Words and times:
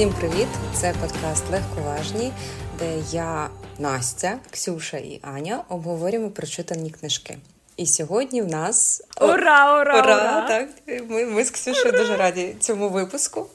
Всім 0.00 0.12
привіт! 0.12 0.48
Це 0.74 0.94
подкаст 1.00 1.50
Легковажні, 1.50 2.32
де 2.78 2.98
я, 3.10 3.50
Настя, 3.78 4.38
Ксюша 4.50 4.96
і 4.96 5.20
Аня 5.22 5.64
обговорюємо 5.68 6.30
прочитані 6.30 6.90
книжки. 6.90 7.38
І 7.76 7.86
сьогодні 7.86 8.42
в 8.42 8.46
нас 8.46 9.02
ура, 9.20 9.80
ура! 9.80 9.80
ура! 9.80 10.00
ура! 10.00 10.48
Так, 10.48 10.68
ми, 11.08 11.24
ми 11.24 11.44
з 11.44 11.50
Ксюшею 11.50 11.92
дуже 11.92 12.16
раді 12.16 12.56
цьому 12.60 12.88
випуску. 12.88 13.46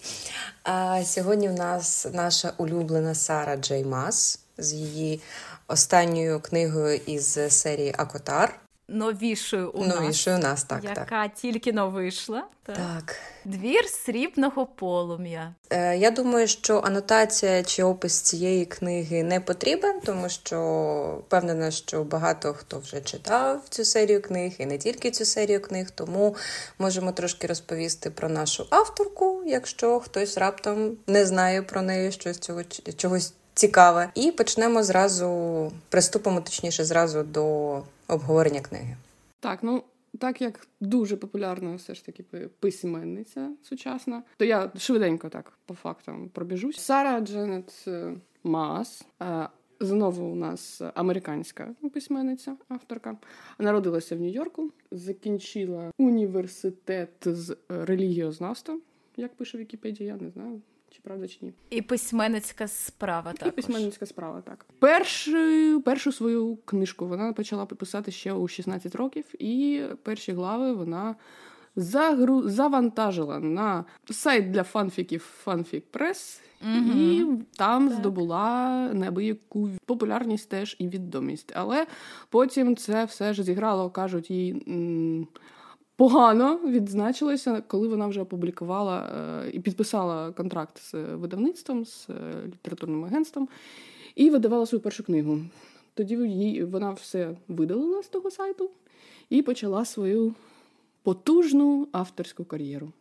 А 0.64 1.04
сьогодні 1.06 1.50
в 1.50 1.54
нас 1.54 2.08
наша 2.14 2.54
улюблена 2.58 3.16
Сара 3.16 3.56
Джей 3.56 3.84
Мас 3.84 4.40
з 4.58 4.74
її 4.74 5.22
останньою 5.68 6.40
книгою 6.40 7.00
із 7.06 7.40
серії 7.50 7.96
Акотар. 7.98 8.65
Новішою 8.88 9.72
у 9.72 9.86
Новішою 9.86 10.38
нас, 10.38 10.44
нас 10.44 10.64
так, 10.64 10.84
яка 10.84 11.06
так. 11.06 11.34
тільки 11.34 11.74
но 11.74 11.90
вийшла. 11.90 12.44
Так. 12.64 12.76
так. 12.76 13.16
Двір 13.46 13.86
срібного 13.86 14.66
полум'я. 14.66 15.54
Е, 15.70 15.98
Я 15.98 16.12
думаю, 16.12 16.48
що 16.48 16.82
анотація 16.86 17.64
чи 17.64 17.84
опис 17.84 18.22
цієї 18.22 18.66
книги 18.66 19.24
не 19.24 19.40
потрібен, 19.40 20.00
тому 20.06 20.30
що 20.30 21.24
впевнена, 21.28 21.72
що 21.72 22.04
багато 22.04 22.54
хто 22.54 22.80
вже 22.80 23.02
читав 23.02 23.62
цю 23.70 23.86
серію 23.86 24.22
книг 24.22 24.56
і 24.58 24.66
не 24.66 24.78
тільки 24.78 25.12
цю 25.12 25.26
серію 25.26 25.62
книг, 25.62 25.90
тому 25.96 26.36
можемо 26.80 27.12
трошки 27.12 27.48
розповісти 27.48 28.10
про 28.10 28.30
нашу 28.30 28.68
авторку, 28.70 29.44
якщо 29.46 30.00
хтось 30.00 30.38
раптом 30.38 30.98
не 31.08 31.26
знає 31.26 31.62
про 31.62 31.82
неї 31.82 32.12
щось 32.12 32.40
цього 32.40 32.62
чогось 32.98 33.34
цікаве. 33.56 34.10
І 34.16 34.32
почнемо 34.32 34.84
зразу, 34.84 35.72
приступимо 35.90 36.42
точніше 36.42 36.84
зразу 36.84 37.24
до 37.24 37.82
обговорення 38.08 38.62
книги. 38.62 38.96
Так, 39.40 39.60
ну 39.64 39.84
так 40.20 40.42
як 40.42 40.68
дуже 40.80 41.18
популярна 41.18 41.76
все 41.76 41.96
ж 41.96 42.06
таки 42.06 42.24
письменниця 42.60 43.52
сучасна, 43.64 44.24
то 44.38 44.46
я 44.46 44.72
швиденько 44.78 45.30
так 45.30 45.54
по 45.66 45.74
фактам 45.74 46.30
пробіжусь. 46.30 46.78
Сара 46.78 47.20
Дженет 47.20 47.84
е, 47.88 48.14
Мас. 48.44 49.06
Е, 49.22 49.50
знову 49.80 50.26
у 50.26 50.36
нас 50.36 50.82
американська 50.94 51.76
письменниця, 51.94 52.58
авторка, 52.68 53.18
народилася 53.60 54.16
в 54.16 54.20
Нью-Йорку, 54.20 54.72
закінчила 54.92 55.92
університет 55.98 57.10
з 57.26 57.58
релігіознавства, 57.70 58.80
як 59.18 59.36
пише 59.36 59.58
Вікіпедія, 59.58 60.14
я 60.14 60.22
не 60.22 60.30
знаю. 60.30 60.62
Чи 60.96 61.02
правда 61.02 61.28
чи 61.28 61.38
ні? 61.42 61.54
І 61.70 61.82
письменницька 61.82 62.68
справа 62.68 63.34
також. 63.34 63.48
І 63.48 63.52
письменницька 63.52 64.06
справа, 64.06 64.42
так. 64.42 64.66
Першу, 64.80 65.82
першу 65.86 66.12
свою 66.12 66.58
книжку 66.66 67.08
вона 67.08 67.34
почала 67.34 67.66
писати 67.66 68.12
ще 68.12 68.34
у 68.34 68.48
16 68.48 68.96
років, 68.96 69.26
і 69.40 69.84
перші 70.04 70.32
глави 70.32 70.74
вона 70.74 71.16
загру... 71.76 72.50
завантажила 72.50 73.40
на 73.40 73.86
сайт 74.10 74.52
для 74.52 74.64
фанфіків 74.64 75.44
Fanfic 75.46 75.84
Press, 75.94 76.40
угу. 76.62 77.00
і 77.00 77.26
там 77.58 77.90
так. 77.90 77.98
здобула 77.98 78.70
неабияку 78.94 79.70
популярність 79.86 80.50
теж 80.50 80.76
і 80.80 80.88
відомість. 80.88 81.52
Але 81.56 81.88
потім 82.30 82.76
це 82.76 83.06
все 83.06 83.34
ж 83.34 83.44
зіграло, 83.44 83.90
кажуть 83.90 84.32
їй. 84.32 84.64
Погано 85.96 86.60
відзначилася, 86.66 87.64
коли 87.68 87.88
вона 87.88 88.08
вже 88.08 88.22
опублікувала 88.22 89.00
е, 89.46 89.50
і 89.54 89.60
підписала 89.60 90.32
контракт 90.32 90.82
з 90.82 90.94
видавництвом, 90.94 91.86
з 91.86 92.10
е, 92.10 92.14
літературним 92.48 93.06
агентством, 93.06 93.50
і 94.16 94.30
видавала 94.30 94.66
свою 94.66 94.82
першу 94.82 95.04
книгу. 95.04 95.40
Тоді 95.94 96.16
їй 96.16 96.64
вона 96.64 96.92
все 96.92 97.36
видалила 97.48 98.04
з 98.04 98.08
того 98.08 98.32
сайту 98.32 98.70
і 99.30 99.42
почала 99.42 99.86
свою 99.86 100.36
потужну 101.04 101.88
авторську 101.92 102.46
кар'єру. 102.46 102.92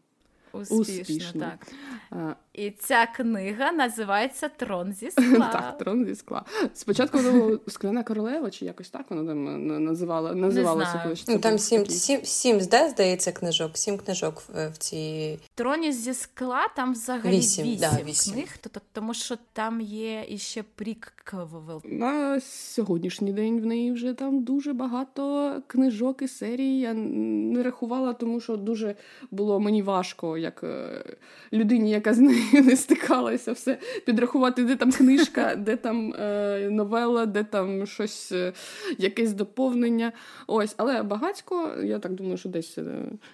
Успішно, 0.53 0.79
Успішно. 0.81 1.41
так. 1.41 2.37
І 2.55 2.71
ця 2.71 3.07
книга 3.07 3.73
називається 3.73 4.49
Трон 4.49 4.93
зі 4.93 5.11
скла. 5.11 5.49
Так, 5.53 5.79
трон 5.79 6.05
зі 6.05 6.15
скла. 6.15 6.45
Спочатку 6.75 7.19
воно 7.19 7.59
скляна 7.69 8.03
королева, 8.03 8.51
чи 8.51 8.65
якось 8.65 8.89
так 8.89 9.07
вона 9.11 9.29
там 9.29 9.49
е, 9.49 9.79
називала, 9.79 10.35
називалася. 10.35 11.01
Коли 11.03 11.17
ну, 11.29 11.39
там 11.39 11.59
сім, 11.59 11.87
сім, 11.87 12.21
сім, 12.25 12.61
здається, 12.61 13.33
книжок, 13.33 13.79
сім 13.79 13.99
книжок 13.99 14.43
в, 14.49 14.79
цій. 14.79 15.39
Троні 15.55 15.93
зі 15.93 16.15
скла 16.15 16.69
там 16.77 16.93
взагалі 16.93 17.37
вісім, 17.37 17.65
вісім, 17.65 17.81
да, 17.81 18.03
вісім. 18.05 18.35
книг, 18.35 18.57
тому 18.93 19.15
що 19.15 19.37
там 19.53 19.81
є 19.81 20.25
іще 20.29 20.65
приквел. 20.75 21.83
На 21.85 22.41
сьогоднішній 22.41 23.33
день 23.33 23.61
в 23.61 23.67
неї 23.67 23.93
вже 23.93 24.15
там 24.15 24.43
дуже 24.43 24.73
багато 24.73 25.55
книжок 25.67 26.23
і 26.23 26.29
серій. 26.29 26.79
Я 26.79 26.95
не 26.95 27.63
рахувала, 27.63 28.13
тому 28.13 28.41
що 28.41 28.57
дуже 28.57 28.95
було 29.31 29.61
мені 29.61 29.83
важко 29.83 30.39
як 30.39 30.65
е, 30.65 31.05
людині, 31.53 31.91
яка 31.91 32.15
з 32.15 32.19
нею 32.19 32.44
не 32.53 32.77
стикалася, 32.77 33.53
все 33.53 33.79
підрахувати, 34.07 34.65
де 34.65 34.77
там 34.77 34.93
книжка, 34.93 35.57
де 35.57 35.77
там 35.77 36.15
е, 36.15 36.69
новела, 36.71 37.27
де 37.27 37.45
там 37.45 37.87
щось, 37.87 38.33
е, 38.33 38.53
якесь 38.99 39.33
доповнення. 39.33 40.13
Ось, 40.47 40.75
але 40.77 41.03
багатько, 41.03 41.71
я 41.83 41.99
так 41.99 42.13
думаю, 42.13 42.37
що 42.37 42.49
десь 42.49 42.79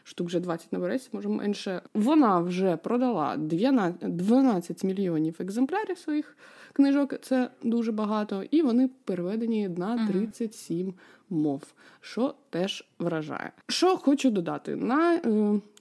штук 0.05 0.27
вже 0.27 0.41
20 0.41 0.73
набереться, 0.73 1.09
може 1.13 1.29
менше. 1.29 1.81
Вона 1.95 2.41
вже 2.41 2.77
продала 2.77 3.37
12 3.37 4.85
мільйонів 4.85 5.37
екземплярів 5.39 5.99
своїх 5.99 6.37
книжок. 6.73 7.15
Це 7.23 7.51
дуже 7.63 7.93
багато, 7.93 8.43
і 8.51 8.63
вони 8.63 8.91
переведені 9.05 9.69
на 9.69 10.09
37 10.09 10.95
мов, 11.31 11.63
що 12.01 12.35
теж 12.51 12.85
вражає. 12.99 13.53
Що 13.69 13.97
хочу 13.97 14.31
додати 14.31 14.77
на 14.77 15.21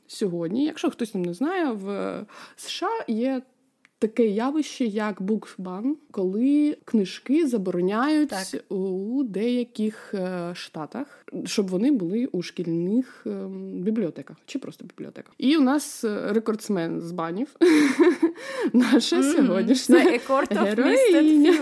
сьогодні, 0.09 0.65
якщо 0.65 0.89
хтось 0.89 1.15
не 1.15 1.33
знає, 1.33 1.71
в 1.71 2.25
США 2.55 3.03
є. 3.07 3.41
Таке 4.01 4.27
явище, 4.27 4.85
як 4.85 5.21
букбан, 5.21 5.97
коли 6.11 6.77
книжки 6.85 7.47
забороняють 7.47 8.29
так. 8.29 8.71
у 8.71 9.23
деяких 9.23 10.13
е, 10.13 10.51
штатах, 10.55 11.25
щоб 11.45 11.67
вони 11.67 11.91
були 11.91 12.25
у 12.25 12.41
шкільних 12.41 13.23
е, 13.27 13.47
бібліотеках 13.73 14.37
чи 14.45 14.59
просто 14.59 14.85
бібліотеках. 14.85 15.33
І 15.37 15.57
у 15.57 15.61
нас 15.61 16.05
рекордсмен 16.05 17.01
з 17.01 17.11
банів, 17.11 17.55
наша 18.73 19.23
сьогоднішня 19.23 19.99
героїня. 20.51 21.53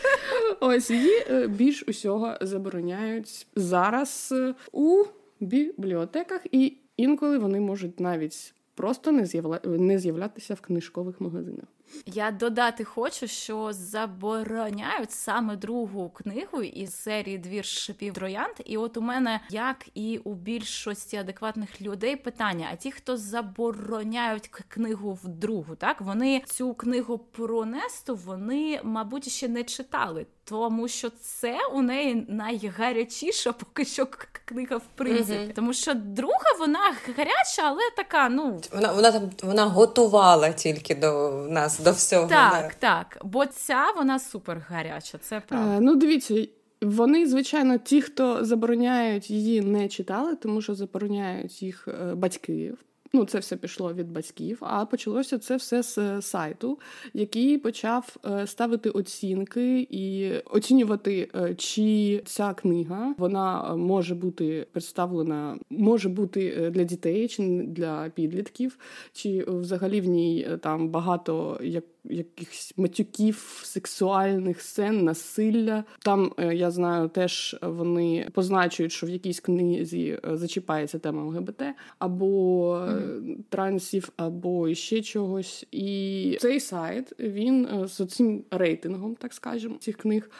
Ось 0.60 0.90
її 0.90 1.24
е, 1.30 1.46
більш 1.46 1.84
усього 1.88 2.34
забороняють 2.40 3.46
зараз 3.56 4.34
у 4.72 5.04
бібліотеках 5.40 6.46
і 6.52 6.76
Інколи 7.00 7.38
вони 7.38 7.60
можуть 7.60 8.00
навіть 8.00 8.54
просто 8.74 9.12
не 9.12 9.26
з'явля... 9.26 9.60
не 9.64 9.98
з'являтися 9.98 10.54
в 10.54 10.60
книжкових 10.60 11.20
магазинах. 11.20 11.64
Я 12.06 12.30
додати 12.30 12.84
хочу, 12.84 13.26
що 13.26 13.72
забороняють 13.72 15.10
саме 15.10 15.56
другу 15.56 16.10
книгу 16.10 16.62
із 16.62 16.94
серії 16.94 17.38
Двір 17.38 17.64
шипів 17.64 18.14
троянд. 18.14 18.54
І 18.64 18.76
от 18.76 18.96
у 18.96 19.00
мене, 19.00 19.40
як 19.50 19.86
і 19.94 20.18
у 20.18 20.34
більшості 20.34 21.16
адекватних 21.16 21.82
людей, 21.82 22.16
питання: 22.16 22.68
а 22.72 22.76
ті, 22.76 22.90
хто 22.92 23.16
забороняють 23.16 24.48
книгу 24.48 25.18
в 25.24 25.28
другу, 25.28 25.74
так 25.74 26.00
вони 26.00 26.42
цю 26.46 26.74
книгу 26.74 27.18
про 27.18 27.64
Несту, 27.64 28.16
вони, 28.16 28.80
мабуть, 28.84 29.28
ще 29.28 29.48
не 29.48 29.64
читали 29.64 30.26
тому 30.50 30.88
що 30.88 31.10
це 31.20 31.58
у 31.74 31.82
неї 31.82 32.26
найгарячіша 32.28 33.52
поки 33.52 33.84
що 33.84 34.06
книга 34.44 34.76
в 34.76 34.86
принципі. 34.94 35.38
Mm-hmm. 35.38 35.52
Тому 35.52 35.72
що 35.72 35.94
друга 35.94 36.56
вона 36.58 36.94
гаряча, 37.16 37.62
але 37.62 37.80
така. 37.96 38.28
ну... 38.28 38.60
Вона 38.72 38.92
вона 38.92 39.12
там 39.12 39.30
вона 39.42 39.64
готувала 39.64 40.52
тільки 40.52 40.94
до 40.94 41.30
нас, 41.50 41.80
до 41.80 41.92
всього. 41.92 42.26
Так, 42.26 42.76
да. 42.80 42.88
так. 42.88 43.18
Бо 43.24 43.46
ця 43.46 43.86
вона 43.96 44.18
супер 44.18 44.66
гаряча, 44.68 45.18
це 45.18 45.42
правда. 45.48 45.76
А, 45.76 45.80
ну, 45.80 45.96
дивіться. 45.96 46.46
Вони, 46.82 47.26
звичайно, 47.26 47.78
ті, 47.78 48.02
хто 48.02 48.44
забороняють 48.44 49.30
її, 49.30 49.60
не 49.60 49.88
читали, 49.88 50.36
тому 50.36 50.62
що 50.62 50.74
забороняють 50.74 51.62
їх 51.62 51.88
е, 51.88 52.14
батьки 52.14 52.72
Ну, 53.12 53.24
це 53.24 53.38
все 53.38 53.56
пішло 53.56 53.94
від 53.94 54.12
батьків, 54.12 54.58
а 54.60 54.84
почалося 54.86 55.38
це 55.38 55.56
все 55.56 55.82
з 55.82 56.22
сайту, 56.22 56.78
який 57.14 57.58
почав 57.58 58.16
е, 58.24 58.46
ставити 58.46 58.90
оцінки 58.90 59.86
і 59.90 60.32
оцінювати, 60.44 61.30
е, 61.34 61.54
чи 61.54 62.22
ця 62.24 62.54
книга 62.54 63.14
вона 63.18 63.76
може 63.76 64.14
бути 64.14 64.66
представлена, 64.72 65.58
може 65.70 66.08
бути 66.08 66.54
е, 66.58 66.70
для 66.70 66.84
дітей 66.84 67.28
чи 67.28 67.62
для 67.62 68.08
підлітків, 68.08 68.78
чи 69.12 69.44
взагалі 69.48 70.00
в 70.00 70.04
ній 70.04 70.48
там 70.62 70.88
багато 70.88 71.60
як 71.62 71.84
якихось 72.04 72.74
матюків, 72.76 73.60
сексуальних 73.64 74.60
сцен, 74.60 75.04
насилля. 75.04 75.84
Там 75.98 76.32
е, 76.38 76.54
я 76.54 76.70
знаю, 76.70 77.08
теж 77.08 77.56
вони 77.62 78.28
позначують, 78.32 78.92
що 78.92 79.06
в 79.06 79.10
якійсь 79.10 79.40
книзі 79.40 80.18
е, 80.24 80.36
зачіпається 80.36 80.98
тема 80.98 81.24
ЛГБТ 81.24 81.62
або 81.98 82.74
mm-hmm. 82.74 83.36
трансів, 83.48 84.08
або 84.16 84.74
ще 84.74 85.02
чогось. 85.02 85.66
І 85.70 86.36
цей 86.40 86.60
сайт 86.60 87.12
він 87.18 87.68
з 87.88 88.06
цим 88.06 88.44
рейтингом, 88.50 89.14
так 89.14 89.34
скажемо, 89.34 89.76
цих 89.78 89.96
книг 89.96 90.30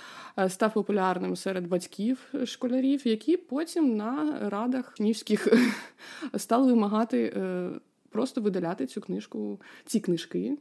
став 0.49 0.75
популярним 0.75 1.37
серед 1.37 1.69
батьків 1.69 2.35
школярів, 2.45 3.07
які 3.07 3.37
потім 3.37 3.97
на 3.97 4.39
радах 4.49 4.95
нівських 5.01 5.49
стали 6.37 6.67
вимагати 6.73 7.33
просто 8.11 8.41
видаляти 8.41 8.87
цю 8.87 9.01
книжку, 9.01 9.61
ці 9.87 10.01
книжки 10.01 10.57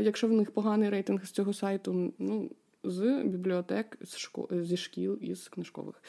якщо 0.00 0.28
в 0.28 0.32
них 0.32 0.50
поганий 0.50 0.90
рейтинг 0.90 1.26
з 1.26 1.30
цього 1.30 1.52
сайту, 1.52 2.14
ну 2.18 2.50
з 2.84 3.22
бібліотек, 3.24 3.98
з 4.02 4.16
школ, 4.16 4.48
зі 4.52 4.76
шкіл 4.76 5.18
із 5.20 5.48
книжкових. 5.48 6.02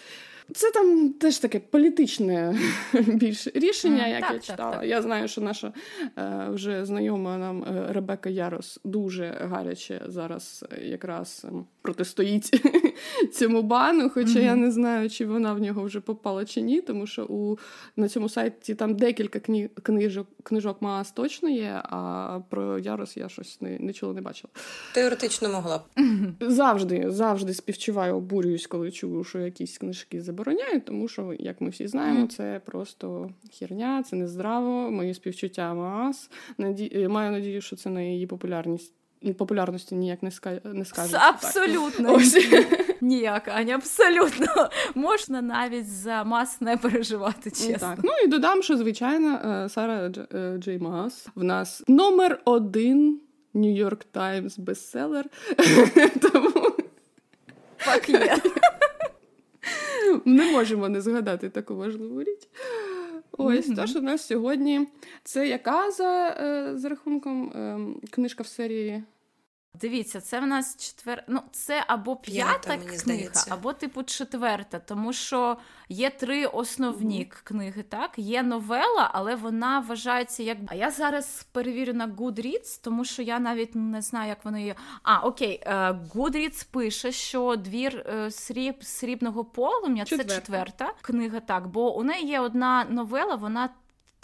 Це 0.54 0.72
там 0.72 1.14
теж 1.14 1.38
таке 1.38 1.60
політичне 1.60 2.60
більш 2.94 3.48
рішення, 3.48 4.04
mm, 4.04 4.10
як 4.10 4.22
так, 4.22 4.34
я 4.34 4.40
читала. 4.40 4.72
Так, 4.72 4.80
так. 4.80 4.90
Я 4.90 5.02
знаю, 5.02 5.28
що 5.28 5.42
наша 5.42 5.74
е, 6.18 6.48
вже 6.50 6.86
знайома 6.86 7.38
нам 7.38 7.64
е, 7.64 7.94
Ребека 7.94 8.30
Ярос 8.30 8.80
дуже 8.84 9.38
гаряче 9.42 10.02
зараз 10.08 10.66
е, 10.72 10.86
якраз 10.86 11.46
ем, 11.48 11.66
протистоїть 11.82 12.72
цьому 13.34 13.62
бану. 13.62 14.10
Хоча 14.10 14.30
mm-hmm. 14.30 14.46
я 14.46 14.56
не 14.56 14.72
знаю, 14.72 15.10
чи 15.10 15.26
вона 15.26 15.54
в 15.54 15.60
нього 15.60 15.84
вже 15.84 16.00
попала 16.00 16.46
чи 16.46 16.62
ні, 16.62 16.82
тому 16.82 17.08
що 17.08 17.26
у 17.26 17.58
на 17.96 18.10
цьому 18.10 18.30
сайті 18.30 18.76
там 18.76 18.96
декілька 18.96 19.40
кні, 19.40 19.70
книжок 19.84 20.28
книжок 20.44 20.82
Маас 20.82 21.12
точно 21.12 21.50
є, 21.50 21.82
а 21.84 22.40
про 22.50 22.80
Ярос 22.80 23.18
я 23.18 23.30
щось 23.30 23.62
не, 23.62 23.78
нічого 23.80 24.14
не 24.14 24.22
бачила. 24.22 24.52
Теоретично 24.94 25.50
могла 25.50 25.78
б. 25.78 25.82
Завжди, 26.40 27.06
завжди 27.08 27.54
співчуваю, 27.54 28.16
обурююсь, 28.16 28.68
коли 28.68 28.92
чую, 28.92 29.24
що 29.24 29.40
якісь 29.40 29.78
книжки 29.78 30.22
забороняють, 30.36 30.86
тому 30.86 31.08
що, 31.08 31.34
як 31.40 31.62
ми 31.62 31.70
всі 31.70 31.88
знаємо, 31.88 32.28
це 32.28 32.62
просто 32.66 33.30
херня, 33.60 34.04
це 34.04 34.16
нездраво. 34.16 34.92
Мої 34.92 35.14
співчуття 35.14 35.74
Маас. 35.74 36.30
Наді... 36.58 37.08
Маю 37.10 37.32
надію, 37.32 37.62
що 37.62 37.76
це 37.76 37.90
на 37.90 38.02
її 38.02 38.28
популярність. 38.28 38.94
Популярності 39.38 39.96
ніяк 39.96 40.24
не 40.24 40.32
ска... 40.32 40.60
не 40.64 40.86
скаже. 40.86 41.18
Абсолютно 41.18 42.20
ніяк, 43.02 43.48
Аня, 43.48 43.76
абсолютно 43.76 44.70
можна 44.96 45.42
навіть 45.42 45.90
за 45.90 46.24
Маас 46.24 46.62
не 46.62 46.78
переживати. 46.78 47.50
чесно. 47.52 47.78
Так. 47.78 48.00
Ну 48.04 48.12
і 48.26 48.28
додам, 48.28 48.64
що 48.64 48.78
звичайно 48.78 49.36
е, 49.36 49.70
Сара 49.70 50.12
е, 50.34 50.58
Джей 50.58 50.80
Маас 50.80 51.28
в 51.36 51.44
нас 51.44 51.84
номер 51.88 52.42
один 52.46 53.22
New 53.54 53.73
York 53.73 54.00
Times 54.12 54.58
bestseller. 54.58 55.26
Тому 56.22 56.52
Fuck 57.78 58.10
yeah. 58.10 58.38
Не 60.26 60.52
можемо 60.52 60.90
не 60.90 61.02
згадати 61.02 61.50
таку 61.50 61.76
важливу 61.76 62.24
річ. 62.24 62.48
Ось, 63.38 63.70
mm-hmm. 63.70 63.76
тож 63.76 63.96
у 63.96 64.02
нас 64.02 64.28
сьогодні 64.28 64.88
це 65.24 65.48
яка 65.48 65.92
за 65.92 66.28
е, 66.28 66.78
за 66.78 66.90
рахунком 66.90 67.50
е, 67.50 67.80
книжка 68.10 68.44
в 68.44 68.48
серії 68.48 69.04
Дивіться, 69.82 70.22
це 70.22 70.40
в 70.40 70.48
нас 70.48 70.78
четвер... 70.78 71.24
Ну, 71.28 71.42
це 71.52 71.84
або 71.88 72.16
п'ята, 72.16 72.60
п'ята 72.60 72.78
книга, 72.78 72.98
здається. 72.98 73.54
або 73.54 73.74
типу 73.74 74.04
четверта, 74.04 74.80
тому 74.80 75.14
що 75.14 75.58
є 75.90 76.10
три 76.10 76.46
основні 76.46 77.20
mm 77.20 77.44
книги. 77.44 77.84
Так, 77.84 78.12
є 78.18 78.44
новела, 78.44 79.12
але 79.14 79.36
вона 79.36 79.80
вважається 79.80 80.44
як. 80.44 80.58
А 80.68 80.76
я 80.76 80.92
зараз 80.92 81.48
перевірю 81.52 81.94
на 81.94 82.08
Goodreads, 82.08 82.80
тому 82.84 83.06
що 83.06 83.22
я 83.22 83.40
навіть 83.40 83.76
не 83.76 84.02
знаю, 84.02 84.30
як 84.30 84.46
воно 84.46 84.58
є. 84.58 84.76
А, 85.04 85.20
окей, 85.20 85.62
е, 85.66 85.92
Goodreads 85.92 86.68
пише, 86.72 87.12
що 87.12 87.56
двір 87.56 88.06
е, 88.08 88.32
сріб... 88.32 88.84
срібного 88.84 89.46
полум'я 89.46 90.06
це 90.06 90.26
четверта 90.26 90.94
книга. 91.02 91.40
Так, 91.40 91.68
бо 91.68 91.98
у 91.98 92.04
неї 92.04 92.28
є 92.28 92.40
одна 92.40 92.86
новела, 92.90 93.36
вона 93.36 93.70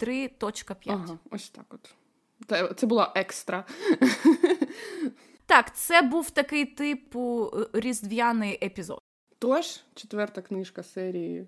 3.5. 0.00 0.76
Ага, 0.86 1.18
ось 1.30 1.48
так 1.48 1.64
от. 1.70 1.94
Це 2.76 2.86
була 2.86 3.12
екстра. 3.14 3.64
Так, 5.52 5.76
це 5.76 6.02
був 6.02 6.30
такий 6.30 6.64
типу 6.64 7.50
е, 7.54 7.80
різдвяний 7.80 8.58
епізод. 8.62 8.98
Тож, 9.38 9.80
четверта 9.94 10.42
книжка 10.42 10.82
серії 10.82 11.46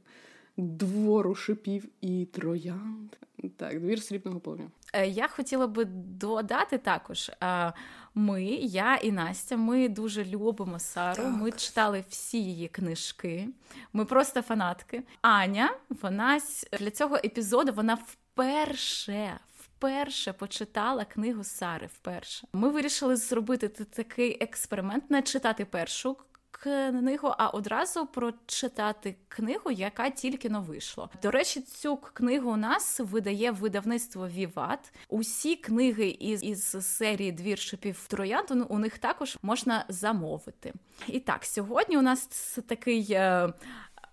Двору 0.57 1.35
шипів 1.35 1.89
і 2.01 2.25
троянд. 2.25 3.13
Так, 3.57 3.81
двір 3.81 4.03
срібного 4.03 4.41
полум'я. 4.41 4.67
Е, 4.93 5.09
я 5.09 5.29
хотіла 5.29 5.67
би 5.67 5.85
додати 5.85 6.79
також. 6.79 7.31
Е, 7.43 7.73
ми, 8.15 8.45
я 8.45 8.97
і 8.97 9.13
Настя, 9.13 9.57
ми 9.57 9.89
дуже 9.89 10.25
любимо 10.25 10.79
Сару. 10.79 11.23
Так. 11.23 11.33
Ми 11.33 11.53
читали 11.53 12.05
всі 12.09 12.43
її 12.45 12.69
книжки. 12.69 13.49
Ми 13.93 14.05
просто 14.05 14.43
фанатки. 14.43 15.03
Аня, 15.23 15.71
вона 16.03 16.41
для 16.81 16.91
цього 16.91 17.17
епізоду 17.17 17.73
вона 17.73 17.95
вперше 17.95 19.39
вперше 19.79 20.33
почитала 20.33 21.05
книгу 21.05 21.45
Сари. 21.45 21.87
Вперше 21.87 22.47
ми 22.53 22.71
вирішили 22.71 23.17
зробити 23.17 23.69
такий 23.69 24.37
експеримент, 24.41 25.11
не 25.11 25.23
читати 25.23 25.65
першу. 25.65 26.17
Книгу, 26.51 27.35
а 27.39 27.49
одразу 27.49 28.07
прочитати 28.07 29.17
книгу, 29.29 29.71
яка 29.71 30.11
тільки 30.11 30.51
но 30.51 30.63
вийшла. 30.63 31.09
До 31.23 31.31
речі, 31.31 31.61
цю 31.61 31.97
книгу 31.97 32.51
у 32.51 32.57
нас 32.57 33.01
видає 33.01 33.51
видавництво 33.51 34.29
Віват. 34.29 34.93
Усі 35.09 35.57
книги 35.57 36.09
із 36.09 36.43
із 36.43 36.87
серії 36.87 37.33
Двір 37.33 37.59
шипів 37.59 38.07
троянд 38.09 38.51
у 38.69 38.79
них 38.79 38.99
також 38.99 39.39
можна 39.43 39.85
замовити. 39.89 40.73
І 41.07 41.21
так, 41.21 41.45
сьогодні 41.45 41.99
у 41.99 42.03
нас 42.03 42.27
такий 42.67 43.07
е, 43.11 43.53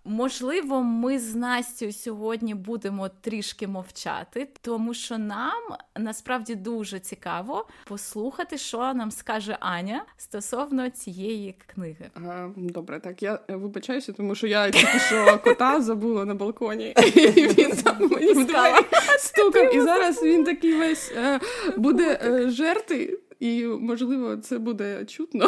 Можливо, 0.06 0.84
ми 0.84 1.20
з 1.20 1.36
Настю 1.36 1.92
сьогодні 1.92 2.56
будемо 2.56 3.10
трішки 3.22 3.68
мовчати, 3.68 4.48
тому 4.62 4.94
що 4.94 5.18
нам 5.18 5.62
насправді 6.00 6.56
дуже 6.56 7.00
цікаво 7.00 7.68
послухати, 7.88 8.58
що 8.58 8.94
нам 8.94 9.12
скаже 9.12 9.58
Аня 9.60 10.06
стосовно 10.18 10.90
цієї 10.90 11.56
книги. 11.68 12.10
Добре, 12.56 13.00
так 13.00 13.24
я 13.24 13.40
вибачаюся, 13.48 14.14
тому 14.14 14.36
що 14.36 14.48
я 14.48 14.72
тільки 14.72 15.00
що 15.00 15.40
кота 15.44 15.82
забула 15.82 16.26
на 16.26 16.36
балконі, 16.36 16.96
і 17.16 17.48
він 17.48 17.72
там 17.72 17.96
мені 18.00 18.34
в 18.34 18.46
двері 18.48 18.86
стукав. 19.20 19.76
І 19.76 19.82
зараз 19.82 20.24
він 20.24 20.44
такий 20.44 20.76
весь 20.76 21.12
е, 21.18 21.40
буде 21.78 22.20
е, 22.24 22.50
жерти, 22.50 23.20
і 23.40 23.66
можливо 23.66 24.38
це 24.38 24.58
буде 24.58 25.06
чутно. 25.06 25.48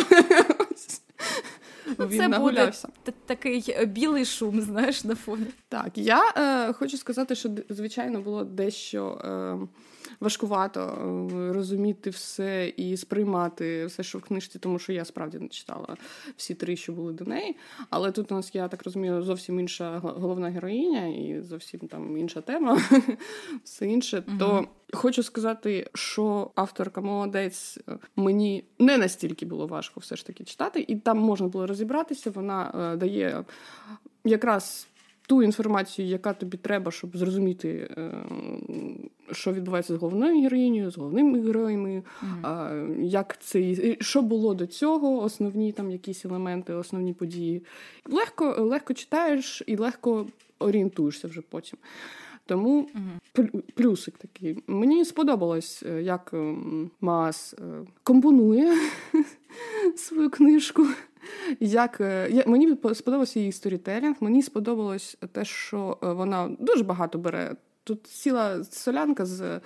Ну, 2.00 2.08
це 2.08 2.28
буде 2.28 2.72
такий 3.26 3.66
е, 3.70 3.86
білий 3.86 4.26
шум, 4.26 4.62
знаєш, 4.62 5.04
на 5.04 5.16
фоні. 5.16 5.46
Так, 5.70 5.92
я 5.96 6.34
е, 6.38 6.74
хочу 6.74 6.98
сказати, 6.98 7.36
що 7.36 7.50
звичайно 7.70 8.22
було 8.22 8.44
дещо. 8.44 9.22
Е, 9.24 9.68
важкувато 10.20 10.80
е, 10.82 11.54
розуміти 11.54 12.10
все 12.10 12.74
і 12.78 12.98
сприймати 12.98 13.86
все, 13.86 14.04
що 14.04 14.18
в 14.18 14.22
книжці, 14.22 14.60
тому 14.60 14.80
що 14.80 14.94
я 14.94 15.06
справді 15.06 15.40
не 15.40 15.48
читала 15.48 15.98
всі 16.38 16.54
три, 16.54 16.76
що 16.76 16.94
були 16.94 17.14
до 17.14 17.26
неї. 17.26 17.56
Але 17.90 18.12
тут 18.12 18.32
у 18.32 18.36
нас, 18.36 18.56
я 18.56 18.68
так 18.68 18.84
розумію, 18.84 19.24
зовсім 19.24 19.60
інша 19.60 20.00
головна 20.00 20.50
героїня 20.50 21.08
і 21.08 21.42
зовсім 21.42 21.80
там 21.80 22.18
інша 22.18 22.42
тема, 22.42 22.82
все 23.64 23.88
інше. 23.88 24.24
Угу. 24.28 24.38
То 24.40 24.68
хочу 24.94 25.24
сказати, 25.24 25.90
що 25.94 26.52
авторка 26.56 27.02
молодець 27.02 27.80
мені 28.16 28.64
не 28.80 28.98
настільки 28.98 29.46
було 29.46 29.68
важко 29.68 30.00
все 30.00 30.16
ж 30.16 30.26
таки 30.26 30.44
читати, 30.44 30.86
і 30.88 30.96
там 30.96 31.18
можна 31.18 31.48
було 31.48 31.68
розібратися. 31.68 32.32
Вона 32.32 32.92
е, 32.94 32.98
дає 32.98 33.44
якраз 34.26 34.88
ту 35.28 35.44
інформацію, 35.44 36.08
яка 36.08 36.34
тобі 36.34 36.58
треба, 36.58 36.92
щоб 36.92 37.18
зрозуміти, 37.18 37.90
е, 37.98 38.12
що 39.32 39.54
відбувається 39.54 39.94
з 39.94 39.98
головною 39.98 40.42
героїнею, 40.42 40.92
з 40.92 40.98
головними 40.98 41.42
героями, 41.42 42.04
mm-hmm. 42.24 43.02
як 43.02 43.42
це 43.42 43.76
що 44.02 44.22
було 44.22 44.54
до 44.54 44.68
цього, 44.68 45.22
основні 45.22 45.72
там 45.72 45.92
якісь 45.92 46.26
елементи, 46.26 46.74
основні 46.74 47.14
події. 47.14 47.64
Легко, 48.06 48.56
легко 48.60 48.94
читаєш 48.94 49.64
і 49.68 49.78
легко 49.78 50.28
орієнтуєшся 50.60 51.28
вже 51.28 51.42
потім. 51.42 51.80
Тому 52.46 52.90
плюсик 53.76 54.18
такий. 54.18 54.64
Мені 54.68 55.06
сподобалось, 55.06 55.84
е, 55.86 56.02
як 56.02 56.34
Маас 57.02 57.56
компонує 58.04 58.78
свою 59.96 60.30
книжку. 60.30 60.88
Як 61.60 62.02
е, 62.02 62.28
я, 62.32 62.44
Мені 62.48 62.78
сподобався 62.94 63.40
її 63.40 63.52
сторітелінг, 63.52 64.16
мені 64.20 64.42
сподобалось 64.42 65.18
те, 65.32 65.46
що 65.46 65.98
е, 66.04 66.14
вона 66.14 66.56
дуже 66.60 66.84
багато 66.84 67.18
бере. 67.18 67.56
Тут 67.84 68.08
ціла 68.08 68.64
солянка 68.64 69.26
з 69.26 69.62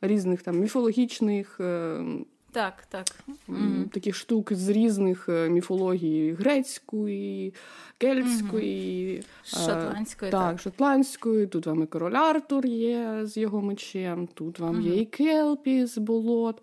різних 0.00 0.42
там 0.42 0.58
міфологічних. 0.58 1.60
Е, 2.52 2.54
так, 2.54 2.84
так. 2.88 3.06
Таких 3.92 4.16
штук 4.16 4.52
з 4.52 4.68
різних 4.68 5.28
міфологій 5.28 6.32
грецької, 6.32 7.54
кельтської, 7.98 9.16
mm-hmm. 9.16 9.66
шотландської. 9.66 10.30
Так, 10.30 10.50
так, 10.50 10.60
шотландської. 10.60 11.46
Тут 11.46 11.66
вам 11.66 11.82
і 11.82 11.86
король 11.86 12.14
Артур 12.14 12.66
є 12.66 13.20
з 13.22 13.36
його 13.36 13.62
мечем, 13.62 14.28
тут 14.34 14.58
вам 14.58 14.76
mm-hmm. 14.76 14.94
є 14.94 15.00
і 15.00 15.04
Келпі 15.04 15.86
з 15.86 15.98
болот, 15.98 16.62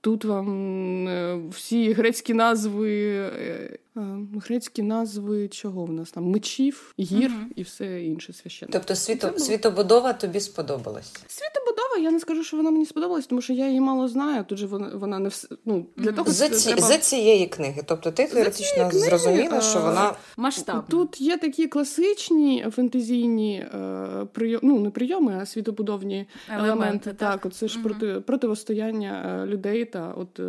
тут 0.00 0.24
вам 0.24 1.48
всі 1.50 1.92
грецькі 1.92 2.34
назви 2.34 3.12
Е, 3.42 3.78
грецькі 3.94 4.82
назви 4.82 5.48
чого 5.48 5.84
в 5.84 5.92
нас 5.92 6.10
там 6.10 6.24
мечів, 6.24 6.94
гір 7.00 7.30
угу. 7.30 7.50
і 7.56 7.62
все 7.62 8.02
інше 8.02 8.32
священне. 8.32 8.72
Тобто 8.72 8.94
світо, 8.94 9.38
світобудова 9.38 10.12
тобі 10.12 10.40
сподобалась? 10.40 11.12
Світобудова 11.28 11.98
я 11.98 12.10
не 12.10 12.20
скажу, 12.20 12.44
що 12.44 12.56
вона 12.56 12.70
мені 12.70 12.86
сподобалась, 12.86 13.26
тому 13.26 13.42
що 13.42 13.52
я 13.52 13.66
її 13.68 13.80
мало 13.80 14.08
знаю. 14.08 14.44
Тут 14.44 14.58
же 14.58 14.66
вона 14.66 14.90
вона 14.94 15.18
не 15.18 15.28
вс... 15.28 15.48
ну, 15.64 15.86
для 15.96 16.12
того 16.12 16.30
за, 16.30 16.48
ці, 16.48 16.72
треба... 16.72 16.86
за 16.86 16.98
цієї 16.98 17.46
книги. 17.46 17.82
Тобто 17.86 18.10
ти 18.10 18.26
теоретично 18.26 18.88
книги, 18.90 19.06
зрозуміла, 19.06 19.60
що 19.60 19.80
вона 19.80 20.14
масштабна. 20.36 20.84
Тут 20.88 21.20
є 21.20 21.38
такі 21.38 21.66
класичні 21.66 22.66
фентезійні 22.70 23.54
е, 23.54 24.26
прийом, 24.32 24.60
ну 24.62 24.80
не 24.80 24.90
прийоми, 24.90 25.38
а 25.42 25.46
світобудовні 25.46 26.26
елементи. 26.48 26.68
елементи 26.68 27.12
так, 27.12 27.42
так, 27.42 27.52
це 27.52 27.68
ж 27.68 27.78
угу. 27.78 27.88
проти 27.88 28.20
противостояння 28.20 29.42
е, 29.42 29.46
людей 29.46 29.84
та 29.84 30.14
от 30.16 30.40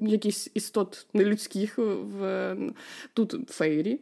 якісь 0.00 0.50
істот 0.54 1.06
нелюдських 1.14 1.78
в 1.78 2.56
тут 3.14 3.50
фейрі, 3.50 4.00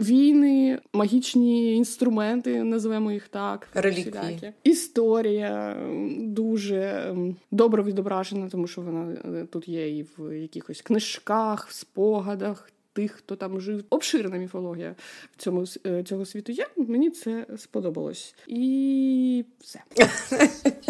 війни, 0.00 0.78
магічні 0.92 1.76
інструменти, 1.76 2.64
називаємо 2.64 3.12
їх 3.12 3.28
так. 3.28 3.68
Реліквії. 3.74 4.52
Історія 4.64 5.76
дуже 6.18 7.14
добре 7.50 7.82
відображена, 7.82 8.48
тому 8.48 8.66
що 8.66 8.80
вона 8.80 9.16
е, 9.24 9.46
тут 9.52 9.68
є 9.68 9.98
і 9.98 10.06
в 10.18 10.40
якихось 10.40 10.82
книжках, 10.82 11.68
в 11.68 11.72
спогадах. 11.72 12.70
Тих, 12.96 13.12
хто 13.12 13.36
там 13.36 13.60
жив, 13.60 13.84
обширна 13.90 14.36
міфологія 14.36 14.94
в 15.36 15.42
цьому 15.42 15.64
е, 15.86 16.02
цього 16.02 16.26
світу 16.26 16.52
є. 16.52 16.66
Мені 16.76 17.10
це 17.10 17.46
сподобалось. 17.56 18.34
І 18.46 19.44
все. 19.60 19.82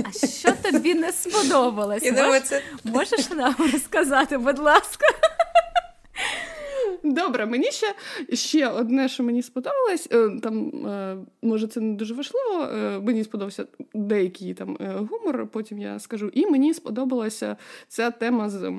А 0.05 0.27
що 0.27 0.53
тобі 0.53 0.95
не 0.95 1.13
сподобалось? 1.13 2.13
Мож... 2.13 2.43
Можеш 2.85 3.31
нам 3.31 3.55
розказати, 3.73 4.39
будь 4.39 4.59
ласка? 4.59 5.07
Добре, 7.05 7.47
мені 7.47 7.71
ще 7.71 7.95
ще 8.33 8.69
одне, 8.69 9.09
що 9.09 9.23
мені 9.23 9.43
сподобалось. 9.43 10.09
Е, 10.13 10.31
там, 10.43 10.87
е, 10.87 11.17
може, 11.43 11.67
це 11.67 11.81
не 11.81 11.95
дуже 11.95 12.15
важливо. 12.15 12.63
Е, 12.63 13.01
мені 13.01 13.25
сподобався 13.25 13.67
деякий 13.95 14.55
там 14.55 14.77
гумор, 14.81 15.47
потім 15.47 15.79
я 15.79 15.99
скажу. 15.99 16.31
І 16.35 16.47
мені 16.47 16.75
сподобалася 16.75 17.57
ця 17.89 18.11
тема 18.11 18.51
з 18.51 18.73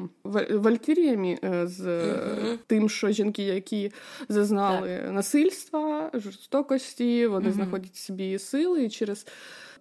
валькіріями, 0.50 1.38
з 1.64 1.82
mm-hmm. 1.82 2.58
тим, 2.68 2.90
що 2.90 3.12
жінки, 3.12 3.44
які 3.44 3.92
зазнали 4.30 5.00
так. 5.04 5.14
насильства, 5.14 6.12
жорстокості, 6.14 7.28
вони 7.28 7.50
mm-hmm. 7.50 7.54
знаходять 7.54 7.96
собі 7.96 8.40
сили 8.40 8.84
і 8.84 8.90
через 8.90 9.28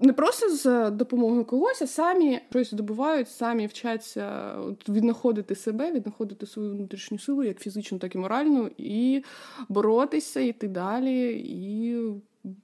не 0.01 0.13
просто 0.13 0.57
з 0.57 0.91
допомогою 0.91 1.45
когось, 1.45 1.83
а 1.83 1.87
самі 1.87 2.41
щось 2.51 2.71
здобувають, 2.71 3.29
самі 3.29 3.67
вчаться 3.67 4.55
віднаходити 4.89 5.55
себе, 5.55 5.93
віднаходити 5.93 6.47
свою 6.47 6.71
внутрішню 6.71 7.19
силу, 7.19 7.45
як 7.45 7.61
фізичну, 7.61 7.99
так 7.99 8.15
і 8.15 8.19
моральну, 8.19 8.71
і 8.79 9.25
боротися, 9.69 10.41
йти 10.41 10.69
далі, 10.69 11.45
і 11.49 11.97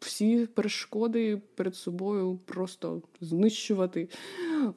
всі 0.00 0.46
перешкоди 0.46 1.40
перед 1.54 1.76
собою 1.76 2.38
просто 2.44 3.02
знищувати. 3.20 4.08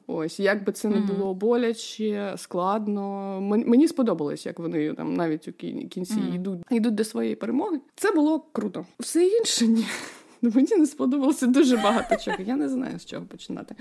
Ось, 0.06 0.40
як 0.40 0.64
би 0.64 0.72
це 0.72 0.88
не 0.88 1.00
було 1.00 1.34
боляче, 1.34 2.34
складно. 2.36 3.38
Мені 3.40 3.88
сподобалось, 3.88 4.46
як 4.46 4.58
вони 4.58 4.94
там 4.94 5.14
навіть 5.14 5.48
у 5.48 5.52
кінці 5.88 6.20
йдуть, 6.34 6.60
йдуть 6.70 6.94
до 6.94 7.04
своєї 7.04 7.36
перемоги. 7.36 7.80
Це 7.94 8.12
було 8.12 8.44
круто. 8.52 8.86
Все 9.00 9.26
інше 9.26 9.66
ні. 9.66 9.86
Ну, 10.44 10.52
мені 10.54 10.68
не 10.78 10.86
сподобалося 10.86 11.46
дуже 11.46 11.76
багато 11.76 12.16
чого. 12.16 12.36
Я 12.46 12.56
не 12.56 12.68
знаю, 12.68 12.98
з 12.98 13.04
чого 13.04 13.26
починати. 13.26 13.74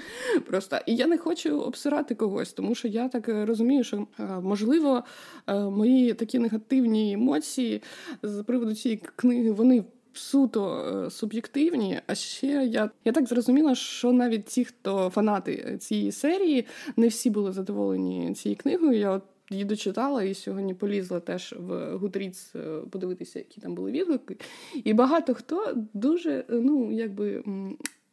Просто 0.47 0.79
і 0.85 0.95
я 0.95 1.07
не 1.07 1.17
хочу 1.17 1.59
обсирати 1.59 2.15
когось, 2.15 2.53
тому 2.53 2.75
що 2.75 2.87
я 2.87 3.07
так 3.07 3.29
е, 3.29 3.45
розумію, 3.45 3.83
що 3.83 4.07
е, 4.19 4.23
можливо 4.23 5.03
е, 5.47 5.59
мої 5.59 6.13
такі 6.13 6.39
негативні 6.39 7.13
емоції 7.13 7.81
з 8.23 8.43
приводу 8.43 8.75
цієї 8.75 9.01
книги 9.15 9.51
вони. 9.51 9.83
Суто 10.15 11.07
суб'єктивні, 11.11 11.99
а 12.07 12.15
ще 12.15 12.47
я 12.47 12.89
я 13.05 13.11
так 13.11 13.27
зрозуміла, 13.27 13.75
що 13.75 14.11
навіть 14.11 14.45
ті, 14.45 14.65
хто 14.65 15.09
фанати 15.09 15.77
цієї 15.81 16.11
серії, 16.11 16.65
не 16.97 17.07
всі 17.07 17.29
були 17.29 17.51
задоволені 17.51 18.33
цією 18.33 18.57
книгою. 18.57 18.99
Я 18.99 19.11
от 19.11 19.23
її 19.49 19.65
дочитала 19.65 20.23
і 20.23 20.33
сьогодні 20.33 20.73
полізла 20.73 21.19
теж 21.19 21.55
в 21.59 21.97
Гудріц 21.97 22.55
подивитися, 22.89 23.39
які 23.39 23.61
там 23.61 23.75
були 23.75 23.91
відгуки. 23.91 24.37
І 24.83 24.93
багато 24.93 25.33
хто 25.33 25.73
дуже, 25.93 26.45
ну, 26.49 26.91
якби. 26.91 27.43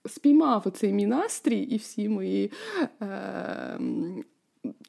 Спіймав 0.06 0.62
оцей 0.66 0.92
мій 0.92 1.06
настрій 1.06 1.58
і 1.58 1.76
всі 1.76 2.08
мої 2.08 2.50
е, 3.02 3.78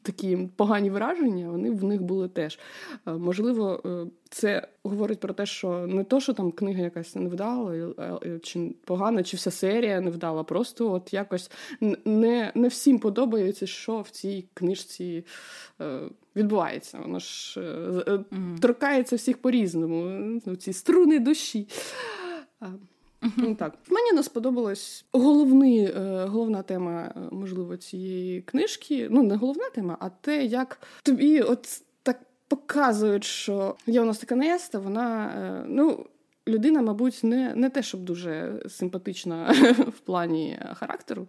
такі 0.01 0.49
погані 0.55 0.89
враження, 0.89 1.49
вони 1.49 1.71
в 1.71 1.83
них 1.83 2.01
були 2.01 2.27
теж. 2.27 2.59
Е, 3.07 3.11
можливо, 3.11 3.81
е, 3.85 4.05
це 4.29 4.67
говорить 4.83 5.19
про 5.19 5.33
те, 5.33 5.45
що 5.45 5.87
не 5.87 6.03
то, 6.03 6.19
що 6.19 6.33
там 6.33 6.51
книга 6.51 6.81
якась 6.81 7.15
невдала, 7.15 7.75
е, 7.75 8.39
чи 8.39 8.75
погана, 8.85 9.23
чи 9.23 9.37
вся 9.37 9.51
серія 9.51 10.01
невдала. 10.01 10.43
Просто 10.43 10.91
от 10.91 11.13
якось 11.13 11.51
не 12.05 12.51
не 12.55 12.67
всім 12.67 12.99
подобається, 12.99 13.67
що 13.67 14.01
в 14.01 14.09
цій 14.09 14.45
книжці 14.53 15.25
відбувається. 16.35 16.99
Воно 16.99 17.19
ж 17.19 17.59
mm-hmm. 17.59 18.59
торкається 18.59 19.15
всіх 19.15 19.37
по-різному. 19.37 20.03
Ну, 20.45 20.55
ці 20.55 20.73
струни 20.73 21.19
душі. 21.19 21.67
Ну, 23.37 23.55
так. 23.55 23.73
Мені 23.89 24.11
не 24.13 24.23
сподобалась 24.23 25.05
головний, 25.11 25.79
е, 25.79 26.25
головна 26.29 26.61
тема, 26.61 27.13
можливо, 27.31 27.77
цієї 27.77 28.41
книжки. 28.41 29.07
Ну, 29.11 29.23
не 29.23 29.35
головна 29.35 29.69
тема, 29.69 29.97
а 29.99 30.09
те, 30.09 30.45
як 30.45 30.81
тобі 31.03 31.41
от 31.41 31.81
так 32.03 32.19
показують, 32.47 33.23
що 33.23 33.75
є 33.87 34.01
у 34.01 34.05
нас 34.05 34.17
така 34.17 34.35
Неста, 34.35 34.79
вона. 34.79 35.65
Ну, 35.67 36.05
Людина, 36.47 36.81
мабуть, 36.81 37.19
не 37.23 37.55
не 37.55 37.69
те, 37.69 37.83
щоб 37.83 38.01
дуже 38.03 38.63
симпатична 38.69 39.51
в 39.95 39.99
плані 39.99 40.59
характеру, 40.73 41.27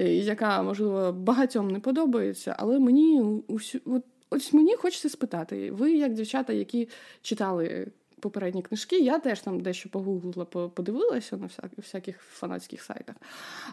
яка, 0.00 0.62
можливо, 0.62 1.12
багатьом 1.12 1.70
не 1.70 1.80
подобається, 1.80 2.56
але 2.58 2.78
мені 2.78 3.20
усю, 3.46 3.80
от, 3.84 4.04
ось 4.30 4.52
мені 4.52 4.76
хочеться 4.76 5.08
спитати: 5.08 5.70
ви, 5.70 5.92
як 5.92 6.14
дівчата, 6.14 6.52
які 6.52 6.88
читали 7.22 7.92
попередні 8.20 8.62
книжки. 8.62 8.98
Я 8.98 9.18
теж 9.18 9.40
там 9.40 9.60
дещо 9.60 9.88
погуглила, 9.88 10.44
подивилася 10.44 11.36
на 11.36 11.48
всяких 11.76 12.20
фанатських 12.20 12.82
сайтах. 12.82 13.16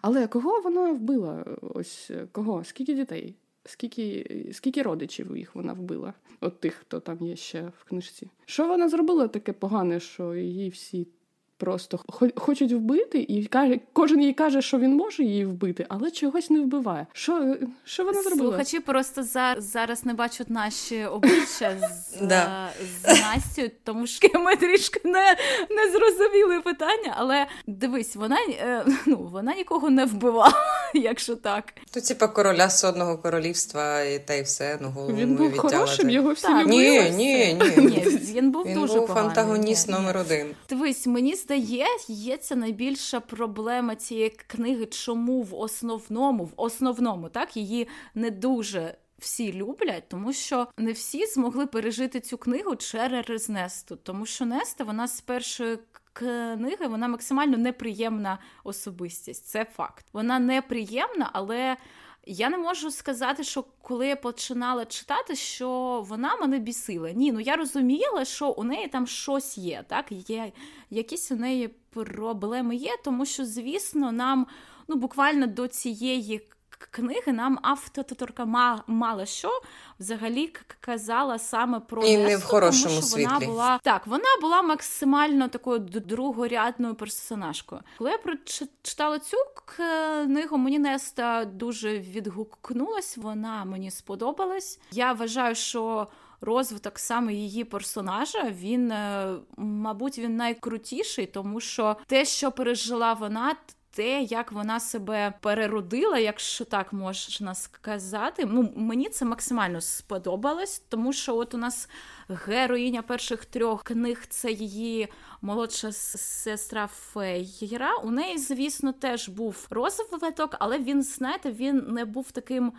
Але 0.01 0.27
кого 0.27 0.61
вона 0.61 0.91
вбила? 0.91 1.45
Ось 1.61 2.11
кого? 2.31 2.63
Скільки 2.63 2.93
дітей? 2.93 3.35
Скільки 3.65 4.49
скільки 4.53 4.81
родичів 4.81 5.37
їх 5.37 5.55
вона 5.55 5.73
вбила? 5.73 6.13
От 6.39 6.59
тих, 6.59 6.73
хто 6.73 6.99
там 6.99 7.17
є 7.21 7.35
ще 7.35 7.71
в 7.79 7.83
книжці. 7.83 8.29
Що 8.45 8.67
вона 8.67 8.89
зробила 8.89 9.27
таке 9.27 9.53
погане, 9.53 9.99
що 9.99 10.35
її 10.35 10.69
всі 10.69 11.07
просто 11.57 11.99
хочуть 12.35 12.71
вбити, 12.71 13.25
і 13.29 13.45
каже, 13.45 13.79
кожен 13.93 14.21
їй 14.21 14.33
каже, 14.33 14.61
що 14.61 14.77
він 14.77 14.95
може 14.95 15.23
її 15.23 15.45
вбити, 15.45 15.85
але 15.89 16.11
чогось 16.11 16.49
не 16.49 16.59
вбиває. 16.59 17.07
Що 17.13 17.55
що 17.83 18.03
вона 18.03 18.21
зробила? 18.21 18.49
Слухачі 18.49 18.79
просто 18.79 19.23
за, 19.23 19.55
зараз 19.57 20.05
не 20.05 20.13
бачать 20.13 20.49
наші 20.49 21.05
обличчя 21.05 21.77
з, 21.81 22.17
да. 22.21 22.69
з 23.03 23.07
Настю, 23.07 23.71
тому 23.83 24.07
що 24.07 24.39
ми 24.39 24.55
трішки 24.55 25.01
не 25.03 25.35
не 25.69 25.91
зрозуміли 25.91 26.59
питання. 26.59 27.15
Але 27.17 27.45
дивись, 27.67 28.15
вона 28.15 28.37
е, 28.49 28.85
ну 29.05 29.29
вона 29.31 29.55
нікого 29.55 29.89
не 29.89 30.05
вбивала, 30.05 30.53
якщо 30.93 31.35
так. 31.35 31.73
То 31.91 32.01
типа 32.01 32.27
короля 32.27 32.69
з 32.69 32.83
одного 32.83 33.17
королівства, 33.17 34.01
і 34.01 34.19
та 34.19 34.33
й 34.33 34.41
все 34.41 34.77
ну 34.81 34.89
голову 34.89 35.17
Він 35.17 35.35
був 35.35 35.57
хорошим, 35.57 36.09
його 36.09 36.31
всі 36.31 36.47
так, 36.47 36.67
ні, 36.67 37.11
ні, 37.11 37.53
ні, 37.53 37.57
ні. 37.77 38.03
Він 38.33 38.51
був 38.51 38.65
він 38.65 38.73
дуже 38.73 38.93
був 38.93 39.07
поганий. 39.07 39.29
антагоніст 39.29 39.89
номер 39.89 40.17
один. 40.17 40.47
Дивись, 40.69 41.07
мені 41.07 41.35
здається 41.43 42.55
найбільша 42.55 43.19
проблема 43.19 43.95
цієї 43.95 44.29
книги, 44.29 44.85
чому 44.85 45.41
в 45.41 45.55
основному, 45.55 46.45
в 46.45 46.53
основному 46.55 47.29
так 47.29 47.57
її 47.57 47.87
не 48.15 48.31
дуже. 48.31 48.97
Всі 49.19 49.53
люблять, 49.53 50.03
тому 50.09 50.33
що 50.33 50.67
не 50.77 50.91
всі 50.91 51.25
змогли 51.25 51.67
пережити 51.67 52.19
цю 52.19 52.37
книгу 52.37 52.75
через 52.75 53.49
Несту. 53.49 53.95
Тому 53.95 54.25
що 54.25 54.45
Неста, 54.45 54.83
вона 54.83 55.07
з 55.07 55.21
першої 55.21 55.77
книги 56.13 56.87
вона 56.87 57.07
максимально 57.07 57.57
неприємна 57.57 58.39
особистість. 58.63 59.45
Це 59.45 59.65
факт. 59.65 60.05
Вона 60.13 60.39
неприємна, 60.39 61.29
але 61.33 61.77
я 62.25 62.49
не 62.49 62.57
можу 62.57 62.91
сказати, 62.91 63.43
що 63.43 63.65
коли 63.81 64.07
я 64.07 64.15
починала 64.15 64.85
читати, 64.85 65.35
що 65.35 65.69
вона 66.07 66.35
мене 66.35 66.59
бісила. 66.59 67.11
Ні, 67.11 67.31
ну 67.31 67.39
я 67.39 67.55
розуміла, 67.55 68.25
що 68.25 68.49
у 68.49 68.63
неї 68.63 68.87
там 68.87 69.07
щось 69.07 69.57
є. 69.57 69.83
Так, 69.87 70.05
є 70.11 70.51
якісь 70.89 71.31
у 71.31 71.35
неї 71.35 71.67
проблеми 71.89 72.75
є, 72.75 72.91
тому 73.03 73.25
що, 73.25 73.45
звісно, 73.45 74.11
нам 74.11 74.47
ну 74.87 74.95
буквально 74.95 75.47
до 75.47 75.67
цієї 75.67 76.41
книги 76.91 77.31
нам 77.33 77.59
авторка 77.61 78.45
мало 78.87 79.25
що 79.25 79.61
взагалі 79.99 80.53
казала 80.79 81.39
саме 81.39 81.79
про 81.79 82.03
І 82.03 82.17
не 82.17 82.37
в 82.37 82.43
хорошому 82.43 82.95
тому, 82.95 82.97
що 82.97 83.07
світлі. 83.07 83.25
вона 83.25 83.45
була 83.45 83.79
так. 83.83 84.07
Вона 84.07 84.37
була 84.41 84.61
максимально 84.61 85.47
такою 85.47 85.79
другорядною 85.79 86.95
персонажкою. 86.95 87.81
Коли 87.97 88.11
я 88.11 88.17
прочитала 88.17 89.19
цю 89.19 89.37
книгу, 89.65 90.57
мені 90.57 90.79
Неста 90.79 91.45
дуже 91.45 91.99
відгукнулась. 91.99 93.17
Вона 93.17 93.65
мені 93.65 93.91
сподобалась. 93.91 94.79
Я 94.91 95.13
вважаю, 95.13 95.55
що. 95.55 96.07
Розвиток 96.45 96.99
саме 96.99 97.33
її 97.33 97.63
персонажа, 97.63 98.43
він, 98.51 98.91
е, 98.91 99.35
мабуть, 99.57 100.19
він 100.19 100.35
найкрутіший, 100.37 101.25
тому 101.25 101.59
що 101.59 101.97
те, 102.07 102.25
що 102.25 102.51
пережила 102.51 103.13
вона, 103.13 103.55
те, 103.93 104.21
як 104.21 104.51
вона 104.51 104.79
себе 104.79 105.33
переродила, 105.41 106.19
якщо 106.19 106.65
так 106.65 106.93
можна 106.93 107.55
сказати. 107.55 108.45
Ну, 108.45 108.73
Мені 108.75 109.09
це 109.09 109.25
максимально 109.25 109.81
сподобалось, 109.81 110.83
тому 110.89 111.13
що 111.13 111.35
от 111.35 111.53
у 111.53 111.57
нас 111.57 111.89
героїня 112.29 113.01
перших 113.01 113.45
трьох 113.45 113.83
книг 113.83 114.25
це 114.29 114.51
її 114.51 115.07
молодша 115.41 115.91
сестра 115.91 116.87
Фейра. 116.87 117.95
У 118.03 118.11
неї, 118.11 118.37
звісно, 118.37 118.93
теж 118.93 119.29
був 119.29 119.67
розвиток, 119.69 120.55
але 120.59 120.79
він, 120.79 121.03
знаєте, 121.03 121.51
він 121.51 121.85
не 121.87 122.05
був 122.05 122.31
таким 122.31 122.73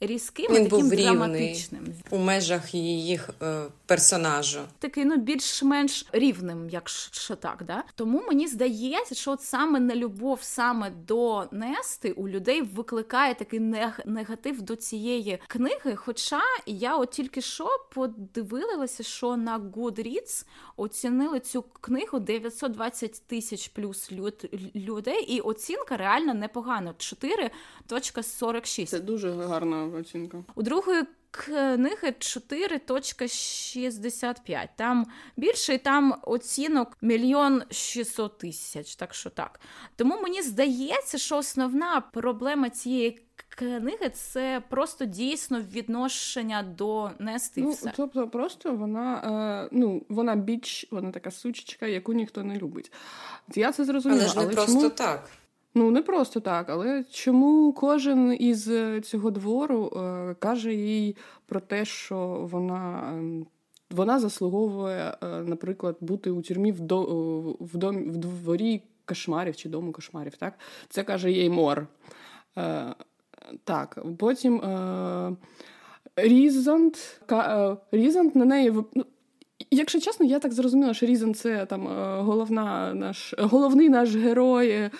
різким, 0.00 0.46
Він 0.50 0.64
таким 0.64 0.88
був 0.88 0.96
драматичним 0.96 1.86
у 2.10 2.18
межах 2.18 2.74
її 2.74 3.20
е, 3.42 3.62
персонажу. 3.86 4.60
Такий 4.78 5.04
ну 5.04 5.16
більш-менш 5.16 6.06
рівним, 6.12 6.68
якщо 6.70 7.36
так. 7.36 7.62
Да? 7.66 7.84
Тому 7.94 8.22
мені 8.28 8.48
здається, 8.48 9.14
що 9.14 9.30
от 9.30 9.42
саме 9.42 9.80
нелюбов 9.80 10.38
саме 10.42 10.90
до 10.90 11.44
Нести 11.50 12.12
у 12.12 12.28
людей 12.28 12.62
викликає 12.62 13.34
такий 13.34 13.60
негатив 14.04 14.62
до 14.62 14.76
цієї 14.76 15.38
книги. 15.48 15.96
Хоча 15.96 16.40
я 16.66 16.96
от 16.96 17.10
тільки 17.10 17.40
що 17.40 17.68
подивилася, 17.94 19.02
що 19.02 19.36
на 19.36 19.58
Goodreads 19.58 20.46
оцінили 20.76 21.40
цю 21.40 21.62
книгу 21.80 22.20
920 22.20 23.22
тисяч 23.26 23.68
плюс 23.68 24.12
людей, 24.74 25.22
і 25.22 25.40
оцінка 25.40 25.96
реально 25.96 26.34
непогана 26.34 26.94
4.46. 26.98 28.86
Це 28.86 29.00
дуже 29.00 29.30
гарна 29.30 29.89
оцінка. 29.98 30.44
У 30.54 30.62
другої 30.62 31.04
книги 31.30 32.14
4.65. 32.18 34.68
Там 34.76 35.06
більше, 35.36 35.78
там 35.78 36.14
оцінок 36.22 36.98
мільйон 37.02 37.62
600 37.70 38.38
тисяч. 38.38 38.96
Так 38.96 39.14
що 39.14 39.30
так. 39.30 39.60
Тому 39.96 40.20
мені 40.22 40.42
здається, 40.42 41.18
що 41.18 41.36
основна 41.36 42.00
проблема 42.00 42.70
цієї. 42.70 43.18
Книги 43.56 44.10
це 44.14 44.62
просто 44.68 45.04
дійсно 45.04 45.60
відношення 45.60 46.62
до 46.62 47.10
Нести. 47.18 47.60
Ну, 47.60 47.70
все. 47.70 47.92
Тобто, 47.96 48.28
просто 48.28 48.74
вона 48.74 49.22
е, 49.64 49.68
ну, 49.72 50.02
вона 50.08 50.36
біч, 50.36 50.86
вона 50.90 51.10
така 51.10 51.30
сучечка, 51.30 51.86
яку 51.86 52.12
ніхто 52.12 52.42
не 52.42 52.56
любить. 52.56 52.92
Я 53.54 53.72
це 53.72 53.84
зрозуміла. 53.84 54.20
Але 54.20 54.28
ж 54.28 54.36
не 54.36 54.42
але 54.42 54.52
просто 54.52 54.72
чому... 54.72 54.90
так. 54.90 55.30
Ну, 55.74 55.90
не 55.90 56.02
просто 56.02 56.40
так, 56.40 56.70
але 56.70 57.04
чому 57.10 57.72
кожен 57.72 58.36
із 58.40 58.68
е, 58.68 59.00
цього 59.00 59.30
двору 59.30 59.86
е, 59.86 60.34
каже 60.38 60.74
їй 60.74 61.16
про 61.46 61.60
те, 61.60 61.84
що 61.84 62.48
вона 62.50 63.12
ем, 63.12 63.46
вона 63.90 64.20
заслуговує, 64.20 65.16
е, 65.22 65.26
наприклад, 65.26 65.96
бути 66.00 66.30
у 66.30 66.42
тюрмі 66.42 66.72
в 66.72 66.80
до, 66.80 67.02
в, 67.60 67.76
дом, 67.76 68.10
в 68.10 68.16
дворі 68.16 68.82
кошмарів 69.04 69.56
чи 69.56 69.68
дому 69.68 69.92
кошмарів. 69.92 70.36
Так? 70.36 70.58
Це 70.88 71.02
каже 71.02 71.30
їй 71.30 71.50
Мор. 71.50 71.86
Е, 72.56 72.94
Так, 73.64 73.98
потім 74.18 74.60
е, 74.60 75.36
Різант, 76.16 77.20
е, 77.32 77.76
Різант 77.92 78.36
на 78.36 78.44
неї 78.44 78.74
ну, 78.94 79.04
Якщо 79.70 80.00
чесно, 80.00 80.26
я 80.26 80.38
так 80.38 80.52
зрозуміла, 80.52 80.94
що 80.94 81.06
Різен 81.06 81.34
це 81.34 81.66
там 81.66 81.88
е, 81.88 82.20
головна 82.20 82.94
наш 82.94 83.34
головний 83.38 83.88
наш 83.88 84.14
герой 84.14 84.70
е, 84.70 84.90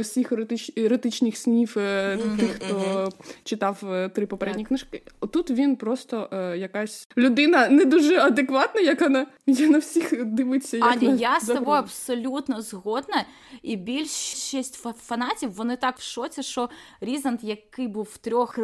всіх 0.00 0.32
еретич, 0.32 0.72
еретичних 0.76 1.36
снів 1.36 1.74
mm-hmm, 1.76 2.38
тих, 2.38 2.50
хто 2.50 2.74
mm-hmm. 2.74 3.12
читав 3.44 3.82
три 4.14 4.26
попередні 4.26 4.62
так. 4.62 4.68
книжки. 4.68 5.02
Тут 5.30 5.50
він 5.50 5.76
просто 5.76 6.28
якась 6.56 7.08
людина 7.16 7.68
не 7.68 7.84
дуже 7.84 8.18
адекватна, 8.18 8.80
яка 8.80 9.08
на 9.08 9.26
я 9.46 9.68
на 9.68 9.78
всіх 9.78 10.24
дивиться. 10.24 10.76
Як 10.76 10.86
Аня, 10.86 11.10
на 11.10 11.14
я 11.14 11.40
з 11.40 11.46
тобою 11.46 11.78
абсолютно 11.78 12.62
згодна, 12.62 13.24
і 13.62 13.76
більшість 13.76 14.74
фанатів 14.74 15.50
вони 15.50 15.76
так 15.76 15.98
в 15.98 16.02
шоці, 16.02 16.42
що 16.42 16.68
Різант, 17.00 17.44
який 17.44 17.88
був 17.88 18.08
в 18.12 18.18
трьох 18.18 18.58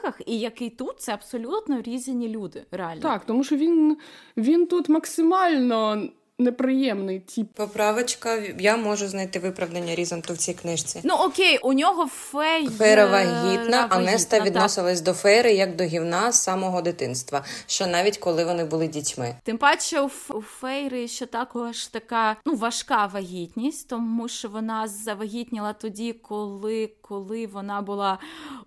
книгах, 0.00 0.20
і 0.26 0.38
який 0.38 0.70
тут 0.70 1.00
це 1.00 1.14
абсолютно 1.14 1.82
різні 1.82 2.28
люди. 2.28 2.64
Реально 2.70 3.02
так, 3.02 3.24
тому 3.24 3.44
що 3.44 3.56
він, 3.56 3.96
він 4.36 4.66
тут 4.66 4.79
максимально 4.88 6.10
неприємний 6.40 7.20
тип. 7.20 7.52
Поправочка, 7.54 8.42
я 8.58 8.76
можу 8.76 9.08
знайти 9.08 9.38
виправдання 9.38 9.94
Різанту 9.94 10.34
в 10.34 10.36
цій 10.36 10.54
книжці. 10.54 11.00
Ну 11.04 11.14
окей, 11.14 11.58
у 11.58 11.72
нього 11.72 12.06
фей... 12.06 12.68
Фейра 12.68 13.06
вагітна, 13.06 13.86
а 13.90 13.98
Неста 13.98 14.40
відносилась 14.40 15.00
до 15.00 15.12
Фейри 15.12 15.52
як 15.52 15.76
до 15.76 15.84
гівна 15.84 16.32
з 16.32 16.42
самого 16.42 16.82
дитинства, 16.82 17.44
що 17.66 17.86
навіть 17.86 18.18
коли 18.18 18.44
вони 18.44 18.64
були 18.64 18.88
дітьми. 18.88 19.36
Тим 19.42 19.58
паче 19.58 20.00
у 20.28 20.40
Фейри 20.40 21.08
ще 21.08 21.26
також 21.26 21.86
така 21.86 22.36
ну 22.46 22.54
важка 22.54 23.06
вагітність, 23.06 23.88
тому 23.88 24.28
що 24.28 24.48
вона 24.48 24.88
завагітніла 24.88 25.72
тоді, 25.72 26.12
коли 26.12 26.90
коли 27.10 27.46
вона 27.46 27.82
була 27.82 28.18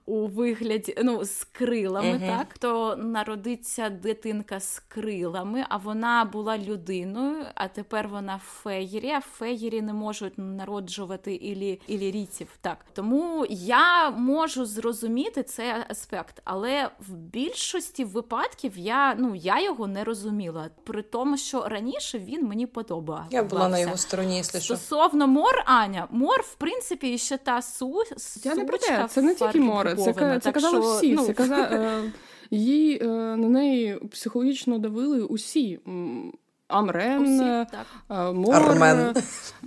у 0.05 0.27
вигляді 0.27 0.95
ну 1.03 1.25
з 1.25 1.43
крилами, 1.43 2.07
uh 2.07 2.27
так 2.27 2.57
то 2.57 2.95
народиться 2.95 3.89
дитинка 3.89 4.59
з 4.59 4.79
крилами, 4.79 5.65
а 5.69 5.77
вона 5.77 6.25
була 6.25 6.57
людиною 6.57 7.45
а 7.63 7.67
тепер 7.67 8.07
вона 8.07 8.35
в 8.35 8.61
феєрі, 8.63 9.09
а 9.09 9.21
феєрі 9.21 9.81
не 9.81 9.93
можуть 9.93 10.33
народжувати 10.37 11.35
ілі, 11.35 11.81
ілірійців. 11.87 12.47
Так 12.61 12.85
тому 12.93 13.45
я 13.49 14.09
можу 14.09 14.65
зрозуміти 14.65 15.43
цей 15.43 15.71
аспект, 15.89 16.41
але 16.43 16.89
в 16.99 17.13
більшості 17.13 18.03
випадків 18.03 18.77
я 18.77 19.15
ну 19.15 19.35
я 19.35 19.61
його 19.61 19.87
не 19.87 20.03
розуміла. 20.03 20.69
При 20.83 21.01
тому, 21.01 21.37
що 21.37 21.67
раніше 21.67 22.19
він 22.19 22.45
мені 22.45 22.67
подобав. 22.67 23.25
Я 23.31 23.43
була 23.43 23.69
на 23.69 23.79
його 23.79 23.97
стороні, 23.97 24.37
якщо 24.37 24.59
що. 24.59 24.75
стосовно 24.75 25.27
мор 25.27 25.63
Аня, 25.65 26.07
мор, 26.11 26.41
в 26.41 26.55
принципі, 26.55 27.17
ще 27.17 27.37
та 27.37 27.61
су 27.61 28.03
Я 28.43 28.55
не 28.55 28.65
про 28.65 28.77
те, 28.77 29.07
це 29.09 29.21
не 29.21 29.35
тільки 29.35 29.59
море, 29.59 29.95
це, 29.95 30.13
це, 30.13 30.39
це 30.39 30.51
казали 30.51 30.81
що, 30.81 30.95
всі. 30.95 31.13
Ну... 31.13 31.25
Це 31.25 31.33
каза... 31.33 31.55
Е, 31.55 32.11
її 32.51 32.99
е, 33.01 33.05
на 33.35 33.49
неї 33.49 33.99
психологічно 34.11 34.77
давили 34.77 35.21
усі. 35.21 35.79
Амрен, 36.73 37.21
Усі, 37.21 37.43
е, 37.43 37.67
е, 38.09 38.31
Мор, 38.31 38.55
Армен. 38.55 39.15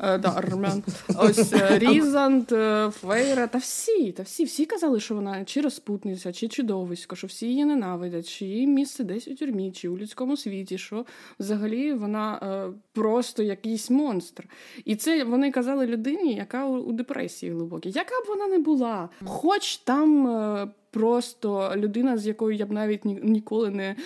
Е, 0.00 0.18
да, 0.18 0.28
Армен. 0.36 0.82
Ось 1.18 1.52
Різант, 1.70 2.48
Фейра, 2.90 3.46
та 3.46 3.58
всі, 3.58 4.12
та 4.12 4.22
всі, 4.22 4.44
всі 4.44 4.66
казали, 4.66 5.00
що 5.00 5.14
вона 5.14 5.44
чи 5.44 5.60
розпутниця, 5.60 6.32
чи 6.32 6.48
чудовисько, 6.48 7.16
що 7.16 7.26
всі 7.26 7.46
її 7.46 7.64
ненавидять, 7.64 8.28
чи 8.28 8.44
її 8.44 8.66
місце 8.66 9.04
десь 9.04 9.28
у 9.28 9.34
тюрмі, 9.34 9.72
чи 9.72 9.88
у 9.88 9.98
людському 9.98 10.36
світі, 10.36 10.78
що 10.78 11.06
взагалі 11.40 11.92
вона 11.92 12.40
просто 12.92 13.42
якийсь 13.42 13.90
монстр. 13.90 14.48
І 14.84 14.96
це 14.96 15.24
вони 15.24 15.50
казали 15.50 15.86
людині, 15.86 16.34
яка 16.34 16.66
у 16.66 16.92
депресії 16.92 17.52
глибокій. 17.52 17.90
Яка 17.90 18.14
б 18.14 18.24
вона 18.28 18.46
не 18.46 18.58
була, 18.58 19.08
хоч 19.24 19.76
там. 19.76 20.72
Просто 20.90 21.72
людина, 21.76 22.18
з 22.18 22.26
якою 22.26 22.56
я 22.56 22.66
б 22.66 22.72
навіть 22.72 23.04
ніколи 23.04 23.70
не 23.70 23.96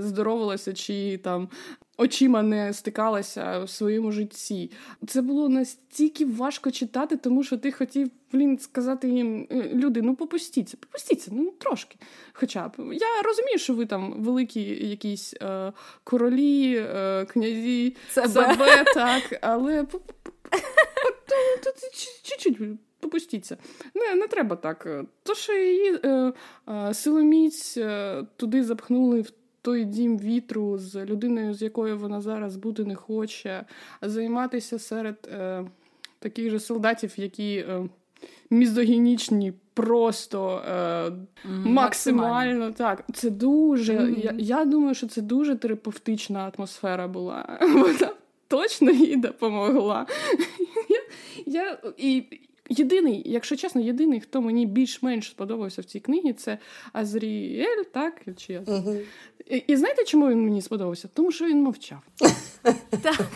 здоровалася, 0.00 0.72
чи 0.72 1.18
там 1.18 1.48
очима 1.96 2.42
не 2.42 2.72
стикалася 2.72 3.58
в 3.58 3.70
своєму 3.70 4.12
житті. 4.12 4.70
Це 5.06 5.22
було 5.22 5.48
настільки 5.48 6.26
важко 6.26 6.70
читати, 6.70 7.16
тому 7.16 7.42
що 7.42 7.58
ти 7.58 7.72
хотів 7.72 8.10
блін, 8.32 8.58
сказати 8.58 9.08
їм, 9.08 9.46
«Е, 9.50 9.70
люди, 9.74 10.02
ну 10.02 10.14
попустіться, 10.14 10.76
попустіться, 10.80 11.30
ну 11.34 11.50
трошки. 11.58 11.96
Хоча 12.32 12.68
б 12.68 12.72
я 12.78 13.22
розумію, 13.24 13.58
що 13.58 13.74
ви 13.74 13.86
там 13.86 14.22
великі 14.22 14.88
якісь 14.88 15.34
е, 15.42 15.72
королі, 16.04 16.76
е, 16.76 17.24
князі, 17.24 17.96
себе, 18.08 18.84
так, 18.94 19.38
але 19.42 19.86
чуть-чуть. 22.22 22.58
Попустіться. 23.00 23.56
Не 23.94 24.14
не 24.14 24.28
треба 24.28 24.56
так. 24.56 24.88
То, 25.22 25.34
що 25.34 25.52
її 25.52 26.00
е, 26.04 26.32
е, 26.68 26.94
силоміць 26.94 27.76
е, 27.76 28.22
туди 28.36 28.64
запхнули 28.64 29.20
в 29.20 29.30
той 29.64 29.84
дім 29.84 30.18
вітру 30.18 30.78
з 30.78 31.04
людиною, 31.04 31.54
з 31.54 31.62
якою 31.62 31.98
вона 31.98 32.20
зараз 32.20 32.56
бути 32.56 32.84
не 32.84 32.94
хоче, 32.94 33.64
займатися 34.02 34.78
серед 34.78 35.28
е, 35.32 35.64
таких 36.18 36.50
же 36.50 36.60
солдатів, 36.60 37.12
які 37.16 37.56
е, 37.56 37.88
мізогінічні, 38.50 39.52
просто 39.74 40.62
е, 40.68 41.12
максимально. 41.44 41.72
максимально. 41.72 42.72
Так, 42.72 43.04
це 43.14 43.30
дуже. 43.30 43.98
Mm. 43.98 44.24
Я 44.24 44.34
я 44.38 44.64
думаю, 44.64 44.94
що 44.94 45.06
це 45.06 45.22
дуже 45.22 45.56
терапевтична 45.56 46.52
атмосфера 46.56 47.08
була. 47.08 47.58
Вона 47.74 48.10
точно 48.48 48.90
їй 48.90 49.16
допомогла. 49.16 50.06
Я, 50.88 51.00
я, 51.46 51.78
і, 51.96 52.24
Єдиний, 52.68 53.22
якщо 53.26 53.56
чесно, 53.56 53.80
єдиний, 53.80 54.20
хто 54.20 54.40
мені 54.40 54.66
більш-менш 54.66 55.30
сподобався 55.30 55.82
в 55.82 55.84
цій 55.84 56.00
книгі, 56.00 56.32
це 56.32 56.58
Азріель, 56.92 57.82
так? 57.92 58.22
Чи 58.36 58.58
uh 58.58 59.04
і, 59.46 59.56
і 59.56 59.76
знаєте, 59.76 60.04
чому 60.04 60.28
він 60.28 60.44
мені 60.44 60.62
сподобався? 60.62 61.08
Тому 61.14 61.32
що 61.32 61.44
він 61.44 61.62
мовчав. 61.62 61.98
Так, 63.02 63.26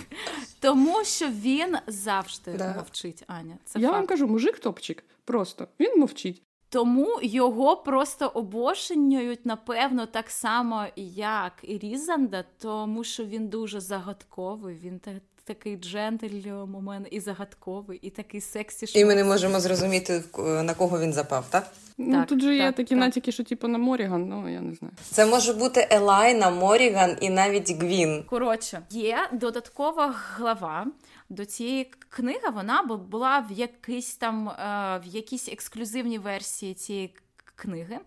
Тому 0.61 1.05
що 1.05 1.29
він 1.29 1.77
завжди 1.87 2.53
да. 2.59 2.75
мовчить, 2.77 3.25
Аня. 3.27 3.59
Це 3.65 3.81
Я 3.81 3.87
факт. 3.89 3.99
вам 3.99 4.07
кажу, 4.07 4.27
мужик 4.27 4.59
топчик. 4.59 5.05
Просто 5.25 5.69
він 5.81 6.01
мовчить. 6.01 6.43
Тому 6.69 7.19
його 7.23 7.77
просто 7.77 8.27
обожнюють, 8.27 9.47
напевно, 9.47 10.07
так 10.07 10.31
само, 10.31 10.87
як 10.97 11.53
і 11.63 11.79
Різанда, 11.79 12.45
тому 12.59 13.05
що 13.05 13.25
він 13.25 13.49
дуже 13.49 13.81
загадковий, 13.81 14.77
він 14.77 14.99
такий 15.49 15.77
джентльмен, 15.77 17.07
і 17.11 17.21
загадковий, 17.21 17.99
і 18.03 18.11
такий 18.11 18.41
сексі. 18.41 18.99
І 18.99 19.05
ми 19.05 19.15
не 19.15 19.25
можемо 19.25 19.61
зрозуміти, 19.61 20.23
на 20.39 20.75
кого 20.75 21.01
він 21.01 21.13
запав, 21.13 21.47
так? 21.51 21.73
Ну, 21.99 22.25
Тут 22.29 22.43
же 22.43 22.57
є 22.57 22.73
такі 22.73 22.89
так. 22.89 22.99
натяки, 22.99 23.33
що 23.33 23.45
типу 23.45 23.69
на 23.69 23.79
Моріган, 23.79 24.29
ну 24.29 24.49
я 24.49 24.61
не 24.61 24.75
знаю. 24.75 24.95
Це 25.11 25.27
може 25.27 25.53
бути 25.53 25.89
Елайна, 25.91 26.51
Моріган 26.51 27.17
і 27.21 27.31
навіть 27.31 27.71
Гвін. 27.71 28.25
Коротше, 28.29 28.83
є 28.91 29.29
додаткова 29.33 30.15
глава. 30.37 30.87
До 31.29 31.45
цієї 31.45 31.91
книги 32.09 32.51
вона 32.55 32.83
була 32.83 33.39
в 33.39 33.53
якійсь 33.53 34.17
там 34.17 34.49
е, 34.49 34.53
в 35.05 35.07
якійсь 35.07 35.49
ексклюзивній 35.49 36.19
версії 36.19 36.75
цієї 36.75 37.15
книги. 37.59 37.99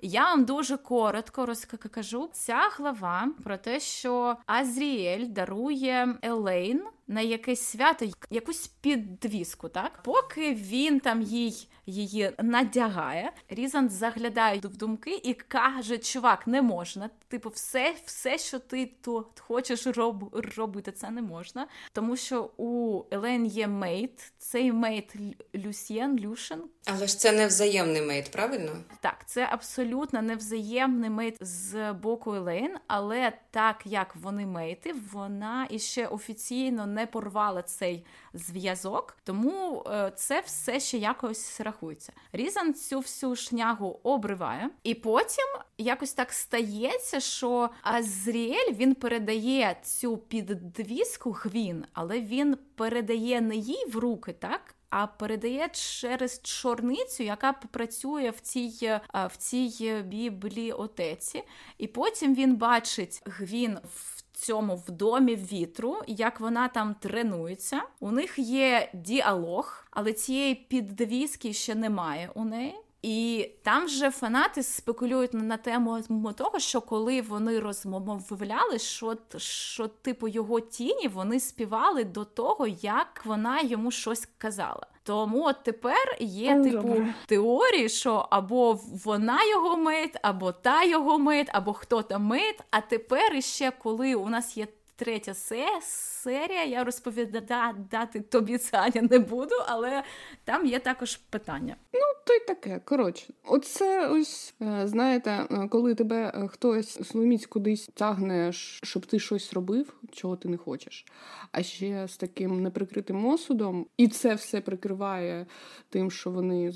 Я 0.00 0.24
вам 0.24 0.44
дуже 0.44 0.76
коротко 0.76 1.46
розкажу. 1.46 2.28
Ця 2.32 2.60
глава 2.76 3.28
про 3.44 3.56
те, 3.56 3.80
що 3.80 4.36
Азріель 4.46 5.26
дарує 5.26 6.14
Елейн 6.22 6.82
на 7.06 7.20
якесь 7.20 7.60
свято 7.60 8.06
якусь 8.30 8.66
підвіску, 8.66 9.68
так 9.68 10.02
поки 10.02 10.54
він 10.54 11.00
там 11.00 11.22
їй 11.22 11.68
її 11.86 12.32
надягає, 12.38 13.32
Різан 13.48 13.88
заглядає 13.88 14.60
в 14.60 14.76
думки 14.76 15.20
і 15.24 15.34
каже: 15.34 15.98
Чувак, 15.98 16.46
не 16.46 16.62
можна. 16.62 17.10
Типу, 17.28 17.48
все, 17.48 17.94
все, 18.04 18.38
що 18.38 18.58
ти 18.58 18.90
тут 19.02 19.40
хочеш 19.40 19.86
роб, 19.86 20.44
робити, 20.56 20.92
це 20.92 21.10
не 21.10 21.22
можна. 21.22 21.66
Тому 21.92 22.16
що 22.16 22.50
у 22.56 23.02
Елейн 23.10 23.46
є 23.46 23.66
mate, 23.66 24.32
цей 24.38 24.72
mate 24.72 25.14
Люсьєн, 25.54 26.18
Люшен. 26.18 26.62
Але 26.86 27.06
ж 27.06 27.18
це 27.18 27.32
не 27.32 27.46
взаємний 27.46 28.02
mate, 28.02 28.30
правильно? 28.30 28.76
Так, 29.00 29.24
це 29.26 29.48
абсолютно 29.50 30.22
невзаємний 30.22 31.10
mate 31.10 31.36
з 31.40 31.92
боку 31.92 32.34
Елейн, 32.34 32.76
але 32.86 33.32
так 33.50 33.82
як 33.84 34.16
вони 34.16 34.46
мейти, 34.46 34.94
вона 35.12 35.66
іще 35.70 36.06
офіційно 36.06 36.86
не 36.94 37.06
порвала 37.06 37.62
цей 37.62 38.06
зв'язок, 38.34 39.16
тому 39.24 39.84
е, 39.86 40.12
це 40.16 40.40
все 40.40 40.80
ще 40.80 40.98
якось 40.98 41.60
рахується. 41.60 42.12
Різан 42.32 42.74
цю 42.74 42.98
всю 42.98 43.36
шнягу 43.36 44.00
обриває, 44.02 44.70
і 44.82 44.94
потім 44.94 45.46
якось 45.78 46.12
так 46.12 46.32
стається, 46.32 47.20
що 47.20 47.70
Азріель 47.82 48.72
він 48.72 48.94
передає 48.94 49.76
цю 49.82 50.16
підвіску 50.16 51.30
Гвін, 51.30 51.84
але 51.92 52.20
він 52.20 52.58
передає 52.74 53.40
не 53.40 53.56
їй 53.56 53.86
в 53.86 53.96
руки, 53.96 54.32
так? 54.32 54.74
А 54.90 55.06
передає 55.06 55.68
через 55.68 56.40
жрицю, 56.42 57.22
яка 57.22 57.52
працює 57.52 58.30
в 58.30 58.40
цій 58.40 58.78
е, 58.82 59.00
в 59.14 59.36
цій 59.36 60.02
бібліотеці, 60.06 61.42
і 61.78 61.86
потім 61.86 62.34
він 62.34 62.56
бачить 62.56 63.22
гвін 63.24 63.78
в 63.94 64.13
цьому 64.44 64.76
в 64.76 64.90
домі 64.90 65.36
вітру, 65.36 65.96
як 66.06 66.40
вона 66.40 66.68
там 66.68 66.94
тренується. 67.00 67.82
У 68.00 68.10
них 68.10 68.38
є 68.38 68.90
діалог, 68.94 69.84
але 69.90 70.12
цієї 70.12 70.54
підвіски 70.54 71.52
ще 71.52 71.74
немає 71.74 72.30
у 72.34 72.44
неї. 72.44 72.74
І 73.06 73.50
там 73.62 73.88
же 73.88 74.10
фанати 74.10 74.62
спекулюють 74.62 75.34
на 75.34 75.56
тему 75.56 76.02
того, 76.36 76.58
що 76.58 76.80
коли 76.80 77.20
вони 77.22 77.60
розмовляли, 77.60 78.78
що 78.78 79.16
що 79.36 79.88
типу 79.88 80.28
його 80.28 80.60
тіні 80.60 81.08
вони 81.08 81.40
співали 81.40 82.04
до 82.04 82.24
того, 82.24 82.66
як 82.66 83.22
вона 83.24 83.60
йому 83.60 83.90
щось 83.90 84.28
казала. 84.38 84.86
Тому 85.02 85.44
от 85.44 85.56
тепер 85.62 86.16
є 86.20 86.54
ну, 86.54 86.70
типу 86.70 87.06
теорії, 87.26 87.88
що 87.88 88.26
або 88.30 88.78
вона 89.04 89.44
його 89.44 89.76
мить, 89.76 90.16
або 90.22 90.52
та 90.52 90.84
його 90.84 91.18
мить, 91.18 91.48
або 91.52 91.72
хто 91.72 92.02
там 92.02 92.22
мить. 92.22 92.60
А 92.70 92.80
тепер 92.80 93.34
іще 93.34 93.72
коли 93.82 94.14
у 94.14 94.28
нас 94.28 94.56
є 94.56 94.66
третя 94.96 95.34
серія, 95.82 96.64
я 96.64 96.84
розповідати 96.84 98.20
тобі 98.20 98.58
Саня 98.58 99.02
не 99.10 99.18
буду, 99.18 99.54
але 99.66 100.02
там 100.44 100.66
є 100.66 100.78
також 100.78 101.16
питання. 101.16 101.76
Ну, 101.92 102.00
то 102.26 102.34
й 102.34 102.40
таке. 102.40 102.80
Коротше, 102.84 103.32
оце 103.44 104.08
ось 104.08 104.54
е, 104.62 104.86
знаєте, 104.86 105.30
е, 105.50 105.68
коли 105.68 105.94
тебе 105.94 106.32
е, 106.34 106.48
хтось 106.48 107.08
сломіць 107.08 107.46
кудись 107.46 107.90
тягне, 107.94 108.52
щоб 108.52 109.06
ти 109.06 109.18
щось 109.18 109.52
робив, 109.52 109.96
чого 110.12 110.36
ти 110.36 110.48
не 110.48 110.56
хочеш. 110.56 111.06
А 111.52 111.62
ще 111.62 112.08
з 112.08 112.16
таким 112.16 112.62
неприкритим 112.62 113.26
осудом, 113.26 113.86
і 113.96 114.08
це 114.08 114.34
все 114.34 114.60
прикриває 114.60 115.46
тим, 115.90 116.10
що 116.10 116.30
вони 116.30 116.72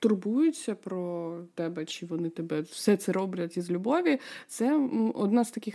турбуються 0.00 0.74
про 0.74 1.32
тебе, 1.54 1.84
чи 1.84 2.06
вони 2.06 2.30
тебе 2.30 2.60
все 2.60 2.96
це 2.96 3.12
роблять 3.12 3.56
із 3.56 3.70
любові. 3.70 4.18
Це 4.46 4.88
одна 5.14 5.44
з 5.44 5.50
таких 5.50 5.74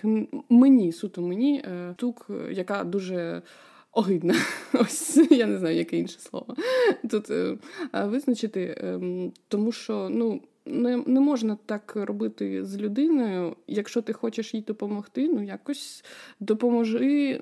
мені, 0.50 0.92
суто 0.92 1.22
мені, 1.22 1.64
тук, 1.96 2.28
яка 2.52 2.84
дуже. 2.84 3.42
Огидна, 3.96 4.36
ось 4.74 5.18
я 5.32 5.46
не 5.46 5.58
знаю, 5.58 5.78
яке 5.78 5.98
інше 5.98 6.20
слово 6.20 6.56
тут 7.10 7.30
е, 7.30 7.58
визначити, 7.94 8.76
ем, 8.78 9.32
тому 9.48 9.72
що 9.72 10.10
ну 10.12 10.42
не 10.66 10.98
не 10.98 11.20
можна 11.20 11.58
так 11.66 11.96
робити 11.96 12.66
з 12.66 12.78
людиною. 12.78 13.56
Якщо 13.68 14.02
ти 14.02 14.14
хочеш 14.14 14.54
їй 14.54 14.62
допомогти, 14.62 15.30
ну 15.30 15.44
якось 15.44 16.06
допоможи. 16.40 17.40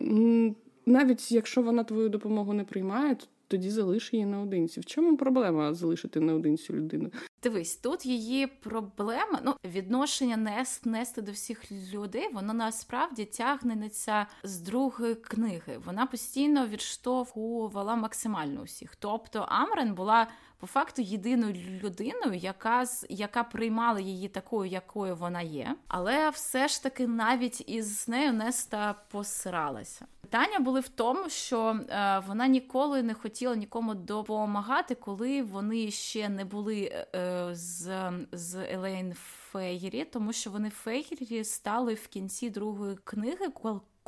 Навіть 0.86 1.32
якщо 1.32 1.62
вона 1.62 1.84
твою 1.84 2.10
допомогу 2.10 2.54
не 2.54 2.64
приймає, 2.64 3.18
тоді 3.52 3.70
залиш 3.70 4.14
її 4.14 4.26
наодинці. 4.26 4.80
В 4.80 4.86
чому 4.86 5.18
проблема 5.18 5.74
залишити 5.74 6.20
наодинці 6.20 6.74
людину? 6.74 7.12
Дивись, 7.44 7.76
тут 7.76 8.06
її 8.06 8.48
проблема, 8.48 9.40
ну 9.44 9.56
відношення 9.66 10.38
нес, 10.38 10.86
нести 10.86 11.22
до 11.22 11.32
всіх 11.32 11.72
людей, 11.94 12.30
воно 12.34 12.54
насправді 12.54 13.26
тягнеться 13.26 14.28
з 14.44 14.60
другої 14.60 15.16
книги. 15.16 15.80
Вона 15.86 16.06
постійно 16.06 16.68
відштовхувала 16.68 17.96
максимально 17.96 18.62
усіх. 18.62 18.96
Тобто 18.96 19.40
Амрен 19.40 19.94
була 19.94 20.28
по 20.60 20.68
факту 20.68 21.02
єдиною 21.02 21.54
людиною, 21.84 22.36
яка 22.36 22.86
яка 23.10 23.44
приймала 23.44 24.00
її 24.00 24.28
такою, 24.28 24.72
якою 24.72 25.16
вона 25.16 25.42
є, 25.42 25.76
але 25.88 26.30
все 26.30 26.68
ж 26.68 26.84
таки 26.84 27.08
навіть 27.08 27.70
із 27.70 28.08
нею 28.08 28.34
Неста 28.34 28.96
посиралася. 29.12 30.06
Питання 30.32 30.60
були 30.60 30.80
в 30.80 30.90
тому, 30.90 31.30
що 31.30 31.80
е, 31.90 32.24
вона 32.28 32.48
ніколи 32.48 33.04
не 33.04 33.14
хотіла 33.14 33.56
нікому 33.56 33.96
допомагати, 33.96 34.96
коли 34.96 35.44
вони 35.44 35.92
ще 35.92 36.30
не 36.30 36.46
були 36.46 37.06
е, 37.16 37.50
з 37.52 38.12
з 38.32 38.56
Елейн 38.56 39.14
Фейгері, 39.14 40.06
тому 40.06 40.34
що 40.34 40.50
вони 40.52 40.70
Фейрі 40.70 41.44
стали 41.44 41.94
в 41.94 42.08
кінці 42.08 42.50
другої 42.50 42.96
книги, 42.96 43.50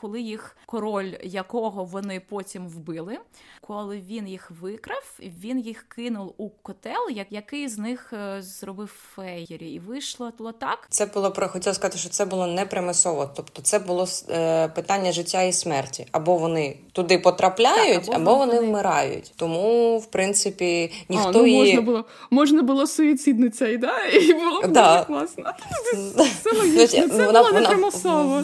коли 0.03 0.21
їх 0.21 0.57
король, 0.65 1.11
якого 1.23 1.83
вони 1.83 2.21
потім 2.29 2.67
вбили, 2.67 3.17
коли 3.61 4.01
він 4.09 4.27
їх 4.27 4.51
викрав, 4.61 5.03
він 5.19 5.59
їх 5.59 5.85
кинув 5.89 6.33
у 6.37 6.49
котел, 6.49 7.09
як 7.11 7.27
який 7.29 7.67
з 7.67 7.77
них 7.77 8.13
е, 8.13 8.41
зробив 8.41 8.91
феєрі, 9.15 9.71
і 9.71 9.79
вийшло 9.79 10.31
так. 10.59 10.87
Це 10.89 11.05
було 11.05 11.31
про 11.31 11.47
хотіла 11.47 11.73
сказати, 11.73 11.97
що 11.97 12.09
це 12.09 12.25
було 12.25 12.47
не 12.47 12.65
примусово, 12.65 13.29
тобто 13.35 13.61
це 13.61 13.79
було 13.79 14.07
е, 14.29 14.67
питання 14.67 15.11
життя 15.11 15.41
і 15.41 15.53
смерті. 15.53 16.07
Або 16.11 16.37
вони 16.37 16.77
туди 16.91 17.19
потрапляють, 17.19 18.05
так, 18.05 18.15
або, 18.15 18.31
або 18.31 18.39
вони, 18.39 18.55
вони 18.55 18.67
вмирають. 18.67 19.33
Тому, 19.35 19.97
в 19.97 20.05
принципі, 20.05 20.91
ніхто 21.09 21.29
а, 21.29 21.31
ну, 21.31 21.47
її... 21.47 21.59
можна 21.59 21.81
було 21.81 22.05
можна 22.29 22.61
було 22.61 22.87
суїцидниця, 22.87 23.67
і 23.67 23.77
да, 23.77 24.05
і 24.05 24.33
було 24.33 24.61
да. 24.67 24.93
дуже 24.93 25.05
класно. 25.05 25.51
Це 26.43 26.51
логічно, 26.57 27.09
це 27.09 27.31
було 27.31 27.51
не 27.51 27.61
примусово. 27.61 28.43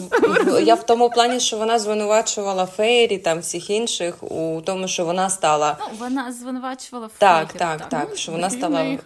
Я 0.62 0.74
в 0.74 0.86
тому 0.86 1.10
плані 1.10 1.40
що 1.40 1.49
вона 1.58 1.78
звинувачувала 1.78 2.66
Фейрі 2.66 3.18
там 3.18 3.38
всіх 3.38 3.70
інших 3.70 4.22
у 4.22 4.62
тому, 4.64 4.88
що 4.88 5.04
вона 5.04 5.30
стала. 5.30 5.76
Ну, 5.80 5.86
вона 5.98 6.32
звинувачувала 6.32 7.08
Фейрі. 7.08 7.18
Так, 7.18 7.52
так, 7.52 7.78
так, 7.78 7.88
так. 7.88 8.16
Що 8.16 8.32
вона 8.32 8.50
стала 8.50 8.82
е, 8.82 8.98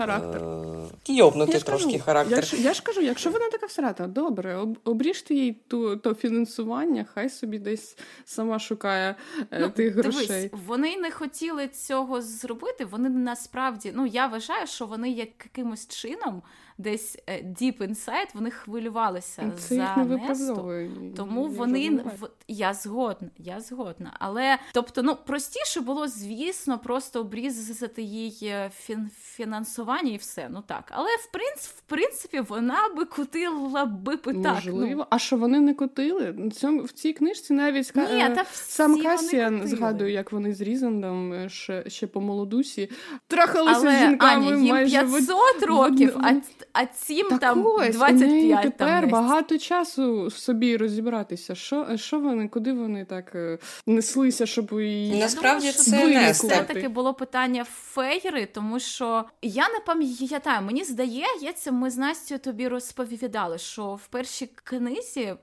йобнути 1.06 1.60
трошки 1.60 1.92
кажу, 1.92 2.04
характер. 2.04 2.38
Я 2.38 2.42
ж, 2.42 2.62
я 2.62 2.74
ж 2.74 2.82
кажу, 2.82 3.00
якщо 3.00 3.30
вона 3.30 3.50
така 3.50 3.66
всрата, 3.66 4.06
добре, 4.06 4.56
об, 4.56 4.78
обріжте 4.84 5.34
їй 5.34 5.52
ту 5.68 5.96
то 5.96 6.14
фінансування, 6.14 7.06
хай 7.14 7.30
собі 7.30 7.58
десь 7.58 7.96
сама 8.24 8.58
шукає 8.58 9.14
е, 9.50 9.58
ну, 9.60 9.70
тих 9.70 9.94
грошей. 9.94 10.26
Дивись, 10.26 10.50
вони 10.66 10.96
не 10.96 11.10
хотіли 11.10 11.68
цього 11.68 12.22
зробити. 12.22 12.84
Вони 12.84 13.08
насправді, 13.08 13.92
ну 13.94 14.06
я 14.06 14.26
вважаю, 14.26 14.66
що 14.66 14.86
вони 14.86 15.10
якимось 15.10 15.88
чином 15.88 16.42
десь 16.78 17.18
е, 17.26 17.32
deep 17.32 17.78
inside 17.78 18.28
вони 18.34 18.50
хвилювалися 18.50 19.42
ну, 19.42 19.52
Це 19.58 19.74
за 19.74 19.96
не 19.96 20.16
Несту, 20.16 20.90
тому 21.16 21.44
вони 21.48 21.90
в 21.90 22.28
я 22.48 22.74
згодна, 22.74 23.28
я 23.38 23.60
згодна. 23.60 24.16
Але 24.18 24.58
тобто, 24.72 25.02
ну 25.02 25.16
простіше 25.26 25.80
було, 25.80 26.08
звісно, 26.08 26.78
просто 26.78 27.20
обрізати 27.20 28.02
їй 28.02 28.38
е, 28.42 28.70
фін, 28.76 29.10
фінансування 29.22 30.12
і 30.12 30.16
все. 30.16 30.48
Ну 30.50 30.62
так, 30.66 30.84
але 30.90 31.08
в 31.08 31.30
принципі, 31.32 31.74
в 31.76 31.80
принципі, 31.80 32.40
вона 32.40 32.88
би 32.96 33.04
кутила 33.04 33.84
би 33.84 34.16
так. 34.16 34.34
Можливо, 34.34 34.94
ну. 34.96 35.06
а 35.10 35.18
що 35.18 35.36
вони 35.36 35.60
не 35.60 35.74
котили? 35.74 36.50
Цьому 36.54 36.82
в 36.82 36.90
цій 36.90 37.12
книжці 37.12 37.52
навіть 37.52 37.96
Ні, 37.96 38.02
е, 38.02 38.30
та 38.30 38.44
сам 38.52 39.02
Касіан 39.02 39.68
згадую, 39.68 40.12
як 40.12 40.32
вони 40.32 40.54
з 40.54 40.60
Різандом 40.60 41.48
ще 41.48 41.90
ще 41.90 42.06
по 42.06 42.20
молодусі 42.20 42.90
трахалися 43.26 43.80
але, 43.80 43.96
з 43.96 43.98
жінками 43.98 44.46
Аня, 44.46 44.56
їм 44.56 44.66
майже 44.66 45.00
500 45.00 45.62
років. 45.62 46.16
А 46.22 46.32
а 46.74 46.86
цім 46.86 47.28
так 47.28 47.40
там 47.40 47.66
ось, 47.66 47.96
25. 47.96 48.62
тепер 48.62 49.00
там 49.00 49.10
багато 49.10 49.58
часу 49.58 50.30
собі 50.30 50.76
розібратися. 50.76 51.54
Що 51.54 51.96
що 51.96 52.20
вони, 52.20 52.48
куди 52.48 52.72
вони 52.72 53.04
так 53.04 53.34
е, 53.34 53.58
неслися, 53.86 54.46
щоб 54.46 54.72
її 54.72 55.20
насправді 55.20 55.72
це 55.72 56.06
не 56.06 56.30
все 56.32 56.62
таки 56.62 56.88
було 56.88 57.14
питання 57.14 57.64
фейри, 57.64 58.46
тому 58.46 58.80
що 58.80 59.24
я 59.42 59.68
не 59.68 59.80
пам'ятаю, 59.86 60.66
мені 60.66 60.84
здається, 60.84 61.72
ми 61.72 61.90
з 61.90 61.96
Настю 61.96 62.38
тобі 62.38 62.68
розповідали, 62.68 63.58
що 63.58 63.94
в 63.94 64.06
першій 64.06 64.50
книзі. 64.64 65.34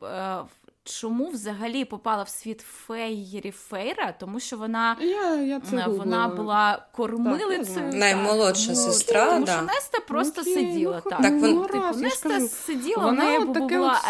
Е, 0.82 0.90
чому 0.90 1.30
взагалі 1.30 1.86
попала 1.86 2.24
в 2.24 2.30
світ 2.30 2.62
Фейрі 2.62 3.52
Фейра, 3.52 4.14
тому 4.20 4.40
що 4.40 4.58
вона 4.58 4.98
я, 5.02 5.36
я 5.36 5.60
це 5.60 5.88
вона 5.88 6.28
була 6.28 6.86
кормилицею. 6.92 7.94
Наймолодша 7.94 8.68
так, 8.68 8.78
сестра. 8.78 9.26
Тому 9.26 9.46
да. 9.46 9.52
що 9.52 9.62
Неста 9.62 10.00
просто 10.08 10.42
Окей, 10.42 10.54
сиділа. 10.54 11.02
Ну, 11.06 11.12
так, 11.12 11.22
так 11.22 11.34
вон... 11.34 11.66
типу, 11.66 12.00
Неста 12.00 12.40
сиділа, 12.40 13.06
вона 13.06 13.38
в 13.38 13.46
неї 13.46 13.46
була 13.46 14.02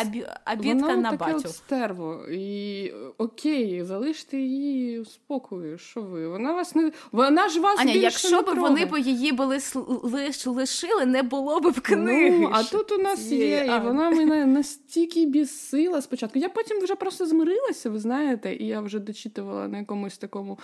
обідка 0.53 0.88
вона 0.88 0.95
на 0.95 1.12
батю. 1.12 1.38
От 1.38 1.49
стерво. 1.49 2.25
І 2.31 2.93
окей, 3.17 3.84
залиште 3.84 4.38
її 4.38 4.99
у 4.99 5.05
спокою. 5.05 5.77
Що 5.77 6.01
ви? 6.01 6.27
Вона 6.27 6.53
вас 6.53 6.75
не 6.75 6.91
вона 7.12 7.49
ж 7.49 7.60
вас 7.60 7.79
Аня, 7.79 7.93
більше 7.93 8.03
якщо 8.03 8.41
б 8.41 8.60
вони 8.60 8.86
б 8.86 8.99
її 8.99 9.31
були 9.31 9.60
лиш 10.03 10.47
лишили, 10.47 11.05
не 11.05 11.23
було 11.23 11.60
б 11.60 11.67
в 11.67 11.81
книги. 11.81 12.39
Ну, 12.39 12.49
а 12.53 12.63
тут 12.63 12.91
у 12.91 12.97
нас 12.97 13.19
є, 13.31 13.65
і 13.65 13.86
вона 13.86 14.10
мене 14.10 14.45
настільки 14.45 15.25
бісила 15.25 16.01
спочатку. 16.01 16.39
Я 16.39 16.49
потім 16.62 16.70
вже 16.79 16.95
просто 16.95 17.25
змирилася, 17.25 17.89
ви 17.89 17.99
знаєте, 17.99 18.55
і 18.55 18.67
я 18.67 18.81
вже 18.81 18.99
дочитувала 18.99 19.67
на 19.67 19.77
якомусь 19.77 20.17
такому. 20.17 20.60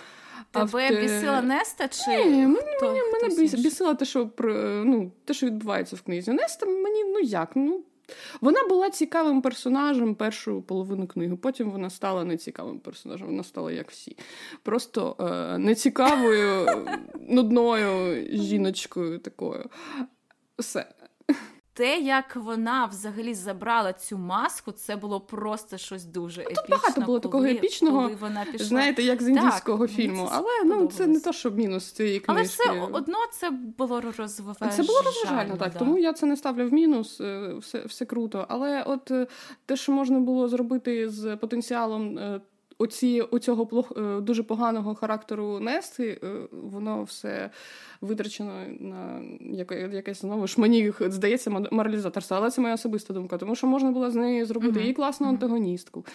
Тебе 0.50 0.86
авто... 0.86 1.00
бісила 1.00 1.42
Неста? 1.42 1.88
чи 1.88 2.24
Ні, 2.24 2.46
мені, 2.46 2.76
хто, 2.76 2.86
мені, 2.86 3.00
мене 3.12 3.42
бісила, 3.42 3.62
бісила 3.62 3.94
те, 3.94 4.04
що 4.04 4.30
ну, 4.84 5.12
те, 5.24 5.34
що 5.34 5.46
відбувається 5.46 5.96
в 5.96 6.02
книзі. 6.02 6.32
Неста 6.32 6.66
мені, 6.66 7.04
ну 7.04 7.20
як, 7.20 7.50
ну. 7.54 7.84
Вона 8.40 8.66
була 8.68 8.90
цікавим 8.90 9.42
персонажем 9.42 10.14
першу 10.14 10.62
половину 10.62 11.06
книги. 11.06 11.36
Потім 11.36 11.70
вона 11.70 11.90
стала 11.90 12.24
нецікавим 12.24 12.78
персонажем. 12.78 13.26
Вона 13.26 13.42
стала 13.42 13.72
як 13.72 13.90
всі. 13.90 14.16
Просто 14.62 15.16
е, 15.20 15.58
нецікавою, 15.58 16.66
нудною 17.28 18.26
жіночкою 18.32 19.18
такою. 19.18 19.70
Все 20.58 20.86
те, 21.78 21.98
як 21.98 22.36
вона 22.36 22.84
взагалі 22.84 23.34
забрала 23.34 23.92
цю 23.92 24.18
маску, 24.18 24.72
це 24.72 24.96
було 24.96 25.20
просто 25.20 25.78
щось 25.78 26.04
дуже 26.04 26.42
епічне. 26.42 26.62
Тут 26.62 26.70
багато 26.70 27.00
було 27.00 27.20
такого 27.20 27.44
епічного, 27.44 28.02
коли 28.02 28.14
вона 28.14 28.44
пішла. 28.44 28.66
знаєте, 28.66 29.02
як 29.02 29.22
з 29.22 29.28
індійського 29.28 29.86
так, 29.86 29.96
фільму. 29.96 30.28
Але 30.32 30.64
ну 30.64 30.86
це 30.86 31.06
не 31.06 31.20
то, 31.20 31.32
що 31.32 31.50
мінус 31.50 31.92
цієї 31.92 32.20
книжки. 32.20 32.32
Але 32.32 32.42
все 32.42 32.96
одно 32.96 33.18
це 33.32 33.50
було 33.50 34.00
розвивально. 34.00 34.76
Це 34.76 34.82
було 34.82 35.02
розважально, 35.02 35.56
так. 35.56 35.72
Да. 35.72 35.78
Тому 35.78 35.98
я 35.98 36.12
це 36.12 36.26
не 36.26 36.36
ставлю 36.36 36.68
в 36.68 36.72
мінус, 36.72 37.20
е, 37.20 37.54
все, 37.58 37.84
все 37.84 38.04
круто. 38.04 38.46
Але 38.48 38.82
от 38.82 39.10
е, 39.10 39.26
те, 39.66 39.76
що 39.76 39.92
можна 39.92 40.20
було 40.20 40.48
зробити 40.48 41.10
з 41.10 41.36
потенціалом. 41.36 42.18
Е, 42.80 42.84
оці, 42.84 43.20
оцього 43.20 43.66
плох, 43.66 43.92
дуже 44.20 44.42
поганого 44.42 44.94
характеру 44.94 45.60
Нести, 45.60 46.20
воно 46.52 47.02
все 47.02 47.50
витрачено 48.00 48.52
на 48.80 49.22
якесь 49.92 50.20
знову 50.20 50.46
ж 50.46 50.60
мені 50.60 50.92
здається 51.00 51.50
моралізаторство. 51.50 52.36
Але 52.36 52.50
це 52.50 52.60
моя 52.60 52.74
особиста 52.74 53.14
думка, 53.14 53.38
тому 53.38 53.56
що 53.56 53.66
можна 53.66 53.90
було 53.90 54.10
з 54.10 54.14
неї 54.14 54.44
зробити 54.44 54.80
uh-huh. 54.80 54.90
і 54.90 54.92
класну 54.92 55.28
антагоністку, 55.28 56.06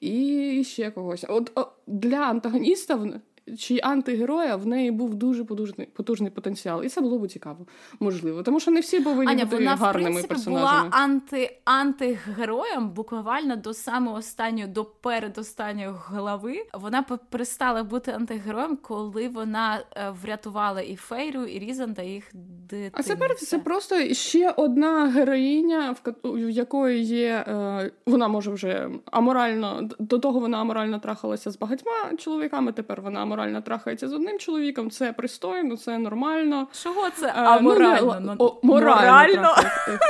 і 0.00 0.64
ще 0.66 0.90
когось. 0.90 1.24
От, 1.28 1.52
от 1.54 1.68
для 1.86 2.16
антагоніста 2.16 3.20
чи 3.58 3.80
антигероя 3.82 4.56
в 4.56 4.66
неї 4.66 4.90
був 4.90 5.14
дуже 5.14 5.44
потужний 5.44 5.86
потужний 5.86 6.30
потенціал, 6.30 6.84
і 6.84 6.88
це 6.88 7.00
було 7.00 7.18
б 7.18 7.28
цікаво, 7.28 7.66
можливо. 8.00 8.42
Тому 8.42 8.60
що 8.60 8.70
не 8.70 8.80
всі 8.80 9.00
повинні 9.00 9.32
Аня, 9.32 9.44
бути 9.44 9.56
вона, 9.56 9.76
гарними 9.76 10.10
в 10.10 10.12
принципі, 10.12 10.28
персонажами. 10.28 10.88
була 10.88 11.00
анти, 11.02 11.58
антигероєм 11.64 12.90
буквально 12.90 13.56
до 13.56 13.74
самого 13.74 14.16
останнього, 14.16 14.68
до 14.68 14.84
передостанньої 14.84 15.90
глави. 16.06 16.66
Вона 16.74 17.02
перестала 17.02 17.82
бути 17.84 18.10
антигероєм, 18.10 18.76
коли 18.76 19.28
вона 19.28 19.82
е, 19.96 20.14
врятувала 20.22 20.80
і 20.80 20.96
Фейру, 20.96 21.44
і 21.44 21.58
Різан 21.58 21.94
та 21.94 22.02
їх 22.02 22.30
дитину. 22.34 22.90
А 22.92 23.02
тепер 23.02 23.34
це 23.34 23.58
просто 23.58 24.14
ще 24.14 24.50
одна 24.50 25.08
героїня, 25.08 25.96
в 26.24 26.50
якої 26.50 27.02
є 27.02 27.44
е, 27.48 27.90
вона 28.06 28.28
може 28.28 28.50
вже 28.50 28.90
аморально 29.04 29.88
до 29.98 30.18
того 30.18 30.40
вона 30.40 30.60
аморально 30.60 30.98
трахалася 30.98 31.50
з 31.50 31.58
багатьма 31.58 32.16
чоловіками. 32.18 32.72
Тепер 32.72 33.00
вона 33.00 33.22
аморально 33.22 33.39
трахається 33.64 34.08
з 34.08 34.12
одним 34.12 34.38
чоловіком. 34.38 34.90
Це 34.90 35.12
пристойно, 35.12 35.76
це 35.76 35.98
нормально. 35.98 36.68
Чого 36.82 37.10
це 37.10 37.28
аморально? 37.30 38.12
Е, 38.12 38.20
ну, 38.20 38.34
о, 38.38 38.60
морально, 38.62 39.00
морально. 39.00 39.54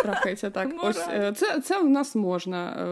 трахається 0.02 0.50
так. 0.50 0.68
Ось 0.82 1.08
е, 1.08 1.32
це 1.36 1.60
це 1.60 1.82
в 1.82 1.90
нас 1.90 2.14
можна. 2.14 2.86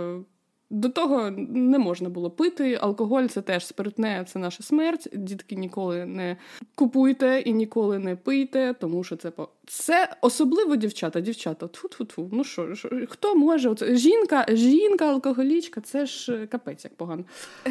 До 0.70 0.88
того 0.88 1.30
не 1.48 1.78
можна 1.78 2.08
було 2.08 2.30
пити. 2.30 2.78
Алкоголь 2.80 3.24
це 3.24 3.42
теж 3.42 3.66
спиртне, 3.66 4.24
це 4.28 4.38
наша 4.38 4.62
смерть. 4.62 5.08
Дітки 5.12 5.56
ніколи 5.56 6.06
не 6.06 6.36
купуйте 6.74 7.40
і 7.40 7.52
ніколи 7.52 7.98
не 7.98 8.16
пийте, 8.16 8.74
тому 8.80 9.04
що 9.04 9.16
це 9.16 9.32
це 9.68 10.16
особливо 10.20 10.76
дівчата. 10.76 11.20
Дівчата, 11.20 11.66
тфу-тфу-тфу. 11.66 12.28
Ну 12.32 12.44
що 12.44 12.74
хто 13.08 13.34
може? 13.34 13.68
Оце? 13.68 13.96
Жінка, 13.96 14.46
жінка, 14.48 15.04
алкоголічка, 15.04 15.80
це 15.80 16.06
ж 16.06 16.32
е, 16.32 16.46
капець 16.46 16.84
як 16.84 16.94
погано. 16.94 17.24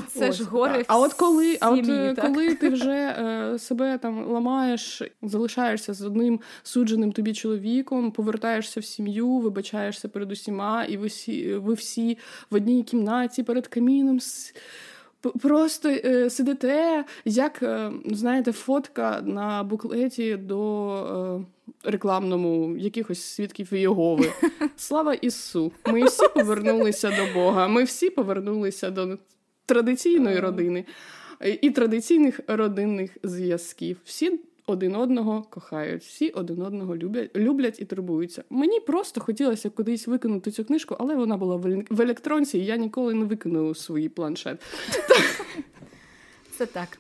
Це 0.08 0.30
Ось, 0.30 0.36
ж 0.36 0.44
горе. 0.44 0.86
А 0.88 1.00
от 1.00 1.14
коли, 1.14 1.58
а 1.62 1.72
от 1.72 1.90
е, 1.90 2.16
коли 2.22 2.56
ти 2.56 2.70
вже 2.78 2.92
е, 2.92 3.60
себе 3.60 3.98
там 3.98 4.32
ламаєш, 4.32 5.02
залишаєшся 5.22 5.94
з 5.94 6.02
одним 6.02 6.40
судженим 6.64 7.12
тобі 7.12 7.34
чоловіком, 7.34 8.12
повертаєшся 8.12 8.80
в 8.80 8.86
сім'ю, 8.86 9.30
вибачаєшся 9.30 10.08
перед 10.08 10.32
усіма, 10.32 10.84
і 10.84 10.98
ви 10.98 11.08
всі, 11.08 11.54
ви 11.54 11.74
всі 11.74 12.18
в 12.50 12.56
одній 12.56 12.84
кімнаті 12.84 13.44
перед 13.44 13.68
каміном. 13.68 14.20
Просто 15.22 15.90
е, 15.90 16.30
сидите, 16.30 17.06
як 17.26 17.64
е, 17.64 17.92
знаєте, 18.06 18.52
фотка 18.52 19.22
на 19.26 19.64
буклеті 19.64 20.38
до 20.38 21.40
е, 21.42 21.57
рекламному 21.84 22.78
якихось 22.78 23.22
свідків 23.22 23.74
Єгови. 23.74 24.32
Слава 24.76 25.14
Ісу! 25.14 25.72
Ми 25.86 26.04
всі 26.04 26.28
повернулися 26.28 27.10
до 27.10 27.40
Бога. 27.40 27.68
Ми 27.68 27.84
всі 27.84 28.10
повернулися 28.10 28.92
до 28.92 29.18
традиційної 29.66 30.40
родини 30.40 30.86
і 31.62 31.70
традиційних 31.70 32.40
родинних 32.48 33.18
зв'язків. 33.24 33.98
Всі 34.04 34.40
один 34.66 34.96
одного 34.96 35.44
кохають, 35.50 36.04
всі 36.04 36.30
один 36.30 36.62
одного 36.62 36.98
люблять 36.98 37.36
люблять 37.36 37.80
і 37.80 37.86
турбуються. 37.86 38.44
Мені 38.50 38.80
просто 38.80 39.22
хотілося 39.22 39.70
кудись 39.70 40.08
викинути 40.08 40.52
цю 40.52 40.66
книжку, 40.66 40.96
але 41.00 41.16
вона 41.16 41.38
була 41.38 41.56
в 41.90 42.02
електронці, 42.02 42.58
і 42.58 42.66
я 42.66 42.78
ніколи 42.78 43.14
не 43.14 43.26
викинула 43.26 43.76
свій 43.76 44.10
планшет. 44.10 44.62
Це 46.58 46.66
так. 46.66 47.00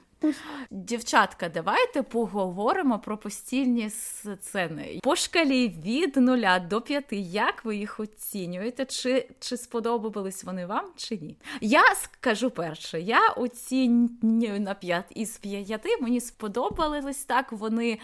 Дівчатка, 0.71 1.49
давайте 1.49 2.03
поговоримо 2.03 2.99
про 2.99 3.17
постільні 3.17 3.89
сцени. 3.89 4.99
По 5.03 5.15
шкалі 5.15 5.67
від 5.67 6.17
0 6.17 6.60
до 6.69 6.82
5, 6.82 7.06
як 7.12 7.65
ви 7.65 7.75
їх 7.75 7.99
оцінюєте? 7.99 8.86
Чи 8.86 9.30
чи 9.39 9.58
сподобались 9.58 10.43
вони 10.43 10.65
вам, 10.65 10.86
чи 10.95 11.17
ні? 11.21 11.38
Я 11.62 11.95
скажу 11.95 12.49
перше, 12.49 13.01
я 13.01 13.30
оцінюю 13.30 14.62
на 14.62 14.73
5 14.73 15.06
із 15.10 15.38
5. 15.38 15.86
Мені 16.01 16.19
сподобались 16.19 17.23
так, 17.23 17.51
вони 17.51 17.99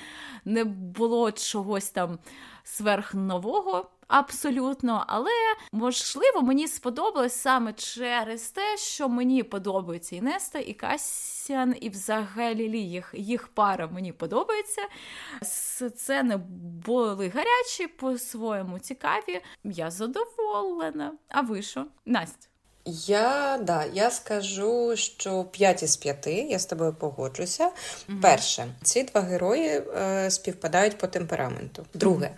не 0.45 0.63
було 0.63 1.31
чогось 1.31 1.89
там 1.89 2.19
сверхнового. 2.63 3.89
Абсолютно, 4.07 5.03
але 5.07 5.31
можливо 5.71 6.41
мені 6.41 6.67
сподобалось 6.67 7.33
саме 7.33 7.73
через 7.73 8.49
те, 8.49 8.77
що 8.77 9.09
мені 9.09 9.43
подобається 9.43 10.15
і 10.15 10.21
Неста, 10.21 10.59
і 10.59 10.73
Касян, 10.73 11.75
і 11.81 11.89
взагалі 11.89 12.81
їх 12.81 13.13
їх 13.13 13.47
пара 13.47 13.87
мені 13.87 14.13
подобається. 14.13 14.81
Сцени 15.41 16.37
були 16.85 17.29
гарячі, 17.29 17.87
по-своєму 17.87 18.79
цікаві. 18.79 19.41
Я 19.63 19.91
задоволена. 19.91 21.13
А 21.29 21.41
ви 21.41 21.61
що? 21.61 21.85
Настя? 22.05 22.52
Я 22.85 23.59
да, 23.61 23.85
я 23.93 24.11
скажу, 24.11 24.95
що 24.95 25.43
5 25.43 25.83
із 25.83 25.95
5, 25.95 26.27
я 26.27 26.59
з 26.59 26.65
тобою 26.65 26.93
погоджуся. 26.93 27.69
mm 28.09 28.21
Перше, 28.21 28.67
ці 28.83 29.03
два 29.03 29.21
герої 29.21 29.67
е, 29.97 30.31
співпадають 30.31 30.97
по 30.97 31.07
темпераменту. 31.07 31.85
Друге, 31.93 32.31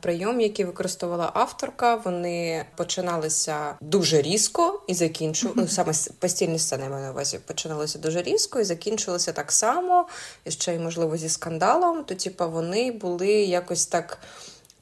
прийом, 0.00 0.40
який 0.40 0.64
використовувала 0.64 1.30
авторка, 1.34 1.94
вони 1.94 2.64
починалися 2.76 3.74
дуже 3.80 4.22
різко 4.22 4.82
і 4.86 4.94
закінчували 4.94 5.62
mm 5.62 5.68
саме 5.68 5.92
постільні 6.18 6.58
сцени 6.58 6.88
маю 6.88 7.04
на 7.04 7.10
увазі 7.10 7.38
починалися 7.46 7.98
дуже 7.98 8.22
різко 8.22 8.60
і 8.60 8.64
закінчувалися 8.64 9.32
так 9.32 9.52
само, 9.52 10.08
і 10.44 10.50
ще 10.50 10.74
й 10.74 10.78
можливо 10.78 11.16
зі 11.16 11.28
скандалом. 11.28 12.04
То, 12.04 12.14
типа, 12.14 12.46
вони 12.46 12.92
були 12.92 13.32
якось 13.32 13.86
так 13.86 14.18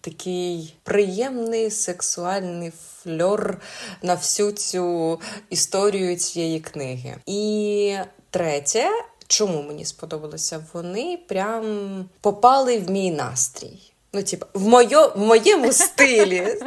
такий 0.00 0.74
приємний 0.82 1.70
сексуальний 1.70 2.72
фльор 3.02 3.60
на 4.02 4.14
всю 4.14 4.52
цю 4.52 5.20
історію 5.50 6.16
цієї 6.16 6.60
книги. 6.60 7.16
І 7.26 7.96
третє. 8.30 8.88
Чому 9.26 9.62
мені 9.62 9.84
сподобалося? 9.84 10.64
Вони 10.72 11.18
прям 11.28 12.04
попали 12.20 12.78
в 12.78 12.90
мій 12.90 13.10
настрій. 13.10 13.92
Ну, 14.12 14.22
типу, 14.22 14.46
в 14.54 14.68
моє, 14.68 15.06
в 15.06 15.18
моєму 15.18 15.72
стилі. 15.72 16.62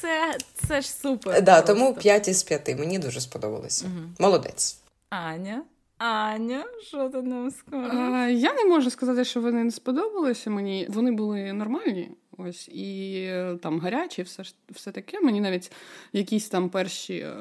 Це 0.00 0.38
це 0.68 0.80
ж 0.80 0.92
супер. 0.92 1.42
Да, 1.42 1.62
Тому 1.62 1.94
5 1.94 2.28
із 2.28 2.42
5. 2.42 2.78
Мені 2.78 2.98
дуже 2.98 3.20
сподобалося. 3.20 3.84
Угу. 3.84 4.08
Молодець. 4.18 4.76
Аня. 5.10 5.62
Аня, 6.02 6.64
що 6.80 7.08
ти 7.08 7.22
нам 7.22 7.50
скажеш? 7.50 8.42
Я 8.42 8.54
не 8.54 8.64
можу 8.64 8.90
сказати, 8.90 9.24
що 9.24 9.40
вони 9.40 9.64
не 9.64 9.70
сподобалися 9.70 10.50
мені. 10.50 10.86
Вони 10.90 11.12
були 11.12 11.52
нормальні. 11.52 12.10
Ось 12.38 12.68
і 12.68 13.12
е, 13.28 13.58
там 13.62 13.80
гарячі, 13.80 14.22
все 14.22 14.42
все 14.70 14.92
таке. 14.92 15.20
Мені 15.20 15.40
навіть 15.40 15.72
якісь 16.12 16.48
там 16.48 16.68
перші 16.68 17.14
е, 17.14 17.34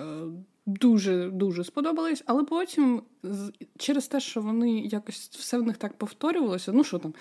дуже 0.66 1.30
дуже 1.30 1.64
сподобались, 1.64 2.24
але 2.26 2.44
потім 2.44 3.02
через 3.78 4.08
те, 4.08 4.20
що 4.20 4.42
вони 4.42 4.80
якось 4.80 5.30
все 5.30 5.58
в 5.58 5.64
них 5.64 5.78
так 5.78 5.94
повторювалося. 5.94 6.72
Ну 6.72 6.84
що 6.84 7.00
там? 7.00 7.14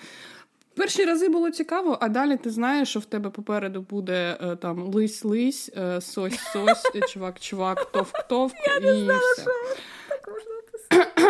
Перші 0.75 1.05
рази 1.05 1.29
було 1.29 1.51
цікаво, 1.51 1.97
а 2.01 2.09
далі 2.09 2.37
ти 2.37 2.49
знаєш, 2.49 2.89
що 2.89 2.99
в 2.99 3.05
тебе 3.05 3.29
попереду 3.29 3.81
буде 3.81 4.37
е, 4.41 4.55
там 4.55 4.83
лись-лись, 4.83 5.69
сось-сось, 6.01 6.83
чувак-чувак, 7.13 7.91
товк-товк 7.91 8.53
і 8.81 9.07
все. 9.07 9.51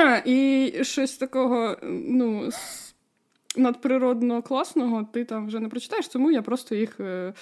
І 0.25 0.73
щось 0.81 1.17
такого, 1.17 1.77
ну, 1.83 2.49
надприродно 3.55 4.41
класного 4.41 5.07
ти 5.13 5.25
там 5.25 5.47
вже 5.47 5.59
не 5.59 5.69
прочитаєш, 5.69 6.07
тому 6.07 6.31
я 6.31 6.41
просто 6.41 6.75
їх 6.75 6.99
е, 6.99 7.33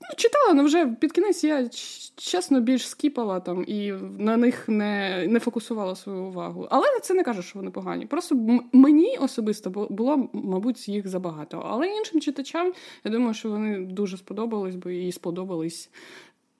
ну, 0.00 0.08
читала, 0.16 0.44
але 0.50 0.62
вже 0.62 0.86
під 0.86 1.12
кінець 1.12 1.44
я 1.44 1.68
чесно 2.16 2.60
більш 2.60 2.88
скіпала 2.88 3.40
там 3.40 3.64
і 3.66 3.92
на 4.18 4.36
них 4.36 4.68
не 4.68 5.24
не 5.28 5.40
фокусувала 5.40 5.96
свою 5.96 6.22
увагу. 6.22 6.66
Але 6.70 6.86
це 7.02 7.14
не 7.14 7.22
каже, 7.22 7.42
що 7.42 7.58
вони 7.58 7.70
погані. 7.70 8.06
Просто 8.06 8.60
мені 8.72 9.16
особисто 9.20 9.70
було, 9.70 10.30
мабуть, 10.32 10.88
їх 10.88 11.08
забагато. 11.08 11.66
Але 11.70 11.88
іншим 11.88 12.20
читачам 12.20 12.72
я 13.04 13.10
думаю, 13.10 13.34
що 13.34 13.50
вони 13.50 13.78
дуже 13.78 14.16
сподобались 14.16 14.76
би 14.76 14.96
і 14.96 15.12
сподобались. 15.12 15.90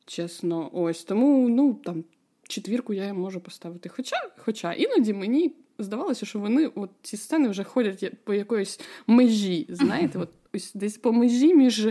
Чесно, 0.07 0.71
ось 0.73 1.05
тому 1.05 1.49
ну 1.49 1.75
там 1.75 2.05
четвірку 2.49 2.95
я 2.95 3.15
можу 3.15 3.41
поставити. 3.41 3.89
Хоча, 3.89 4.17
Хоча 4.37 4.73
іноді 4.73 5.13
мені 5.13 5.55
здавалося, 5.79 6.27
що 6.27 6.39
вони 6.39 6.67
от 6.67 6.91
ці 7.03 7.17
сцени 7.17 7.49
вже 7.49 7.65
ходять 7.65 8.13
по 8.25 8.35
якоїсь 8.35 8.81
межі. 9.07 9.67
Знаєте, 9.69 10.19
от 10.19 10.31
ось 10.55 10.73
десь 10.75 10.99
по 10.99 11.13
межі 11.13 11.55
між 11.55 11.89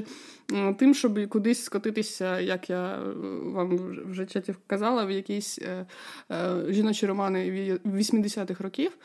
тим, 0.77 0.93
щоб 0.93 1.29
кудись 1.29 1.63
скотитися, 1.63 2.39
як 2.39 2.69
я 2.69 2.95
е, 2.95 3.13
вам 3.43 3.77
вже 4.11 4.25
чаті 4.25 4.55
казала, 4.67 5.05
в 5.05 5.11
якісь 5.11 5.59
е, 5.59 5.85
е, 6.31 6.65
жіночі 6.69 7.05
романи 7.05 7.51
80-х 7.85 8.63
років 8.63 8.97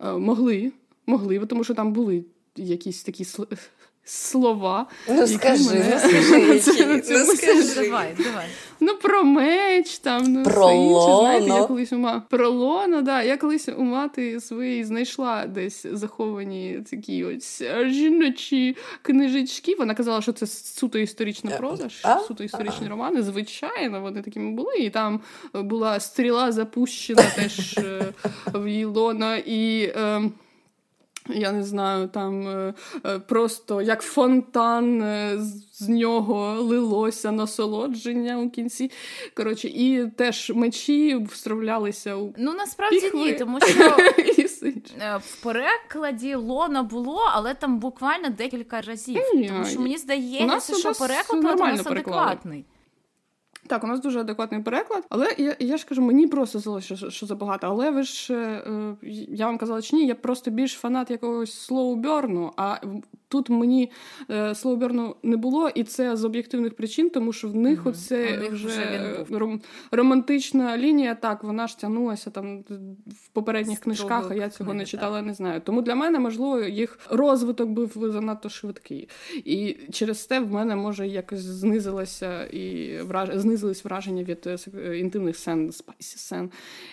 е, 0.00 0.12
могли, 0.12 0.72
могли, 1.06 1.46
тому 1.46 1.64
що 1.64 1.74
там 1.74 1.92
були 1.92 2.24
якісь 2.56 3.02
такі 3.02 3.24
слова. 4.04 4.86
Ну 5.08 5.26
скажи, 5.26 5.64
мене... 5.64 6.00
ну 6.04 6.60
скажи, 6.60 6.82
які. 6.94 7.12
ну 7.12 7.24
скажи. 7.24 7.74
Давай, 7.74 8.14
давай. 8.18 8.46
Ну, 8.80 8.96
про 8.96 9.24
меч, 9.24 9.98
там, 9.98 10.32
ну, 10.32 10.42
про 10.42 10.66
все 10.66 10.76
інше, 10.76 11.16
знаєте, 11.20 11.46
я 11.46 11.66
колись 11.66 11.92
ума. 11.92 12.22
Про 12.28 12.50
лоно, 12.50 13.02
да. 13.02 13.22
Я 13.22 13.36
колись 13.36 13.68
у 13.68 13.82
мати 13.82 14.40
своєї 14.40 14.84
знайшла 14.84 15.46
десь 15.46 15.86
заховані 15.92 16.80
такі 16.90 17.24
ось 17.24 17.62
жіночі 17.86 18.76
книжечки. 19.02 19.74
Вона 19.78 19.94
казала, 19.94 20.22
що 20.22 20.32
це 20.32 20.46
суто 20.46 20.98
історична 20.98 21.50
проза, 21.50 21.88
суто 22.28 22.44
історичні 22.44 22.88
романи. 22.88 23.22
Звичайно, 23.22 24.00
вони 24.00 24.22
такими 24.22 24.50
були. 24.50 24.76
І 24.76 24.90
там 24.90 25.20
була 25.54 26.00
стріла 26.00 26.52
запущена 26.52 27.22
теж 27.22 27.78
е, 27.78 28.12
в 28.54 28.68
її 28.68 28.84
лоно. 28.84 29.36
І... 29.36 29.92
Ем, 29.96 30.32
я 31.28 31.52
не 31.52 31.62
знаю, 31.62 32.08
там 32.08 32.48
е, 32.48 32.74
е, 33.06 33.18
просто 33.18 33.82
як 33.82 34.02
фонтан 34.02 35.02
е, 35.02 35.38
з 35.72 35.88
нього 35.88 36.62
лилося 36.62 37.32
насолодження 37.32 38.38
у 38.38 38.50
кінці. 38.50 38.90
Коротше, 39.36 39.68
і 39.68 40.06
теж 40.16 40.52
мечі 40.54 41.16
встромлялися 41.30 42.16
у. 42.16 42.34
Ну 42.38 42.52
насправді 42.52 43.00
піхви. 43.00 43.18
ні, 43.18 43.32
тому 43.32 43.60
що 43.60 43.96
в 45.18 45.36
перекладі 45.42 46.34
лона 46.34 46.82
було, 46.82 47.30
але 47.32 47.54
там 47.54 47.78
буквально 47.78 48.28
декілька 48.28 48.80
разів. 48.80 49.20
Тому 49.48 49.64
що 49.64 49.80
мені 49.80 49.98
здається, 49.98 50.74
що 50.74 50.92
переклад 50.92 51.60
у 51.60 51.64
нас 51.64 51.86
адекватний. 51.86 52.64
Так, 53.70 53.84
у 53.84 53.86
нас 53.86 54.00
дуже 54.00 54.20
адекватний 54.20 54.62
переклад, 54.62 55.06
але 55.08 55.34
я 55.38 55.56
я 55.58 55.76
ж 55.76 55.86
кажу, 55.86 56.02
мені 56.02 56.26
просто 56.26 56.58
здалося, 56.58 56.96
що, 56.96 57.10
що 57.10 57.26
забагато. 57.26 57.66
Але 57.66 57.90
ви 57.90 58.02
ж 58.02 58.34
е, 58.34 58.96
я 59.28 59.46
вам 59.46 59.58
казала, 59.58 59.82
чи 59.82 59.96
ні, 59.96 60.06
я 60.06 60.14
просто 60.14 60.50
більш 60.50 60.72
фанат 60.72 61.10
якогось 61.10 61.52
слоуберну, 61.52 62.52
а 62.56 62.76
Тут 63.30 63.50
мені 63.50 63.90
е, 64.30 64.54
Слоуберну 64.54 65.16
не 65.22 65.36
було, 65.36 65.68
і 65.68 65.84
це 65.84 66.16
з 66.16 66.24
об'єктивних 66.24 66.74
причин, 66.74 67.10
тому 67.10 67.32
що 67.32 67.48
в 67.48 67.56
них 67.56 67.84
mm-hmm. 67.84 67.88
оце 67.88 68.48
вже, 68.48 68.68
вже 69.28 69.38
ром, 69.38 69.60
романтична 69.90 70.78
лінія. 70.78 71.14
Так, 71.14 71.44
вона 71.44 71.66
ж 71.66 71.78
тягнулася 71.78 72.30
там 72.30 72.64
в 73.06 73.28
попередніх 73.32 73.78
Строго 73.78 73.94
книжках, 73.96 74.30
а 74.30 74.34
я 74.34 74.50
цього 74.50 74.70
книги, 74.70 74.78
не 74.78 74.86
читала, 74.86 75.18
так. 75.18 75.26
не 75.26 75.34
знаю. 75.34 75.60
Тому 75.60 75.82
для 75.82 75.94
мене, 75.94 76.18
можливо, 76.18 76.60
їх 76.60 76.98
розвиток 77.10 77.68
був 77.68 77.92
занадто 77.96 78.48
швидкий. 78.48 79.08
І 79.44 79.76
через 79.92 80.26
те 80.26 80.40
в 80.40 80.52
мене 80.52 80.76
може 80.76 81.08
якось 81.08 81.40
знизилося 81.40 82.46
і 82.46 82.96
враж... 83.02 83.30
знизились 83.34 83.84
враження 83.84 84.22
від 84.22 84.46
е, 84.46 84.98
інтимних 84.98 85.36
сцен, 85.36 85.72
spicy 85.72 86.18
сцен 86.18 86.50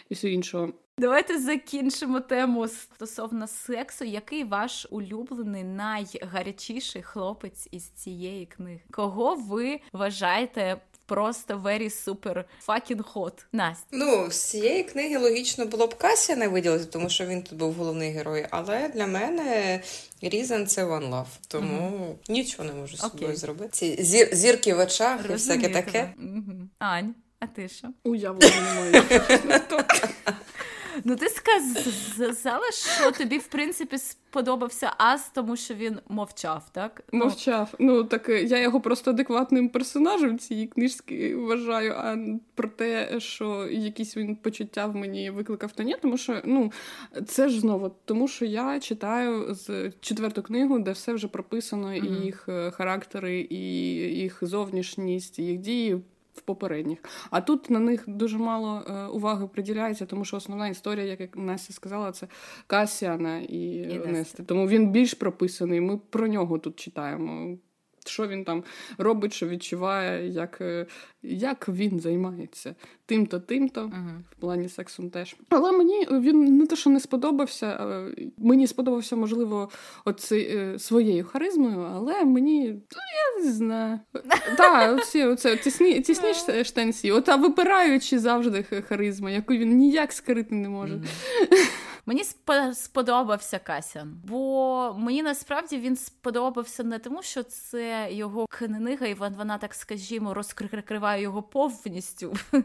і 0.09 0.13
все 0.13 0.29
іншого. 0.29 0.73
Давайте 0.99 1.39
закінчимо 1.39 2.19
тему 2.19 2.67
стосовно 2.67 3.47
сексу. 3.47 4.05
Який 4.05 4.43
ваш 4.43 4.87
улюблений 4.89 5.63
найгарячіший 5.63 7.01
хлопець 7.01 7.67
із 7.71 7.83
цієї 7.83 8.45
книги? 8.45 8.81
Кого 8.91 9.35
ви 9.35 9.79
вважаєте? 9.93 10.81
Просто 11.05 11.57
very 11.57 12.07
super 12.07 12.43
fucking 12.67 13.13
hot. 13.13 13.45
Настя. 13.53 13.87
Ну, 13.91 14.31
з 14.31 14.43
цієї 14.43 14.83
книги 14.83 15.17
логічно 15.17 15.65
було 15.65 15.87
б 15.87 15.95
Касіяна 15.95 16.47
виділити, 16.47 16.85
тому 16.85 17.09
що 17.09 17.25
він 17.25 17.43
тут 17.43 17.59
був 17.59 17.73
головний 17.73 18.11
герой. 18.11 18.47
Але 18.51 18.89
для 18.89 19.07
мене 19.07 19.81
Різан 20.21 20.67
це 20.67 20.85
One 20.85 21.09
Love, 21.09 21.25
тому 21.47 21.89
uh-huh. 21.89 22.31
нічого 22.31 22.63
не 22.63 22.73
можу 22.73 22.97
з 22.97 22.99
собою 22.99 23.31
okay. 23.31 23.35
зробити. 23.35 23.69
Ці 23.71 24.03
зір, 24.03 24.29
зірки 24.31 24.73
в 24.73 24.79
очах 24.79 25.25
і 25.29 25.33
всяке 25.33 25.69
таке. 25.69 26.13
Uh-huh. 26.23 26.67
Ань, 26.79 27.15
а 27.39 27.47
ти 27.47 27.69
що? 27.69 27.87
Уявлення 28.03 28.61
немає. 28.61 29.03
Ну, 31.03 31.15
ти 31.15 31.29
сказала, 31.29 32.71
що 32.71 33.11
тобі, 33.11 33.37
в 33.37 33.47
принципі, 33.47 33.97
сподобався 33.97 34.93
Ас, 34.97 35.31
тому 35.35 35.55
що 35.55 35.73
він 35.73 35.99
мовчав, 36.09 36.69
так? 36.71 37.03
Ну. 37.11 37.25
Мовчав. 37.25 37.73
Ну 37.79 38.03
так 38.03 38.29
е, 38.29 38.43
я 38.43 38.61
його 38.61 38.81
просто 38.81 39.11
адекватним 39.11 39.69
персонажем 39.69 40.39
цієї 40.39 40.67
книжки 40.67 41.35
вважаю, 41.35 41.93
а 41.93 42.17
про 42.55 42.67
те, 42.69 43.19
що 43.19 43.67
якісь 43.71 44.17
він 44.17 44.35
почуття 44.35 44.85
в 44.85 44.95
мені 44.95 45.29
викликав, 45.29 45.71
то 45.71 45.83
ні, 45.83 45.95
тому 46.01 46.17
що 46.17 46.41
ну 46.45 46.71
це 47.27 47.49
ж 47.49 47.59
знову, 47.59 47.91
тому 48.05 48.27
що 48.27 48.45
я 48.45 48.79
читаю 48.79 49.53
з 49.53 49.91
четверту 49.99 50.43
книгу, 50.43 50.79
де 50.79 50.91
все 50.91 51.13
вже 51.13 51.27
прописано, 51.27 51.95
і 51.95 52.25
їх 52.25 52.45
е, 52.49 52.71
характери, 52.71 53.47
і 53.49 53.57
їх 54.15 54.37
зовнішність, 54.41 55.39
і 55.39 55.43
їх 55.43 55.57
дії 55.59 56.01
в 56.37 56.41
попередніх. 56.41 56.99
А 57.31 57.41
тут 57.41 57.69
на 57.69 57.79
них 57.79 58.03
дуже 58.07 58.37
мало 58.37 58.83
е, 58.87 59.05
уваги 59.05 59.47
приділяється, 59.47 60.05
тому 60.05 60.25
що 60.25 60.37
основна 60.37 60.67
історія, 60.67 61.05
як 61.19 61.37
Настя 61.37 61.73
сказала, 61.73 62.11
це 62.11 62.27
Касіана 62.67 63.39
і, 63.39 63.73
і 63.73 63.99
Нести. 64.07 64.43
Тому 64.43 64.67
він 64.67 64.91
більш 64.91 65.13
прописаний. 65.13 65.81
Ми 65.81 65.97
про 65.97 66.27
нього 66.27 66.59
тут 66.59 66.79
читаємо 66.79 67.57
що 68.09 68.27
він 68.27 68.43
там 68.43 68.63
робить, 68.97 69.33
що 69.33 69.47
відчуває, 69.47 70.27
як 70.27 70.61
е, 70.61 70.85
як 71.29 71.69
він 71.69 71.99
займається 71.99 72.75
тим-то, 73.05 73.39
тим-то, 73.39 73.81
uh-huh. 73.81 74.19
в 74.31 74.35
плані 74.39 74.69
сексом 74.69 75.09
теж. 75.09 75.35
Але 75.49 75.71
мені 75.71 76.07
він 76.11 76.57
не 76.57 76.67
те, 76.67 76.75
що 76.75 76.89
не 76.89 76.99
сподобався. 76.99 77.87
Мені 78.37 78.67
сподобався, 78.67 79.15
можливо, 79.15 79.69
оці, 80.05 80.35
е, 80.35 80.79
своєю 80.79 81.25
харизмою, 81.25 81.79
але 81.79 82.25
мені 82.25 82.69
ну, 82.69 83.01
я 83.39 83.45
не 83.45 83.51
знаю. 83.51 83.99
Так, 84.57 84.99
всі 84.99 85.23
оце 85.23 85.57
тісні 85.57 86.01
тісні 86.01 86.63
штанці, 86.63 87.11
ота 87.11 87.35
випираючи 87.35 88.19
завжди 88.19 88.63
харизма, 88.63 89.31
яку 89.31 89.53
він 89.53 89.77
ніяк 89.77 90.13
скрити 90.13 90.55
не 90.55 90.69
може. 90.69 90.95
Uh-huh. 90.95 91.69
Мені 92.07 92.23
сподобався 92.73 93.59
Касян, 93.59 94.21
бо 94.23 94.95
мені 94.97 95.23
насправді 95.23 95.77
він 95.77 95.95
сподобався 95.95 96.83
не 96.83 96.99
тому, 96.99 97.23
що 97.23 97.43
це 97.43 98.07
його 98.11 98.45
книга, 98.49 99.07
і 99.07 99.13
вона, 99.13 99.57
так 99.57 99.73
скажімо, 99.73 100.33
розкриває 100.33 101.16
його 101.17 101.43
повністю. 101.43 102.35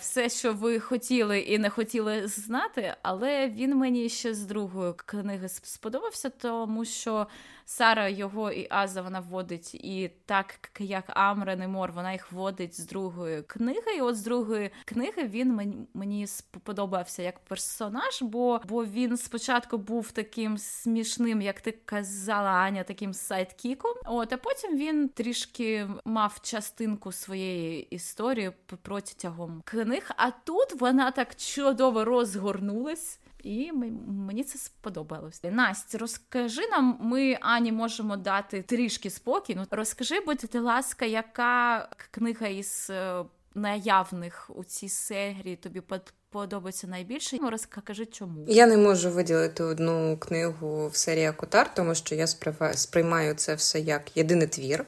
Все, 0.00 0.28
що 0.28 0.52
ви 0.52 0.80
хотіли 0.80 1.40
і 1.40 1.58
не 1.58 1.70
хотіли 1.70 2.28
знати, 2.28 2.94
але 3.02 3.48
він 3.48 3.76
мені 3.76 4.08
ще 4.08 4.34
з 4.34 4.42
другої 4.42 4.92
книги 4.96 5.48
сподобався, 5.48 6.28
тому 6.30 6.84
що 6.84 7.26
Сара 7.64 8.08
його 8.08 8.50
і 8.50 8.66
Аза 8.70 9.02
вона 9.02 9.20
вводить, 9.20 9.74
і 9.74 10.10
так 10.26 10.70
як 10.78 11.04
Амрен 11.08 11.62
і 11.62 11.66
Мор, 11.66 11.92
вона 11.92 12.12
їх 12.12 12.32
вводить 12.32 12.80
з 12.80 12.86
другої 12.86 13.42
книги. 13.42 13.96
І 13.96 14.00
от 14.00 14.16
з 14.16 14.22
другої 14.22 14.70
книги 14.84 15.24
він 15.24 15.76
мені 15.94 16.26
сподобався 16.26 17.22
як 17.22 17.38
персонаж, 17.38 18.22
бо 18.22 18.60
бо 18.68 18.84
він 18.84 19.16
спочатку 19.16 19.78
був 19.78 20.10
таким 20.10 20.58
смішним, 20.58 21.42
як 21.42 21.60
ти 21.60 21.72
казала, 21.72 22.50
Аня, 22.50 22.84
таким 22.84 23.14
сайдкіком. 23.14 23.92
От 24.04 24.32
а 24.32 24.36
потім 24.36 24.76
він 24.76 25.08
трішки 25.08 25.88
мав 26.04 26.40
частинку 26.42 27.12
своєї 27.12 27.82
історії 27.82 28.52
протягом 28.82 29.62
книг. 29.64 30.10
А 30.16 30.30
тут 30.30 30.80
вона 30.80 31.10
так 31.10 31.36
чудово 31.36 32.04
розгорнулась. 32.04 33.18
І 33.42 33.72
мені 34.06 34.44
це 34.44 34.58
сподобалось. 34.58 35.40
Настя, 35.44 35.98
розкажи 35.98 36.68
нам, 36.70 36.98
ми 37.00 37.38
Ані 37.40 37.72
можемо 37.72 38.16
дати 38.16 38.62
трішки 38.62 39.10
спокій. 39.10 39.54
Ну 39.54 39.64
розкажи, 39.70 40.20
будь 40.20 40.54
ласка, 40.54 41.04
яка 41.04 41.88
книга 42.10 42.46
із 42.46 42.86
е, 42.90 43.24
наявних 43.54 44.50
у 44.54 44.64
цій 44.64 44.88
серії 44.88 45.56
тобі 45.56 45.82
подобається 46.30 46.86
найбільше? 46.86 47.36
Ну, 47.40 47.50
розкажи, 47.50 48.06
чому 48.06 48.44
я 48.48 48.66
не 48.66 48.76
можу 48.76 49.10
виділити 49.10 49.62
одну 49.62 50.16
книгу 50.16 50.88
в 50.88 50.96
серії 50.96 51.26
Акутар, 51.26 51.74
тому 51.74 51.94
що 51.94 52.14
я 52.14 52.26
сприймаю 52.74 53.34
це 53.34 53.54
все 53.54 53.80
як 53.80 54.16
єдиний 54.16 54.46
твір. 54.46 54.84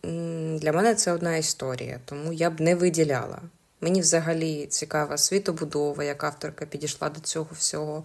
Для 0.60 0.72
мене 0.72 0.94
це 0.94 1.12
одна 1.12 1.36
історія, 1.36 2.00
тому 2.04 2.32
я 2.32 2.50
б 2.50 2.60
не 2.60 2.74
виділяла. 2.74 3.40
Мені 3.84 4.00
взагалі 4.00 4.66
цікава 4.66 5.18
світобудова, 5.18 6.04
як 6.04 6.24
авторка 6.24 6.66
підійшла 6.66 7.08
до 7.08 7.20
цього 7.20 7.48
всього. 7.52 8.04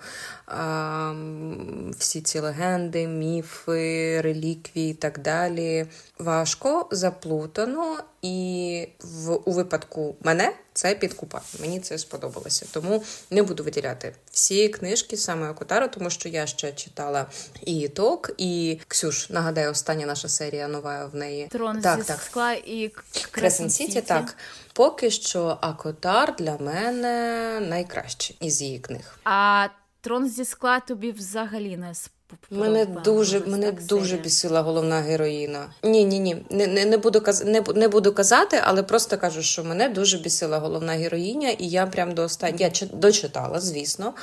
Всі 1.98 2.22
ці 2.22 2.40
легенди, 2.40 3.08
міфи, 3.08 4.22
реліквії 4.22 4.92
і 4.92 4.94
так 4.94 5.20
далі. 5.20 5.86
Важко, 6.20 6.88
заплутано, 6.92 7.98
і 8.22 8.88
в 9.00 9.36
у 9.36 9.52
випадку 9.52 10.16
мене 10.22 10.54
це 10.74 10.96
підкупа. 10.96 11.42
Мені 11.60 11.80
це 11.80 11.98
сподобалося. 11.98 12.66
Тому 12.72 13.04
не 13.30 13.44
буду 13.44 13.64
виділяти 13.64 14.16
всі 14.32 14.70
книжки 14.70 15.18
саме 15.18 15.50
Окутару, 15.50 15.88
тому 15.88 16.10
що 16.10 16.30
я 16.30 16.48
ще 16.48 16.72
читала 16.72 17.26
і 17.62 17.88
ток, 17.88 18.32
і 18.38 18.80
Ксюш. 18.88 19.30
Нагадаю, 19.30 19.72
остання 19.72 20.06
наша 20.06 20.30
серія 20.30 20.68
нова 20.68 21.06
в 21.06 21.16
неї 21.16 21.48
Трон 21.48 21.82
так, 21.82 22.00
зі 22.02 22.08
так. 22.08 22.22
скла 22.22 22.54
і 22.54 22.92
Кресен 23.32 23.70
Сіті. 23.70 24.02
Так 24.02 24.36
поки 24.74 25.12
що 25.12 25.58
Акотар 25.62 26.36
для 26.36 26.58
мене 26.58 27.60
найкращий 27.60 28.38
із 28.40 28.62
її 28.62 28.80
книг. 28.80 29.20
А 29.24 29.68
трон 30.02 30.30
зі 30.30 30.46
скла 30.46 30.80
тобі 30.80 31.12
взагалі 31.12 31.78
не 31.78 31.96
сподобався? 31.96 32.19
Мене 32.52 32.86
дуже 32.86 33.40
мене 33.40 33.72
дуже 33.72 34.18
бісила 34.18 34.62
головна 34.62 35.02
героїна. 35.02 35.66
Ні, 35.84 36.06
ні, 36.06 36.20
ні. 36.20 36.46
Не 36.50 36.68
не, 36.68 36.86
не, 36.86 36.98
буду 36.98 37.22
каз... 37.22 37.46
не, 37.46 37.64
не 37.76 37.88
буду 37.88 38.14
казати, 38.14 38.62
але 38.64 38.84
просто 38.84 39.18
кажу, 39.18 39.42
що 39.42 39.64
мене 39.64 39.90
дуже 39.90 40.18
бісила 40.18 40.60
головна 40.60 40.94
героїня, 40.94 41.50
і 41.50 41.68
я 41.68 41.86
прям 41.86 42.14
до 42.14 42.24
останнього 42.24 42.72
я 42.82 42.88
дочитала, 42.94 43.60
звісно. 43.60 44.14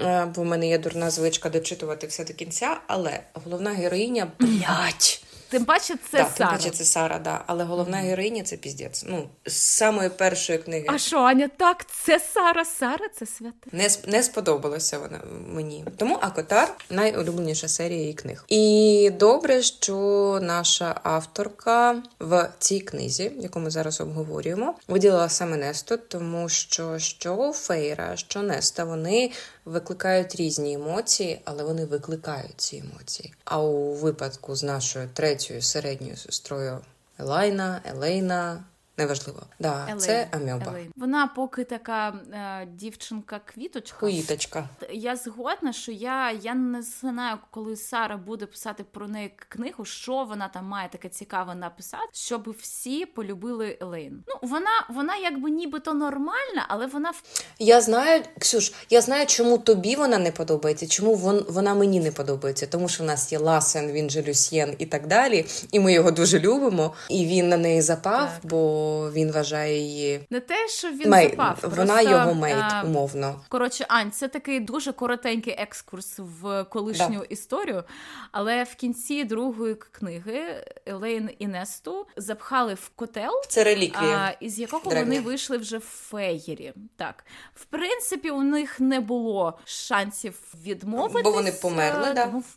Е, 0.00 0.26
бо 0.34 0.42
в 0.42 0.44
мене 0.44 0.68
є 0.68 0.78
дурна 0.78 1.10
звичка 1.10 1.48
дочитувати 1.48 2.06
все 2.06 2.24
до 2.24 2.32
кінця, 2.32 2.80
але 2.86 3.20
головна 3.44 3.70
героїня 3.70 4.26
блять. 4.38 5.25
Тим 5.48 5.64
паче 5.64 5.94
це 6.10 6.18
так, 6.18 6.32
Сара. 6.36 6.50
Тим 6.50 6.58
паче 6.58 6.70
це 6.70 6.84
Сара, 6.84 7.18
да. 7.18 7.44
Але 7.46 7.64
головна 7.64 7.96
героїня 7.96 8.42
це 8.42 8.56
піздець. 8.56 9.04
Ну, 9.06 9.28
з 9.46 9.52
самої 9.52 10.08
першої 10.08 10.58
книги. 10.58 10.86
А 10.88 10.98
що, 10.98 11.18
Аня, 11.18 11.50
так, 11.56 11.86
це 12.04 12.20
Сара, 12.20 12.64
Сара, 12.64 13.08
це 13.18 13.26
свята. 13.26 13.70
Не 13.72 13.88
не 14.06 14.22
сподобалося 14.22 14.98
вона 14.98 15.20
мені. 15.46 15.84
Тому 15.96 16.18
Акотар 16.20 16.74
найулюбленіша 16.90 17.68
серія 17.68 18.00
її 18.00 18.14
книг. 18.14 18.44
І 18.48 19.10
добре, 19.18 19.62
що 19.62 19.94
наша 20.42 21.00
авторка 21.02 22.02
в 22.20 22.48
цій 22.58 22.80
книзі, 22.80 23.32
яку 23.40 23.60
ми 23.60 23.70
зараз 23.70 24.00
обговорюємо, 24.00 24.74
виділила 24.88 25.28
саме 25.28 25.56
Несту, 25.56 25.96
тому 26.08 26.48
що 26.48 26.98
що 26.98 27.52
Фейра, 27.54 28.16
що 28.16 28.42
Неста, 28.42 28.84
вони 28.84 29.30
викликають 29.64 30.34
різні 30.34 30.72
емоції, 30.72 31.40
але 31.44 31.64
вони 31.64 31.84
викликають 31.84 32.54
ці 32.56 32.76
емоції. 32.76 33.34
А 33.44 33.62
у 33.62 33.92
випадку 33.92 34.56
з 34.56 34.62
нашою 34.62 35.08
третьою 35.14 35.35
середньою 35.62 36.16
сестрою 36.16 36.84
Елайна, 37.18 37.82
Елейна, 37.84 38.64
Неважливо. 38.98 39.42
Да, 39.58 39.82
Елейн. 39.84 39.98
Це 39.98 40.28
Амьоба. 40.30 40.66
Елейн. 40.68 40.92
Вона 40.96 41.26
поки 41.26 41.64
така 41.64 42.08
е, 42.08 42.66
дівчинка-квіточка. 42.66 43.98
Квіточка. 43.98 44.68
Я 44.92 45.16
згодна, 45.16 45.72
що 45.72 45.92
я 45.92 46.30
я 46.30 46.54
не 46.54 46.82
знаю, 46.82 47.36
коли 47.50 47.76
Сара 47.76 48.16
буде 48.16 48.46
писати 48.46 48.84
про 48.92 49.08
неї 49.08 49.32
книгу, 49.48 49.84
що 49.84 50.24
вона 50.24 50.48
там 50.48 50.64
має 50.64 50.88
таке 50.88 51.08
цікаве 51.08 51.54
написати, 51.54 52.08
щоб 52.12 52.56
всі 52.60 53.06
полюбили 53.06 53.78
Елейн. 53.80 54.24
Ну, 54.28 54.34
вона 54.48 54.86
вона 54.88 55.16
якби 55.16 55.50
нібито 55.50 55.94
нормальна, 55.94 56.66
але 56.68 56.86
вона 56.86 57.12
Я 57.58 57.80
знаю, 57.80 58.22
Ксюш, 58.38 58.72
я 58.90 59.00
знаю, 59.00 59.26
чому 59.26 59.58
тобі 59.58 59.96
вона 59.96 60.18
не 60.18 60.30
подобається, 60.30 60.86
чому 60.86 61.14
вон, 61.14 61.44
вона 61.48 61.74
мені 61.74 62.00
не 62.00 62.12
подобається. 62.12 62.66
Тому 62.66 62.88
що 62.88 63.02
в 63.02 63.06
нас 63.06 63.32
є 63.32 63.38
Ласен, 63.38 63.92
він 63.92 64.10
же 64.10 64.22
Люсьєн 64.22 64.74
і 64.78 64.86
так 64.86 65.06
далі. 65.06 65.46
І 65.72 65.80
ми 65.80 65.92
його 65.92 66.10
дуже 66.10 66.40
любимо. 66.40 66.94
І 67.08 67.26
він 67.26 67.48
на 67.48 67.56
неї 67.56 67.82
запав, 67.82 68.28
так. 68.28 68.50
бо 68.50 68.85
він 69.12 69.32
вважає 69.32 69.78
її 69.78 70.20
не 70.30 70.40
те, 70.40 70.68
що 70.68 70.90
він 70.90 71.10
ma... 71.10 71.30
запав. 71.30 71.58
Вона 71.62 71.94
просто, 71.94 72.10
його 72.10 72.34
mate, 72.34 72.56
а... 72.58 72.82
умовно. 72.86 73.40
Коротше, 73.48 73.86
Ань, 73.88 74.10
це 74.10 74.28
такий 74.28 74.60
дуже 74.60 74.92
коротенький 74.92 75.52
екскурс 75.58 76.14
в 76.18 76.64
колишню 76.64 77.18
да. 77.18 77.24
історію. 77.24 77.84
Але 78.32 78.64
в 78.64 78.74
кінці 78.74 79.24
другої 79.24 79.74
книги 79.74 80.64
Елейн 80.86 81.30
і 81.38 81.46
Несту 81.46 82.06
запхали 82.16 82.74
в 82.74 82.88
котел, 82.88 83.32
це 83.48 83.64
реліквія, 83.64 84.34
а, 84.40 84.44
із 84.44 84.58
якого 84.58 84.90
Древня. 84.90 85.04
вони 85.04 85.20
вийшли 85.20 85.58
вже 85.58 85.78
в 85.78 85.80
фейрі. 85.80 86.72
Так, 86.96 87.24
в 87.54 87.64
принципі, 87.64 88.30
у 88.30 88.42
них 88.42 88.80
не 88.80 89.00
було 89.00 89.58
шансів 89.64 90.34
відмовитися, 90.64 91.22
бо 91.24 91.30
вони 91.30 91.52
померли. 91.52 92.12
да? 92.14 92.26
Тому 92.26 92.38
в 92.38 92.54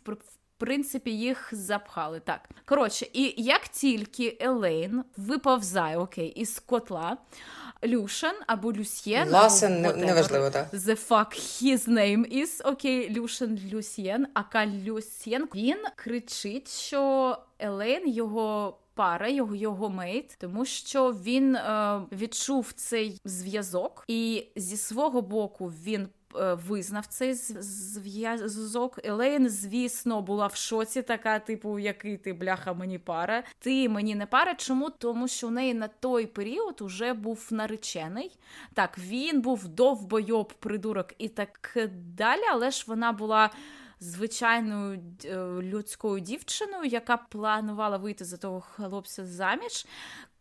принципі, 0.60 1.10
їх 1.10 1.48
запхали. 1.52 2.20
Так. 2.20 2.48
Коротше, 2.64 3.06
і 3.12 3.34
як 3.36 3.68
тільки 3.68 4.38
Елейн 4.40 5.04
виповзає 5.16 5.98
окей, 5.98 6.28
із 6.28 6.58
котла. 6.58 7.16
Люшен 7.84 8.34
або 8.46 8.72
Люсьєн. 8.72 9.30
Ласен, 9.30 9.86
або 9.86 9.96
неважливо, 9.96 10.50
так. 10.50 10.72
The 10.72 11.08
fuck 11.08 11.62
his 11.62 11.88
name 11.88 12.42
is. 12.42 12.68
Окей, 12.68 13.14
Люшен 13.14 13.60
Люсьєн, 13.72 14.26
aka 14.34 14.66
Люсьєн. 14.66 15.48
Він 15.54 15.78
кричить, 15.96 16.70
що 16.70 17.36
Елейн 17.58 18.08
його. 18.08 18.76
Пара 18.94 19.28
його 19.28 19.54
його 19.54 19.90
mate, 19.90 20.36
тому 20.40 20.64
що 20.64 21.12
він 21.12 21.56
е, 21.56 22.00
відчув 22.12 22.72
цей 22.72 23.20
зв'язок, 23.24 24.04
і 24.08 24.46
зі 24.56 24.76
свого 24.76 25.22
боку 25.22 25.72
він 25.84 26.08
визнав 26.38 27.06
цей 27.06 27.34
зв'язок. 27.34 28.98
Елейн, 29.04 29.48
звісно, 29.48 30.22
була 30.22 30.46
в 30.46 30.56
шоці, 30.56 31.02
така, 31.02 31.38
типу, 31.38 31.78
який 31.78 32.16
ти 32.16 32.32
бляха 32.32 32.72
мені 32.72 32.98
пара. 32.98 33.42
Ти 33.58 33.88
мені 33.88 34.14
не 34.14 34.26
пара. 34.26 34.54
Чому? 34.54 34.90
Тому 34.90 35.28
що 35.28 35.48
у 35.48 35.50
неї 35.50 35.74
на 35.74 35.88
той 35.88 36.26
період 36.26 36.80
уже 36.80 37.14
був 37.14 37.48
наречений. 37.50 38.38
Так, 38.74 38.98
він 38.98 39.40
був 39.40 39.68
довбойоб, 39.68 40.52
придурок 40.52 41.14
і 41.18 41.28
так 41.28 41.78
далі, 42.16 42.42
але 42.52 42.70
ж 42.70 42.84
вона 42.86 43.12
була. 43.12 43.50
Звичайною 44.02 45.00
е, 45.24 45.36
людською 45.62 46.20
дівчиною, 46.20 46.84
яка 46.84 47.16
планувала 47.16 47.96
вийти 47.96 48.24
за 48.24 48.36
того 48.36 48.60
хлопця 48.60 49.26
заміж, 49.26 49.86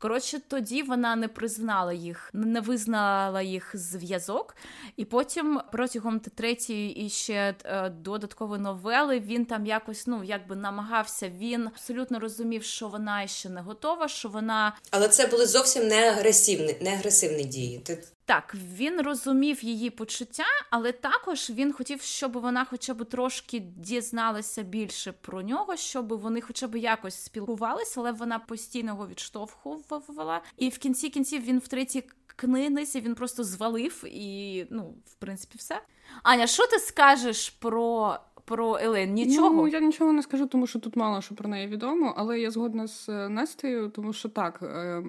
Коротше, 0.01 0.39
тоді 0.47 0.83
вона 0.83 1.15
не 1.15 1.27
признала 1.27 1.93
їх, 1.93 2.29
не 2.33 2.61
визнала 2.61 3.41
їх 3.41 3.71
зв'язок, 3.73 4.55
і 4.97 5.05
потім 5.05 5.61
протягом 5.71 6.19
третьої 6.19 7.05
і 7.05 7.09
ще 7.09 7.55
е, 7.65 7.89
додаткової 7.89 8.61
новели 8.61 9.19
він 9.19 9.45
там 9.45 9.65
якось 9.65 10.07
ну 10.07 10.23
якби 10.23 10.55
намагався. 10.55 11.29
Він 11.29 11.67
абсолютно 11.67 12.19
розумів, 12.19 12.63
що 12.63 12.87
вона 12.87 13.27
ще 13.27 13.49
не 13.49 13.61
готова, 13.61 14.07
що 14.07 14.29
вона. 14.29 14.77
Але 14.91 15.07
це 15.07 15.27
були 15.27 15.45
зовсім 15.45 15.87
не 15.87 16.09
агресивні, 16.09 16.75
не 16.81 16.93
агресивні 16.93 17.43
дії. 17.43 17.79
Ти 17.79 18.03
так, 18.29 18.55
він 18.75 19.01
розумів 19.01 19.63
її 19.63 19.89
почуття, 19.89 20.43
але 20.69 20.91
також 20.91 21.49
він 21.49 21.73
хотів, 21.73 22.01
щоб 22.01 22.37
вона 22.37 22.65
хоча 22.65 22.93
б 22.93 23.05
трошки 23.05 23.59
дізналася 23.59 24.63
більше 24.63 25.11
про 25.11 25.41
нього, 25.41 25.75
щоб 25.75 26.21
вони 26.21 26.41
хоча 26.41 26.67
б 26.67 26.75
якось 26.75 27.23
спілкувалися, 27.23 27.99
але 27.99 28.11
вона 28.11 28.39
постійно 28.39 28.91
його 28.91 29.07
відштовхувала. 29.07 30.41
І 30.57 30.69
в 30.69 30.77
кінці 30.77 31.09
кінців 31.09 31.43
він 31.43 31.59
в 31.59 31.67
третій 31.67 32.03
книзі 32.35 32.99
він 32.99 33.15
просто 33.15 33.43
звалив 33.43 34.03
і, 34.05 34.65
ну, 34.69 34.93
в 35.05 35.13
принципі, 35.13 35.55
все. 35.57 35.81
Аня, 36.23 36.47
що 36.47 36.67
ти 36.67 36.79
скажеш 36.79 37.49
про. 37.49 38.15
Про 38.45 38.77
Елен 38.81 39.13
нічого? 39.13 39.49
Ну, 39.49 39.67
я 39.67 39.79
нічого 39.79 40.13
не 40.13 40.23
скажу, 40.23 40.47
тому 40.47 40.67
що 40.67 40.79
тут 40.79 40.95
мало 40.95 41.21
що 41.21 41.35
про 41.35 41.49
неї 41.49 41.67
відомо, 41.67 42.13
але 42.17 42.39
я 42.39 42.51
згодна 42.51 42.87
з 42.87 43.09
е, 43.09 43.29
Настею, 43.29 43.89
тому 43.89 44.13
що 44.13 44.29
так, 44.29 44.59
е, 44.63 45.03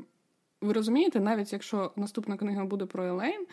ви 0.61 0.73
розумієте, 0.73 1.21
навіть 1.21 1.53
якщо 1.53 1.93
наступна 1.97 2.37
книга 2.37 2.65
буде 2.65 2.87
про 2.87 3.05
Елейн, 3.05 3.47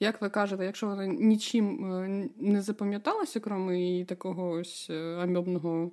як 0.00 0.20
ви 0.20 0.28
кажете, 0.28 0.64
якщо 0.64 0.86
вона 0.86 1.06
нічим 1.06 1.92
е, 1.92 2.28
не 2.38 2.62
запам'яталася, 2.62 3.40
крім 3.40 3.74
її 3.74 4.04
такого 4.04 4.50
ось 4.50 4.90
амьобного 4.90 5.90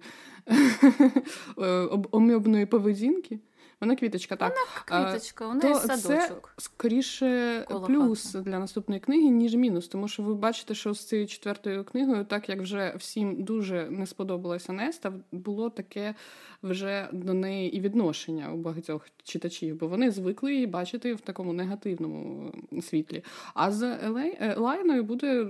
ом'єбної 2.12 2.66
поведінки. 2.66 3.40
Вона 3.82 3.96
квіточка, 3.96 4.36
так. 4.36 4.54
Вона 4.92 5.06
квіточка, 5.12 5.48
у 5.48 5.54
неї 5.54 5.76
садочок. 5.76 6.54
Це 6.58 6.64
скоріше 6.64 7.64
Коло 7.68 7.88
плюс 7.88 8.34
для 8.34 8.60
наступної 8.60 9.02
книги, 9.02 9.30
ніж 9.30 9.56
мінус. 9.56 9.88
Тому 9.88 10.08
що 10.08 10.24
ви 10.24 10.36
бачите, 10.36 10.76
що 10.76 10.94
з 10.94 11.06
цією 11.06 11.28
четвертою 11.28 11.84
книгою, 11.84 12.26
так 12.26 12.50
як 12.50 12.62
вже 12.62 12.94
всім 12.98 13.44
дуже 13.44 13.90
не 13.90 14.06
сподобалася 14.06 14.74
Неста, 14.74 15.14
було 15.32 15.70
таке 15.70 16.16
вже 16.64 17.10
до 17.12 17.34
неї 17.34 17.76
і 17.76 17.80
відношення 17.80 18.54
у 18.54 18.58
багатьох 18.58 19.08
читачів, 19.24 19.80
бо 19.80 19.88
вони 19.88 20.12
звикли 20.12 20.54
її 20.54 20.68
бачити 20.68 21.14
в 21.14 21.22
такому 21.22 21.54
негативному 21.54 22.52
світлі. 22.82 23.24
А 23.54 23.72
з 23.72 23.98
Елайною 24.40 25.04
буде 25.04 25.48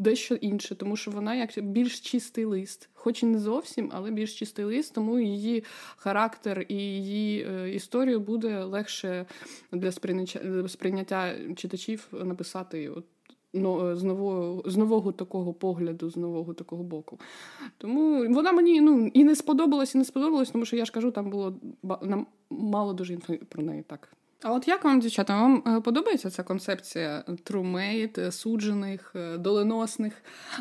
дещо 0.00 0.34
інше, 0.34 0.74
тому 0.74 0.96
що 0.96 1.10
вона 1.10 1.34
як 1.34 1.50
більш 1.62 2.00
чистий 2.00 2.44
лист, 2.44 2.88
хоч 2.94 3.22
і 3.22 3.26
не 3.26 3.38
зовсім, 3.38 3.90
але 3.94 4.10
більш 4.10 4.38
чистий 4.38 4.64
лист, 4.64 4.94
тому 4.94 5.20
її 5.20 5.64
характер 5.96 6.66
і 6.68 6.74
її 6.74 7.46
е, 7.50 7.74
історію 7.74 8.20
буде 8.20 8.64
легше 8.64 9.26
для 9.72 9.92
сприйняття, 9.92 10.68
сприйняття 10.68 11.34
читачів 11.56 12.08
написати. 12.12 12.88
От, 12.88 13.04
Ну, 13.52 13.96
з 13.96 14.02
нового 14.02 14.62
з 14.66 14.76
нового 14.76 15.12
такого 15.12 15.52
погляду, 15.52 16.10
з 16.10 16.16
нового 16.16 16.54
такого 16.54 16.82
боку. 16.82 17.18
Тому 17.78 18.34
вона 18.34 18.52
мені 18.52 18.80
ну, 18.80 19.10
і 19.14 19.24
не 19.24 19.36
сподобалась, 19.36 19.94
і 19.94 19.98
не 19.98 20.04
сподобалась, 20.04 20.50
тому 20.50 20.64
що 20.64 20.76
я 20.76 20.84
ж 20.84 20.92
кажу, 20.92 21.10
там 21.10 21.30
було 21.30 21.54
нам 22.02 22.26
мало 22.50 22.92
дуже 22.92 23.14
інфи 23.14 23.40
про 23.48 23.62
неї 23.62 23.82
так. 23.82 24.12
А 24.42 24.52
от 24.52 24.68
як 24.68 24.84
вам, 24.84 25.00
дівчата, 25.00 25.34
вам 25.34 25.62
е, 25.66 25.80
подобається 25.80 26.30
ця 26.30 26.42
концепція 26.42 27.24
трумейт, 27.44 28.18
е, 28.18 28.32
суджених, 28.32 29.12
е, 29.16 29.36
доленосних? 29.38 30.12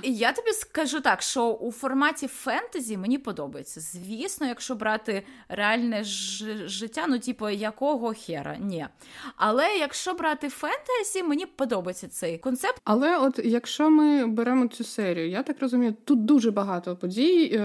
Я 0.04 0.32
тобі 0.32 0.52
скажу 0.52 1.02
так, 1.02 1.22
що 1.22 1.52
у 1.52 1.72
форматі 1.72 2.28
фентезі 2.28 2.98
мені 2.98 3.18
подобається. 3.18 3.80
Звісно, 3.82 4.48
якщо 4.48 4.76
брати 4.76 5.24
реальне 5.50 6.04
ж- 6.04 6.68
життя, 6.68 7.06
ну 7.10 7.20
типу, 7.20 7.50
якого 7.50 8.14
хера? 8.14 8.58
Ні. 8.60 8.88
Але 9.36 9.68
якщо 9.78 10.14
брати 10.14 10.50
фентезі, 10.50 11.24
мені 11.24 11.46
подобається 11.46 12.08
цей 12.08 12.38
концепт. 12.38 12.82
Але 12.84 13.18
от 13.18 13.40
якщо 13.44 13.90
ми 13.90 14.26
беремо 14.26 14.68
цю 14.68 14.84
серію, 14.84 15.30
я 15.30 15.44
так 15.44 15.56
розумію, 15.60 15.96
тут 16.06 16.26
дуже 16.26 16.52
багато 16.52 16.96
подій 16.96 17.62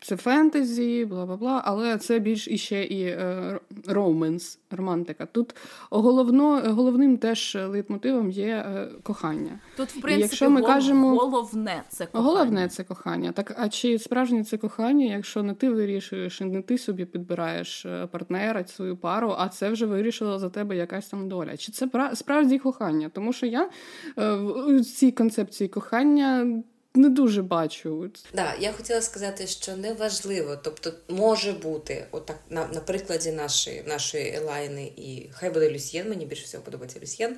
це 0.00 0.16
фентезі, 0.16 1.04
бла 1.04 1.26
бла 1.26 1.36
бла, 1.36 1.62
але 1.64 1.98
це 1.98 2.18
більш 2.18 2.48
іще 2.48 2.84
і 2.84 3.02
е, 3.02 3.58
роуменс, 3.86 4.58
романтика. 4.70 5.26
Тут 5.26 5.54
головно, 5.90 6.62
головним 6.66 7.16
теж 7.16 7.58
лейтмотивом 7.66 8.30
є 8.30 8.46
е, 8.46 8.88
кохання. 9.02 9.60
Тут, 9.76 9.88
в 9.88 10.00
принципі, 10.00 10.22
якщо 10.22 10.50
ми 10.50 10.62
кажемо, 10.62 11.16
головне 11.16 11.82
це 11.88 12.06
кохання. 12.06 12.30
Головне 12.30 12.68
це 12.68 12.84
кохання. 12.84 13.32
Так, 13.32 13.56
а 13.58 13.68
чи 13.68 13.98
справжнє 13.98 14.44
це 14.44 14.56
кохання, 14.56 15.06
якщо 15.06 15.42
не 15.42 15.54
ти 15.54 15.70
вирішуєш, 15.70 16.40
і 16.40 16.44
не 16.44 16.62
ти 16.62 16.78
собі 16.78 17.04
підбираєш 17.04 17.86
е, 17.86 18.06
партнера, 18.06 18.64
свою 18.66 18.96
пару, 18.96 19.34
а 19.38 19.48
це 19.48 19.70
вже 19.70 19.86
вирішила 19.86 20.38
за 20.38 20.50
тебе 20.50 20.76
якась 20.76 21.08
там 21.08 21.28
доля? 21.28 21.56
Чи 21.56 21.72
це 21.72 21.88
справді 22.14 22.58
кохання? 22.58 23.10
Тому 23.14 23.32
що 23.32 23.46
я 23.46 23.70
в 24.16 24.80
цій 24.80 25.12
концепції 25.12 25.68
кохання 25.68 26.62
не 26.98 27.08
дуже 27.08 27.42
бачу. 27.42 28.10
Да, 28.34 28.54
я 28.60 28.72
хотіла 28.72 29.02
сказати, 29.02 29.46
що 29.46 29.76
неважливо, 29.76 30.56
тобто 30.62 30.92
може 31.08 31.52
бути, 31.52 32.06
отак 32.10 32.36
на 32.50 32.66
на 32.66 32.80
прикладі 32.80 33.32
нашої 33.32 33.82
нашої 33.86 34.34
Елайни, 34.34 34.92
і 34.96 35.28
хай 35.32 35.50
буде 35.50 35.70
Люсьєн, 35.70 36.08
мені 36.08 36.26
більше 36.26 36.44
всього 36.44 36.64
подобається 36.64 37.00
Люсьєн, 37.02 37.36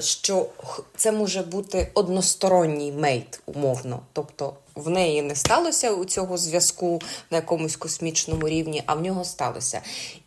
що 0.00 0.46
це 0.96 1.12
може 1.12 1.42
бути 1.42 1.90
односторонній 1.94 2.92
мейт, 2.92 3.40
умовно. 3.46 4.02
Тобто 4.12 4.56
в 4.74 4.90
неї 4.90 5.22
не 5.22 5.34
сталося 5.34 5.90
у 5.92 6.04
цього 6.04 6.38
зв'язку 6.38 7.00
на 7.30 7.36
якомусь 7.36 7.76
космічному 7.76 8.48
рівні, 8.48 8.82
а 8.86 8.94
в 8.94 9.02
нього 9.02 9.24
сталося. 9.24 9.80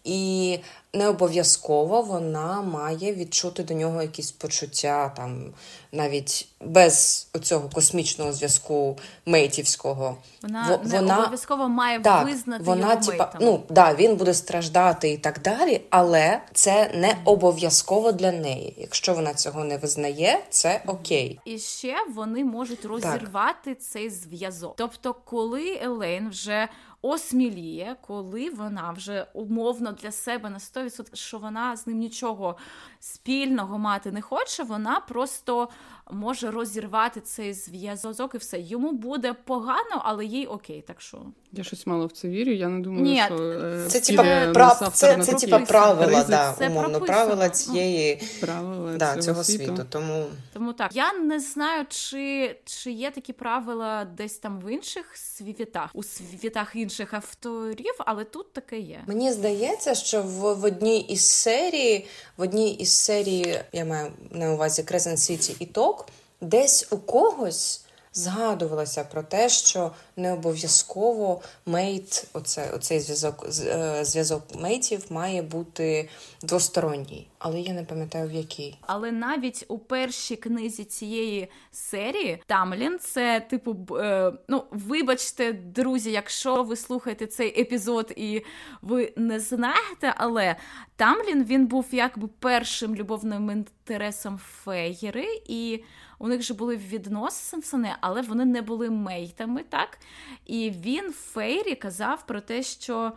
І 0.04 0.60
не 0.94 1.08
обов'язково 1.08 2.02
вона 2.02 2.62
має 2.62 3.14
відчути 3.14 3.64
до 3.64 3.74
нього 3.74 4.02
якісь 4.02 4.32
почуття, 4.32 5.14
там 5.18 5.54
навіть 5.92 6.48
без 6.62 7.28
цього 7.42 7.70
космічного 7.70 8.34
зв'язку 8.34 8.98
мейтівського. 9.26 10.18
Вона, 10.42 10.80
вона 10.84 11.02
не 11.02 11.18
обов'язково 11.18 11.70
має 11.70 12.00
так, 12.00 12.26
визнати 12.26 12.64
вона, 12.64 12.90
його 12.90 13.06
типа, 13.06 13.24
мейтом. 13.24 13.40
ну 13.42 13.64
да, 13.70 13.94
він 13.94 14.16
буде 14.16 14.34
страждати 14.34 15.12
і 15.12 15.18
так 15.18 15.42
далі, 15.42 15.82
але 15.90 16.42
це 16.54 16.92
не 16.96 17.18
обов'язково 17.26 18.12
для 18.12 18.32
неї. 18.32 18.76
Якщо 18.78 19.14
вона 19.14 19.34
цього 19.34 19.64
не 19.64 19.78
визнає, 19.78 20.40
це 20.50 20.82
окей. 20.88 21.40
І 21.46 21.60
ще 21.60 21.96
вони 22.16 22.46
можуть 22.46 22.86
розірвати 22.86 23.76
так. 23.76 23.82
цей 23.82 24.10
зв'язок. 24.10 24.74
Тобто, 24.78 25.16
коли 25.26 25.80
Елейн 25.82 26.30
вже 26.30 26.68
осміліє, 27.02 27.96
коли 28.02 28.50
вона 28.50 28.92
вже 28.92 29.28
умовно 29.34 29.92
для 29.92 30.12
себе 30.12 30.50
на 30.50 30.58
100%, 30.58 31.16
що 31.16 31.38
вона 31.38 31.76
з 31.76 31.88
ним 31.88 31.98
нічого 31.98 32.58
спільного 33.00 33.78
мати 33.78 34.12
не 34.12 34.22
хоче, 34.22 34.64
вона 34.64 35.00
просто 35.00 35.70
може 36.12 36.52
розірвати 36.52 37.22
цей 37.22 37.54
зв'язок 37.54 38.36
і 38.36 38.38
все. 38.38 38.60
Йому 38.60 38.92
буде 38.92 39.36
погано, 39.46 40.02
але 40.04 40.26
їй 40.26 40.46
окей. 40.46 40.84
Так 40.88 41.02
що 41.02 41.18
я 41.52 41.64
щось 41.64 41.88
мало 41.88 42.06
в 42.06 42.12
це 42.12 42.28
вірю. 42.28 42.52
Я 42.52 42.70
не 42.70 42.80
думаю, 42.80 43.04
Ні, 43.04 43.24
що 43.26 43.36
е, 43.36 43.86
це 43.88 44.00
типа 44.00 44.52
прав... 44.54 44.92
це, 44.94 45.18
це, 45.18 45.34
це 45.34 45.60
правила, 45.60 46.24
да, 46.24 46.56
це 46.58 46.70
умовно 46.70 47.00
правила 47.00 47.50
цієї 47.50 48.24
правила 48.42 48.98
да, 48.98 49.12
цього, 49.12 49.22
цього 49.22 49.44
світу. 49.44 49.66
світу. 49.66 49.86
Тому 49.90 50.26
тому 50.54 50.74
так 50.74 50.96
я 50.96 51.14
не 51.14 51.40
знаю, 51.40 51.86
чи 51.90 52.56
чи 52.66 52.92
є 52.92 53.12
такі 53.12 53.34
правила 53.34 54.06
десь 54.06 54.38
там 54.38 54.60
в 54.60 54.74
інших 54.74 55.18
світах, 55.18 55.90
у 55.94 56.04
світах 56.04 56.76
інших 56.76 57.14
авторів, 57.14 57.96
але 57.98 58.24
тут 58.24 58.54
таке 58.54 58.80
є. 58.80 59.04
Мені 59.08 59.32
здається, 59.32 59.96
що 59.96 60.22
в, 60.22 60.60
в 60.60 60.64
одній 60.64 61.00
із 61.00 61.26
серії, 61.26 62.08
в 62.38 62.42
одній 62.42 62.74
із 62.74 62.96
серії, 62.96 63.60
я 63.74 63.86
маю 63.86 64.12
на 64.32 64.54
увазі 64.54 64.82
Crescent 64.82 65.18
City 65.18 65.56
і 65.60 65.66
Ток, 65.66 66.01
десь 66.42 66.88
у 66.92 66.98
когось 66.98 67.86
згадувалося 68.14 69.04
про 69.04 69.24
те, 69.24 69.50
що 69.50 69.92
не 70.16 70.34
обов'язково 70.34 71.42
мейт, 71.66 72.28
оце, 72.34 72.72
оцей 72.72 73.00
зв'язок 73.00 73.46
е, 73.66 74.06
зв'язок 74.06 74.44
мейтів 74.56 75.06
має 75.10 75.42
бути 75.42 76.10
двосторонній, 76.42 77.28
але 77.44 77.62
я 77.62 77.74
не 77.74 77.84
пам'ятаю 77.84 78.30
в 78.30 78.32
якій. 78.32 78.78
Але 78.82 79.12
навіть 79.12 79.66
у 79.68 79.80
першій 79.80 80.36
книзі 80.36 80.84
цієї 80.84 81.48
серії 81.72 82.44
Тамлін 82.46 83.00
це 83.00 83.40
типу, 83.40 83.98
е, 83.98 84.34
ну 84.48 84.64
вибачте, 84.72 85.54
друзі, 85.54 86.12
якщо 86.12 86.64
ви 86.64 86.76
слухаєте 86.76 87.28
цей 87.28 87.62
епізод 87.62 88.14
і 88.16 88.42
ви 88.82 89.14
не 89.16 89.40
знаєте, 89.40 90.14
але 90.18 90.56
Тамлін 90.96 91.44
він 91.44 91.68
був 91.68 91.88
якби 91.92 92.28
першим 92.40 92.96
любовним 92.96 93.52
інтересом 93.52 94.38
Фейгери 94.38 95.28
і 95.48 95.84
у 96.20 96.28
них 96.28 96.42
же 96.42 96.54
були 96.54 96.78
відносини, 96.78 97.96
але 98.02 98.22
вони 98.22 98.46
не 98.46 98.62
були 98.62 98.90
мейтами, 98.90 99.64
так? 99.70 100.00
І 100.46 100.70
він 100.70 101.12
Фейрі 101.12 101.76
казав 101.76 102.26
про 102.26 102.42
те, 102.42 102.64
що 102.64 103.12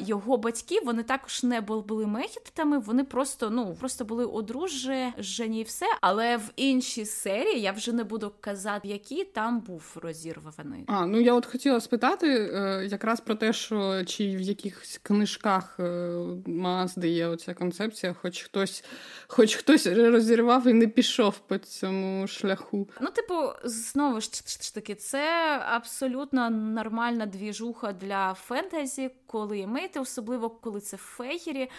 його 0.00 0.36
батьки 0.36 0.80
вони 0.84 1.02
також 1.02 1.42
не 1.42 1.60
були 1.60 2.06
мехітами, 2.06 2.78
вони 2.78 3.04
просто 3.04 3.50
ну 3.50 3.76
просто 3.80 4.04
були 4.04 4.24
одружені 4.24 5.60
і 5.60 5.62
все. 5.62 5.86
Але 6.00 6.36
в 6.36 6.50
іншій 6.56 7.04
серії 7.04 7.60
я 7.60 7.72
вже 7.72 7.92
не 7.92 8.04
буду 8.04 8.32
казати, 8.40 8.88
які 8.88 9.24
там 9.24 9.60
був 9.60 9.96
розірваний. 10.02 10.84
А 10.86 11.06
ну 11.06 11.20
я 11.20 11.34
от 11.34 11.46
хотіла 11.46 11.80
спитати 11.80 12.28
е, 12.28 12.86
якраз 12.90 13.20
про 13.20 13.34
те, 13.34 13.52
що 13.52 14.04
чи 14.04 14.36
в 14.36 14.40
якихось 14.40 15.00
книжках 15.02 15.76
е, 15.80 16.10
Мазди 16.46 17.08
є 17.08 17.26
оця 17.26 17.54
концепція, 17.54 18.14
хоч 18.22 18.42
хтось, 18.42 18.84
хоч 19.26 19.54
хтось 19.54 19.86
розірвав 19.86 20.66
і 20.66 20.72
не 20.72 20.88
пішов 20.88 21.38
по 21.38 21.58
цьому 21.58 22.26
шляху. 22.26 22.88
Ну, 23.00 23.10
типу, 23.10 23.34
знову 23.64 24.20
ж 24.20 24.74
таки, 24.74 24.94
це 24.94 25.58
абсолютно 25.68 26.50
нормальна 26.50 27.26
двіжуха 27.26 27.92
для 27.92 28.34
фентезі, 28.34 29.10
коли 29.34 29.58
є 29.58 29.66
мейти, 29.66 30.00
особливо 30.00 30.50
коли 30.50 30.80
це 30.80 30.96
фейгері. 30.96 31.70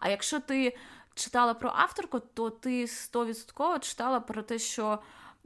А 0.00 0.08
якщо 0.08 0.40
ти 0.40 0.76
читала 1.14 1.54
про 1.54 1.72
авторку, 1.74 2.20
то 2.20 2.50
ти 2.50 2.84
100% 2.84 3.78
читала 3.78 4.20
про 4.20 4.42
те, 4.42 4.58
що 4.58 4.98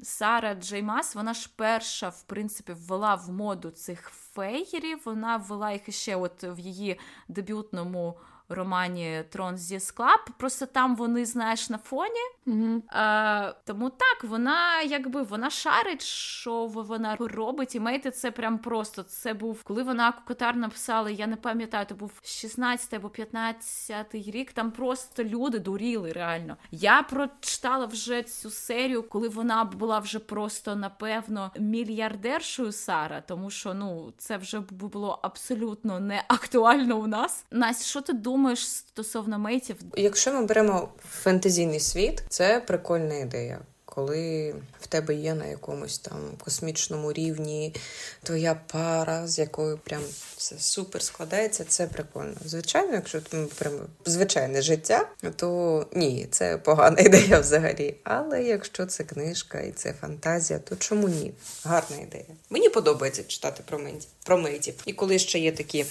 Сара 0.02 0.54
Джеймас, 0.54 1.14
вона 1.14 1.34
ж 1.34 1.50
перша, 1.56 2.08
в 2.08 2.22
принципі, 2.22 2.72
ввела 2.72 3.14
в 3.14 3.30
моду 3.30 3.70
цих 3.70 4.08
фейгерів, 4.08 5.00
Вона 5.04 5.36
ввела 5.36 5.72
їх 5.72 5.94
ще 5.94 6.16
от 6.16 6.42
в 6.42 6.58
її 6.58 7.00
дебютному 7.28 8.18
романі 8.48 9.24
Трон 9.30 9.56
зі 9.56 9.80
скла. 9.80 10.16
Просто 10.38 10.66
там 10.66 10.96
вони, 10.96 11.24
знаєш, 11.24 11.70
на 11.70 11.78
фоні. 11.78 12.20
Угу. 12.46 12.82
А, 12.88 13.52
Тому 13.64 13.90
так, 13.90 14.24
вона 14.24 14.82
якби 14.82 15.22
вона 15.22 15.50
шарить, 15.50 16.02
що 16.02 16.66
вона 16.66 17.16
робить, 17.16 17.74
і 17.74 17.80
мейти 17.80 18.10
це 18.10 18.30
прям 18.30 18.58
просто. 18.58 19.02
Це 19.02 19.34
був, 19.34 19.62
коли 19.62 19.82
вона 19.82 20.12
Кокотар 20.12 20.56
написала, 20.56 21.10
я 21.10 21.26
не 21.26 21.36
пам'ятаю, 21.36 21.86
це 21.88 21.94
був 21.94 22.12
16 22.24 22.94
або 22.94 23.08
15 23.08 24.14
рік. 24.14 24.52
Там 24.52 24.70
просто 24.70 25.24
люди 25.24 25.58
дуріли 25.58 26.12
реально. 26.12 26.56
Я 26.70 27.02
прочитала 27.02 27.86
вже 27.86 28.22
цю 28.22 28.50
серію, 28.50 29.02
коли 29.02 29.28
вона 29.28 29.64
була 29.64 29.98
вже 29.98 30.18
просто 30.18 30.76
напевно 30.76 31.50
мільярдершою 31.58 32.72
Сара, 32.72 33.20
тому 33.20 33.50
що 33.50 33.74
ну 33.74 34.12
це 34.18 34.36
вже 34.36 34.60
було 34.60 35.18
абсолютно 35.22 36.00
не 36.00 36.24
актуально 36.28 36.98
у 36.98 37.06
нас. 37.06 37.44
Настя, 37.50 37.84
що 37.84 38.00
ти 38.00 38.12
думаєш? 38.12 38.37
Думаєш 38.38 38.68
стосовно 38.68 39.38
мейтів? 39.38 39.76
Якщо 39.96 40.32
ми 40.32 40.46
беремо 40.46 40.88
фентезійний 41.22 41.80
світ, 41.80 42.22
це 42.28 42.60
прикольна 42.66 43.14
ідея. 43.14 43.58
Коли 43.84 44.54
в 44.80 44.86
тебе 44.86 45.14
є 45.14 45.34
на 45.34 45.46
якомусь 45.46 45.98
там 45.98 46.18
космічному 46.44 47.12
рівні 47.12 47.74
твоя 48.22 48.60
пара, 48.72 49.26
з 49.26 49.38
якою 49.38 49.78
прям 49.78 50.02
все 50.36 50.58
супер 50.58 51.02
складається, 51.02 51.64
це 51.64 51.86
прикольно. 51.86 52.34
Звичайно, 52.44 52.94
якщо 52.94 53.20
ми 53.32 53.46
прям 53.46 53.72
звичайне 54.06 54.62
життя, 54.62 55.08
то 55.36 55.86
ні, 55.92 56.26
це 56.30 56.58
погана 56.58 57.00
ідея 57.06 57.40
взагалі. 57.40 57.96
Але 58.04 58.42
якщо 58.42 58.86
це 58.86 59.04
книжка 59.04 59.60
і 59.60 59.72
це 59.72 59.92
фантазія, 59.92 60.58
то 60.58 60.76
чому 60.76 61.08
ні? 61.08 61.32
Гарна 61.64 61.96
ідея. 61.96 62.36
Мені 62.50 62.68
подобається 62.68 63.24
читати 63.24 63.62
про 63.66 63.78
мейтів. 63.78 64.10
Про 64.24 64.38
мейтів. 64.38 64.74
І 64.86 64.92
коли 64.92 65.18
ще 65.18 65.38
є 65.38 65.52
такі 65.52 65.84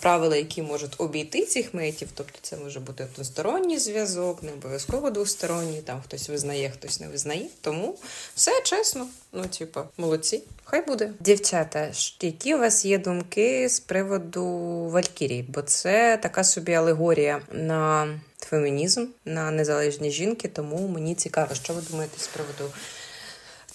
правила, 0.00 0.36
які 0.36 0.62
можуть 0.62 0.94
обійти 0.98 1.44
цих 1.44 1.74
метів, 1.74 2.08
тобто 2.14 2.38
це 2.42 2.56
може 2.56 2.80
бути 2.80 3.04
односторонній 3.04 3.78
зв'язок, 3.78 4.42
не 4.42 4.52
обов'язково 4.52 5.10
двосторонній, 5.10 5.80
там 5.80 6.02
хтось 6.04 6.28
визнає, 6.28 6.70
хтось 6.70 7.00
не 7.00 7.08
визнає. 7.08 7.46
Тому 7.60 7.98
все 8.34 8.62
чесно. 8.64 9.06
Ну, 9.32 9.46
типа, 9.46 9.84
молодці, 9.98 10.42
хай 10.64 10.86
буде. 10.86 11.10
Дівчата, 11.20 11.90
які 12.20 12.54
у 12.54 12.58
вас 12.58 12.84
є 12.84 12.98
думки 12.98 13.68
з 13.68 13.80
приводу 13.80 14.44
Валькірії? 14.92 15.42
Бо 15.42 15.62
це 15.62 16.18
така 16.22 16.44
собі 16.44 16.72
алегорія 16.72 17.40
на 17.52 18.08
фемінізм, 18.38 19.06
на 19.24 19.50
незалежні 19.50 20.10
жінки, 20.10 20.48
тому 20.48 20.88
мені 20.88 21.14
цікаво, 21.14 21.54
що 21.54 21.72
ви 21.72 21.82
думаєте 21.90 22.20
з 22.20 22.26
приводу 22.26 22.74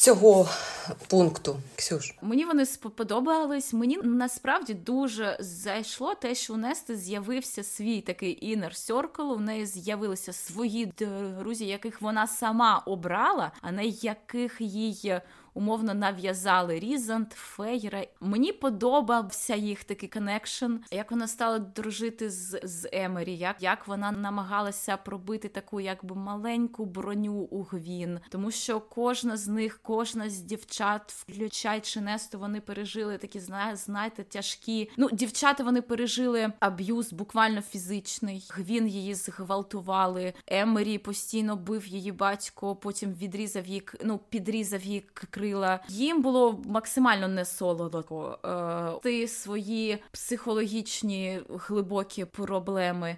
цього 0.02 0.50
пункту. 1.08 1.58
Ксюш. 1.76 2.16
Мені 2.22 2.46
вони 2.46 2.66
сподобались. 2.66 3.74
Мені 3.74 4.00
насправді 4.04 4.74
дуже 4.74 5.38
зайшло 5.40 6.16
те, 6.16 6.36
що 6.36 6.54
у 6.54 6.58
Нести 6.58 6.96
з'явився 6.96 7.64
свій 7.64 8.02
такий 8.02 8.56
inner 8.56 8.92
circle, 8.92 9.22
У 9.22 9.40
неї 9.40 9.66
з'явилися 9.66 10.34
свої 10.34 10.86
друзі, 11.40 11.66
яких 11.66 12.02
вона 12.02 12.28
сама 12.28 12.84
обрала, 12.86 13.52
а 13.62 13.72
не 13.72 13.86
яких 13.86 14.58
їй 14.60 15.22
умовно 15.54 15.94
нав'язали 15.94 16.80
Різант, 16.80 17.32
Фейра. 17.32 18.06
Мені 18.20 18.52
подобався 18.52 19.56
їх 19.56 19.84
такий 19.84 20.10
connection, 20.10 20.74
як 20.92 21.12
вона 21.12 21.28
стала 21.28 21.60
дружити 21.60 22.30
з 22.30 22.60
з 22.64 22.90
Емері, 22.92 23.38
як 23.38 23.56
як 23.60 23.88
вона 23.88 24.12
намагалася 24.12 24.98
пробити 24.98 25.48
таку 25.48 25.80
якби 25.80 26.16
маленьку 26.16 26.86
броню 26.86 27.34
у 27.34 27.64
Гвін, 27.64 28.20
тому 28.30 28.52
що 28.52 28.82
кожна 28.82 29.38
з 29.38 29.48
них, 29.48 29.80
кожна 29.84 30.30
з 30.30 30.40
дівчат, 30.40 31.12
включаючи 31.12 32.02
Несту, 32.02 32.40
вони 32.40 32.62
пережили 32.62 33.18
такі, 33.18 33.40
знаєте, 33.74 34.24
тяжкі. 34.24 34.90
Ну, 34.98 35.10
дівчата 35.12 35.64
вони 35.64 35.82
пережили 35.82 36.54
аб'юз, 36.60 37.14
буквально 37.14 37.62
фізичний. 37.62 38.48
Гвін 38.50 38.88
її 38.88 39.16
зґвалтували. 39.16 40.34
Емері 40.48 40.98
постійно 40.98 41.56
бив 41.56 41.88
її 41.88 42.12
батько, 42.12 42.76
потім 42.76 43.14
відрізав 43.14 43.68
її, 43.68 43.84
ну 44.04 44.20
підрізав 44.30 44.84
її 44.84 45.06
крила. 45.42 45.80
Їм 45.88 46.22
було 46.22 46.62
максимально 46.66 47.28
не 47.28 47.46
солодко. 47.46 48.40
Е, 48.46 49.00
ти 49.04 49.28
свої 49.28 49.98
психологічні 50.12 51.40
глибокі 51.50 52.26
проблеми. 52.26 53.18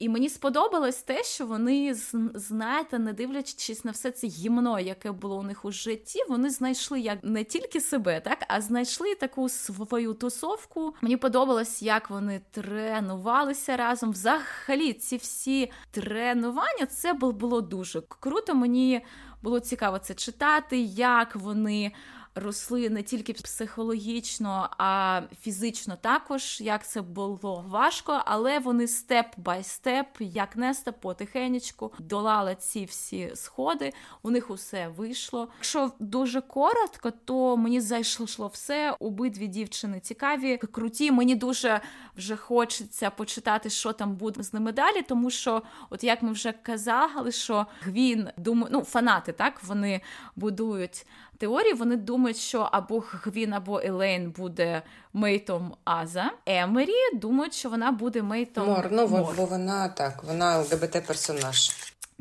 І 0.00 0.08
мені 0.08 0.28
сподобалось 0.28 1.02
те, 1.02 1.24
що 1.24 1.46
вони 1.46 1.94
знаєте, 2.34 2.98
не 2.98 3.12
дивлячись 3.12 3.84
на 3.84 3.90
все 3.90 4.10
це 4.10 4.26
гімно, 4.26 4.80
яке 4.80 5.12
було 5.12 5.38
у 5.38 5.42
них 5.42 5.64
у 5.64 5.72
житті, 5.72 6.18
вони 6.28 6.50
знайшли 6.50 7.00
як 7.00 7.18
не 7.22 7.44
тільки 7.44 7.80
себе, 7.80 8.20
так 8.20 8.38
а 8.48 8.60
знайшли 8.60 9.14
таку 9.14 9.48
свою 9.48 10.14
тусовку. 10.14 10.94
Мені 11.00 11.16
подобалось, 11.16 11.82
як 11.82 12.10
вони 12.10 12.40
тренувалися 12.50 13.76
разом. 13.76 14.10
Взагалі, 14.10 14.92
ці 14.92 15.16
всі 15.16 15.72
тренування 15.90 16.86
це 16.88 17.12
було 17.12 17.60
дуже 17.60 18.00
круто. 18.00 18.54
Мені 18.54 19.00
було 19.42 19.60
цікаво 19.60 19.98
це 19.98 20.14
читати, 20.14 20.78
як 20.80 21.36
вони 21.36 21.92
росли 22.34 22.90
не 22.90 23.02
тільки 23.02 23.32
психологічно, 23.32 24.70
а 24.78 25.22
фізично 25.42 25.96
також, 25.96 26.60
як 26.60 26.86
це 26.86 27.02
було 27.02 27.64
важко, 27.68 28.22
але 28.24 28.58
вони 28.58 28.88
степ 28.88 29.26
бай 29.36 29.64
степ, 29.64 30.06
як 30.18 30.56
неста 30.56 30.92
потихенечку, 30.92 31.92
долали 31.98 32.56
ці 32.58 32.84
всі 32.84 33.30
сходи. 33.34 33.92
У 34.22 34.30
них 34.30 34.50
усе 34.50 34.88
вийшло. 34.88 35.48
Якщо 35.56 35.92
дуже 35.98 36.40
коротко, 36.40 37.10
то 37.24 37.56
мені 37.56 37.80
зайшло 37.80 38.46
все. 38.46 38.96
Обидві 39.00 39.46
дівчини 39.46 40.00
цікаві, 40.00 40.56
круті. 40.56 41.10
Мені 41.10 41.34
дуже 41.34 41.80
вже 42.16 42.36
хочеться 42.36 43.10
почитати, 43.10 43.70
що 43.70 43.92
там 43.92 44.16
буде 44.16 44.42
з 44.42 44.52
ними 44.52 44.72
далі, 44.72 45.02
тому 45.02 45.30
що, 45.30 45.62
от 45.90 46.04
як 46.04 46.22
ми 46.22 46.32
вже 46.32 46.52
казали, 46.52 47.32
що 47.32 47.66
Гвін 47.80 48.28
думаю, 48.36 48.68
ну 48.72 48.82
фанати 48.82 49.32
так 49.32 49.64
вони 49.64 50.00
будують 50.36 51.06
теорії 51.40 51.74
вони 51.74 51.96
думають, 51.96 52.36
що 52.36 52.68
або 52.72 53.04
Гвін, 53.12 53.52
або 53.52 53.80
Елейн 53.84 54.30
буде 54.30 54.82
мейтом 55.12 55.74
Аза. 55.84 56.30
Емері 56.46 56.92
думають, 57.14 57.54
що 57.54 57.70
вона 57.70 57.92
буде 57.92 58.22
мейтом 58.22 58.66
Мор. 58.66 58.88
Ну 58.90 59.08
Мор. 59.08 59.34
бо 59.36 59.44
вона 59.44 59.88
так, 59.88 60.24
вона 60.24 60.58
ЛГБТ 60.58 61.06
персонаж. 61.06 61.70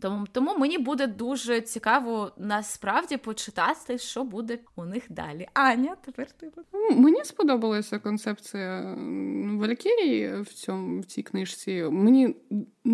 Тому 0.01 0.27
тому 0.31 0.57
мені 0.57 0.77
буде 0.77 1.07
дуже 1.07 1.61
цікаво 1.61 2.31
насправді 2.37 3.17
почитати, 3.17 3.97
що 3.97 4.23
буде 4.23 4.59
у 4.75 4.85
них 4.85 5.03
далі. 5.09 5.47
Аня, 5.53 5.95
тепер 6.05 6.31
ти 6.31 6.51
ну, 6.73 6.97
мені 6.97 7.23
сподобалася 7.23 7.99
концепція 7.99 8.97
Валькірії 9.59 10.41
в 10.41 10.53
цьому 10.53 10.99
в 10.99 11.05
цій 11.05 11.23
книжці. 11.23 11.83
Мені 11.91 12.35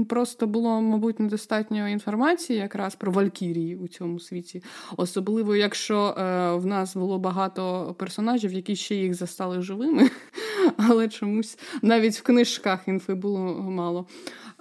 просто 0.10 0.48
було, 0.48 0.82
мабуть, 0.82 1.20
недостатньо 1.20 1.90
інформації 1.90 2.60
якраз 2.60 2.96
про 2.96 3.12
Валькірії 3.12 3.76
у 3.76 3.88
цьому 3.88 4.20
світі, 4.20 4.64
особливо 4.98 5.56
якщо 5.56 6.08
е, 6.08 6.52
в 6.56 6.66
нас 6.66 6.96
було 6.96 7.20
багато 7.20 7.96
персонажів, 8.00 8.54
які 8.54 8.76
ще 8.76 8.96
їх 8.96 9.14
застали 9.14 9.62
живими, 9.62 10.10
але 10.78 11.08
чомусь 11.08 11.60
навіть 11.82 12.16
в 12.16 12.24
книжках 12.24 12.88
інфи 12.88 13.14
було 13.14 13.40
мало. 13.62 14.08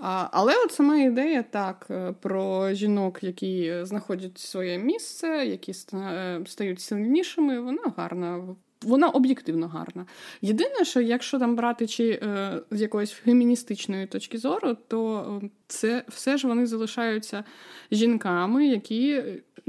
Але 0.07 0.55
от 0.65 0.73
сама 0.73 0.97
ідея 0.97 1.43
так 1.43 1.87
е, 1.91 2.15
про 2.21 2.73
жінок, 2.73 3.19
які 3.23 3.75
знаходять 3.83 4.39
своє 4.39 4.79
місце, 4.79 5.47
які 5.47 5.73
е, 5.95 6.41
стають 6.47 6.81
сильнішими, 6.81 7.61
вона 7.61 7.93
гарна. 7.97 8.43
Вона 8.83 9.09
об'єктивно 9.09 9.69
гарна. 9.69 10.07
Єдине, 10.43 10.85
що 10.85 11.01
якщо 11.01 11.39
там 11.39 11.57
брати 11.57 11.87
чи 11.87 12.21
е, 12.23 12.61
з 12.71 12.81
якоїсь 12.81 13.11
феміністичної 13.11 14.07
точки 14.07 14.39
зору, 14.39 14.77
то 14.89 15.25
е, 15.45 15.49
це 15.67 16.05
все 16.09 16.37
ж 16.39 16.49
вони 16.49 16.67
залишаються 16.67 17.45
жінками, 17.93 18.67
які 18.67 19.23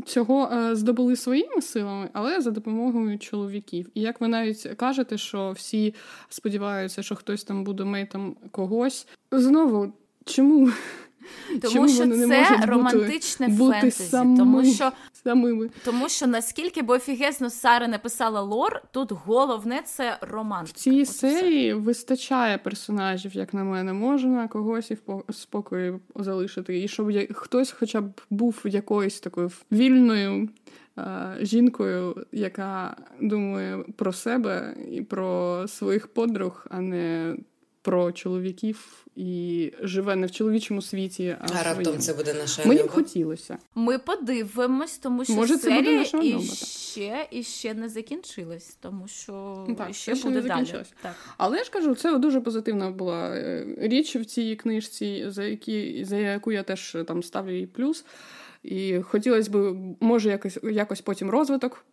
цього 0.06 0.50
е, 0.54 0.76
здобули 0.76 1.16
своїми 1.16 1.62
силами, 1.62 2.10
але 2.14 2.42
за 2.42 2.52
допомогою 2.52 3.20
чоловіків. 3.20 3.90
І 3.94 4.02
як 4.02 4.22
ви 4.22 4.28
навіть 4.28 4.64
кажете, 4.78 5.18
що 5.18 5.52
всі 5.52 5.94
сподіваються, 6.30 7.04
що 7.04 7.16
хтось 7.16 7.44
там 7.44 7.64
буде 7.64 7.84
мейтом 7.84 8.36
когось, 8.52 9.08
знову 9.32 9.94
Чому? 10.26 10.72
Тому 11.62 11.74
Чому 11.74 11.90
що 11.90 12.00
вони 12.00 12.16
це 12.16 12.28
не 12.28 12.66
романтичне 12.66 13.48
бути, 13.48 13.74
фентезі. 13.74 14.04
Сами, 14.04 14.38
тому 14.38 14.66
що 14.66 14.92
самими. 15.24 15.70
Тому 15.86 16.10
що 16.10 16.28
наскільки 16.28 16.82
б 16.82 16.90
офігезно 16.90 17.50
Сара 17.50 17.88
написала 17.88 18.42
лор, 18.42 18.82
тут 18.92 19.12
головне 19.12 19.82
це 19.86 20.18
романтика. 20.22 20.78
В 20.78 20.80
цій 20.80 21.02
От 21.02 21.08
серії 21.08 21.74
все. 21.74 21.82
вистачає 21.82 22.58
персонажів, 22.58 23.36
як 23.36 23.54
на 23.54 23.64
мене, 23.64 23.94
можна 23.94 24.48
когось 24.48 24.92
і 24.92 24.98
в 25.08 25.34
спокої 25.34 26.00
залишити. 26.16 26.84
І 26.84 26.88
щоб 26.88 27.12
хтось 27.34 27.72
хоча 27.72 28.02
б 28.02 28.22
був 28.30 28.62
якоюсь 28.66 29.20
такою 29.20 29.52
вільною. 29.72 30.50
Жінкою, 31.42 32.26
яка 32.32 32.98
думає 33.22 33.84
про 33.96 34.14
себе 34.14 34.76
і 34.92 35.02
про 35.02 35.64
своїх 35.68 36.08
подруг, 36.08 36.66
а 36.70 36.82
не 36.82 37.36
про 37.86 38.12
чоловіків 38.12 39.06
і 39.16 39.72
живе 39.82 40.16
не 40.16 40.28
в 40.28 40.32
чоловічому 40.32 40.82
світі, 40.82 41.38
а, 41.40 41.48
а 41.60 41.64
раптом 41.64 42.00
це 42.00 42.14
буде 42.14 42.34
наша 42.34 42.66
Мені 42.66 42.84
б 42.84 42.90
хотілося. 42.90 43.58
Ми 43.76 44.00
подивимось, 44.00 44.98
тому 44.98 45.26
що 45.26 45.34
Може, 45.34 45.58
це 45.58 45.70
серія 45.70 46.06
буде 46.14 46.28
і 46.28 46.42
ще 46.42 47.28
і 47.32 47.44
ще 47.44 47.74
не 47.74 47.90
закінчилась, 47.90 48.78
тому 48.82 49.08
що 49.08 49.66
так, 49.78 49.94
ще 49.94 50.16
ще 50.16 50.24
буде 50.30 50.42
не 50.42 50.48
далі. 50.48 50.68
Так. 51.02 51.16
Але 51.38 51.58
я 51.58 51.64
ж 51.64 51.72
кажу, 51.72 51.96
це 51.96 52.18
дуже 52.18 52.42
позитивна 52.42 52.92
була 52.92 53.30
е, 53.30 53.68
річ 53.78 54.16
в 54.16 54.26
цій 54.26 54.56
книжці, 54.56 55.26
за 55.28 55.44
які 55.44 56.06
за 56.06 56.18
яку 56.18 56.52
я 56.52 56.64
теж 56.64 56.98
там 57.08 57.24
ставлю 57.24 57.56
їй 57.56 57.68
плюс. 57.68 58.06
І 58.66 59.02
хотілося 59.02 59.52
б, 59.52 59.76
може, 60.00 60.30
якось 60.30 60.60
якось 60.64 61.02
потім 61.02 61.30
розвиток 61.30 61.86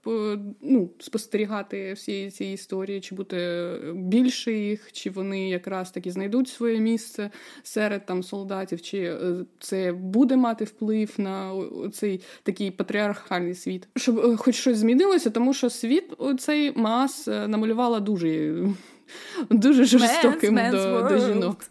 ну, 0.61 0.91
спостерігати 0.99 1.93
всі 1.93 2.31
ці 2.31 2.45
історії, 2.45 3.01
чи 3.01 3.15
бути 3.15 3.69
більше 3.95 4.53
їх, 4.53 4.93
чи 4.93 5.11
вони 5.11 5.49
якраз 5.49 5.91
таки 5.91 6.11
знайдуть 6.11 6.49
своє 6.49 6.79
місце 6.79 7.31
серед 7.63 8.07
там 8.07 8.23
солдатів, 8.23 8.83
чи 8.83 8.99
е, 8.99 9.19
це 9.61 9.93
буде 9.93 10.37
мати 10.37 10.65
вплив 10.65 11.15
на 11.19 11.53
цей 11.93 12.21
такий 12.43 12.71
патріархальний 12.71 13.55
світ. 13.55 13.89
Щоб 13.97 14.19
е, 14.19 14.37
хоч 14.37 14.55
щось 14.55 14.79
змінилося, 14.79 15.31
тому 15.31 15.55
що 15.55 15.71
світ 15.71 16.05
цей 16.39 16.79
мас 16.79 17.29
е, 17.29 17.49
намалювала 17.49 18.01
дуже. 18.01 18.55
Дуже 19.51 19.85
жорстоким 19.85 20.59
man's, 20.59 20.73
man's 20.73 21.09
до, 21.09 21.09
до 21.09 21.27
жінок. 21.27 21.65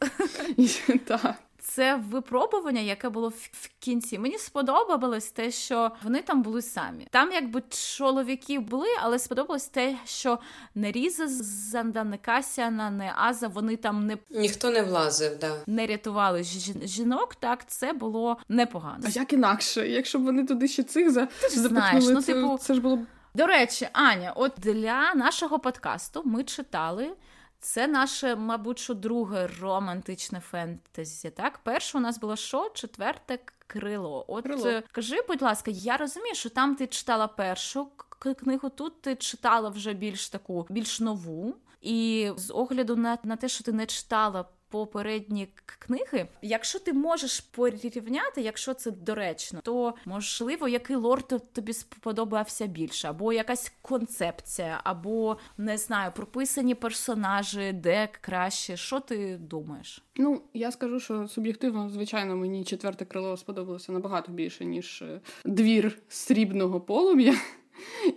Так 1.06 1.36
це 1.76 1.96
випробування, 1.96 2.82
яке 2.82 3.10
було 3.10 3.30
в 3.30 3.70
кінці. 3.80 4.20
Мені 4.20 4.38
сподобалось 4.38 5.32
те, 5.32 5.52
що 5.52 5.92
вони 6.04 6.22
там 6.22 6.42
були 6.42 6.62
самі. 6.62 7.08
Там, 7.12 7.32
якби 7.32 7.64
чоловіки 7.70 8.60
були, 8.60 8.88
але 9.02 9.20
сподобалось 9.20 9.68
те, 9.68 9.98
що 10.06 10.40
не 10.76 10.92
Різа 10.92 11.28
Занда, 11.28 12.04
не 12.04 12.18
Касяна, 12.18 12.90
не 12.90 13.14
Аза. 13.16 13.48
Вони 13.48 13.76
там 13.76 14.06
не 14.06 14.18
ніхто 14.30 14.70
не 14.70 14.82
влазив, 14.82 15.38
да 15.40 15.56
не 15.68 15.88
рятували 15.88 16.44
жінок. 16.84 17.36
Так 17.36 17.68
це 17.68 17.94
було 17.94 18.38
непогано. 18.50 19.04
А 19.06 19.10
як 19.10 19.34
інакше, 19.34 19.88
якщо 19.88 20.20
б 20.20 20.24
вони 20.24 20.46
туди 20.46 20.68
ще 20.68 20.84
цих 20.84 21.12
за 21.12 21.28
знаєш, 21.50 22.06
ну, 22.08 22.22
це, 22.22 22.34
типу... 22.34 22.58
це 22.58 22.74
ж 22.74 22.82
було. 22.82 23.00
До 23.34 23.48
речі, 23.48 23.88
Аня, 23.94 24.34
от 24.36 24.52
для 24.58 25.14
нашого 25.14 25.60
подкасту 25.60 26.22
ми 26.26 26.44
читали 26.44 27.12
це 27.62 27.88
наше, 27.88 28.36
мабуть, 28.36 28.80
що 28.80 28.94
друге 28.94 29.50
романтичне 29.62 30.40
фентезі. 30.40 31.30
Так, 31.30 31.60
перше 31.64 31.98
у 31.98 32.02
нас 32.02 32.20
було 32.20 32.36
що? 32.36 32.70
Четверте 32.74 33.40
крило. 33.68 34.26
От 34.28 34.44
крило. 34.44 34.68
Е, 34.68 34.84
кажи, 34.92 35.16
будь 35.28 35.42
ласка, 35.42 35.72
я 35.72 35.98
розумію, 35.98 36.36
що 36.36 36.50
там 36.50 36.76
ти 36.76 36.88
читала 36.88 37.28
першу 37.28 37.88
книгу, 38.40 38.70
тут 38.70 39.02
ти 39.02 39.16
читала 39.16 39.70
вже 39.70 39.94
більш 39.94 40.30
таку, 40.30 40.68
більш 40.70 41.00
нову. 41.00 41.56
І 41.82 42.32
з 42.38 42.54
огляду 42.54 42.96
на, 42.96 43.18
на 43.24 43.36
те, 43.36 43.50
що 43.50 43.64
ти 43.64 43.72
не 43.72 43.86
читала 43.86 44.46
попередні 44.72 45.48
книги. 45.66 46.28
Якщо 46.42 46.80
ти 46.80 46.94
можеш 46.94 47.40
порівняти, 47.40 48.42
якщо 48.42 48.74
це 48.74 48.92
доречно, 48.92 49.60
то 49.64 49.94
можливо 50.06 50.68
який 50.68 50.96
лорд 50.96 51.44
тобі 51.54 51.74
сподобався 51.74 52.68
більше, 52.68 53.08
або 53.08 53.34
якась 53.34 53.74
концепція, 53.82 54.82
або 54.84 55.38
не 55.58 55.78
знаю, 55.78 56.12
прописані 56.16 56.76
персонажі, 56.76 57.72
де 57.72 58.10
краще. 58.22 58.78
Що 58.78 59.00
ти 59.00 59.38
думаєш? 59.38 60.04
Ну 60.16 60.42
я 60.54 60.72
скажу, 60.72 61.00
що 61.00 61.28
суб'єктивно, 61.28 61.90
звичайно, 61.90 62.36
мені 62.36 62.64
четверте 62.64 63.06
крило 63.06 63.38
сподобалося 63.38 63.92
набагато 63.92 64.32
більше 64.32 64.66
ніж 64.66 65.02
е, 65.02 65.22
двір 65.46 65.98
срібного 66.10 66.82
полум'я. 66.82 67.36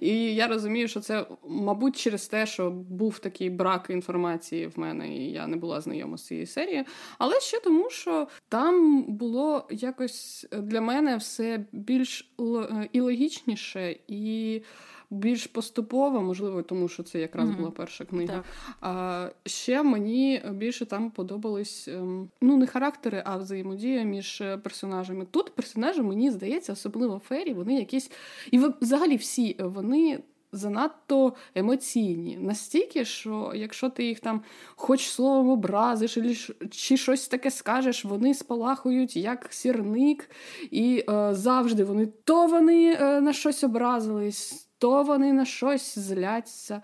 І 0.01 0.35
я 0.35 0.47
розумію, 0.47 0.89
що 0.89 1.01
це, 1.01 1.27
мабуть, 1.49 1.97
через 1.97 2.29
те, 2.29 2.47
що 2.47 2.71
був 2.71 3.19
такий 3.19 3.51
брак 3.51 3.87
інформації 3.91 4.67
в 4.67 4.79
мене, 4.79 5.17
і 5.17 5.33
я 5.33 5.47
не 5.47 5.57
була 5.57 5.81
знайома 5.81 6.17
з 6.19 6.27
цією 6.27 6.47
серією. 6.47 6.85
Але 7.19 7.41
ще 7.41 7.61
тому, 7.61 7.91
що 7.91 8.29
там 8.49 9.03
було 9.03 9.67
якось 9.71 10.47
для 10.53 10.81
мене 10.81 11.17
все 11.17 11.65
більш 11.73 12.35
і 12.93 13.01
логічніше 13.01 13.97
і 14.09 14.63
більш 15.11 15.47
поступово, 15.47 16.21
можливо, 16.21 16.63
тому 16.63 16.89
що 16.89 17.03
це 17.03 17.21
якраз 17.21 17.49
mm-hmm. 17.49 17.57
була 17.57 17.71
перша 17.71 18.05
книга. 18.05 18.35
Так. 18.35 18.45
А 18.81 19.29
ще 19.47 19.83
мені 19.83 20.43
більше 20.53 20.87
там 20.87 21.11
подобались 21.11 21.89
ем, 21.89 22.31
ну 22.41 22.57
не 22.57 22.67
характери, 22.67 23.23
а 23.27 23.37
взаємодія 23.37 24.03
між 24.03 24.41
е, 24.41 24.57
персонажами. 24.59 25.27
Тут 25.31 25.55
персонажі, 25.55 26.03
мені 26.03 26.31
здається, 26.31 26.73
особливо 26.73 27.19
Фері, 27.19 27.55
вони 27.55 27.75
якісь 27.75 28.11
і 28.51 28.61
взагалі 28.81 29.17
всі 29.17 29.57
вони. 29.59 30.23
Занадто 30.57 31.35
емоційні, 31.55 32.39
настільки, 32.41 33.05
що 33.05 33.53
якщо 33.55 33.91
ти 33.91 34.05
їх 34.05 34.21
там 34.21 34.43
хоч 34.77 35.09
словом 35.09 35.49
образиш, 35.49 36.19
чи 36.71 36.97
щось 36.97 37.29
таке 37.29 37.51
скажеш, 37.51 38.05
вони 38.05 38.35
спалахують 38.35 39.17
як 39.17 39.47
сірник, 39.51 40.31
і 40.71 41.05
е, 41.09 41.35
завжди 41.35 41.85
вони 41.85 42.07
то 42.25 42.47
вони 42.47 42.93
е, 43.01 43.21
на 43.21 43.33
щось 43.33 43.65
образились, 43.65 44.64
то 44.79 45.03
вони 45.03 45.33
на 45.33 45.45
щось 45.45 45.99
зляться, 45.99 46.83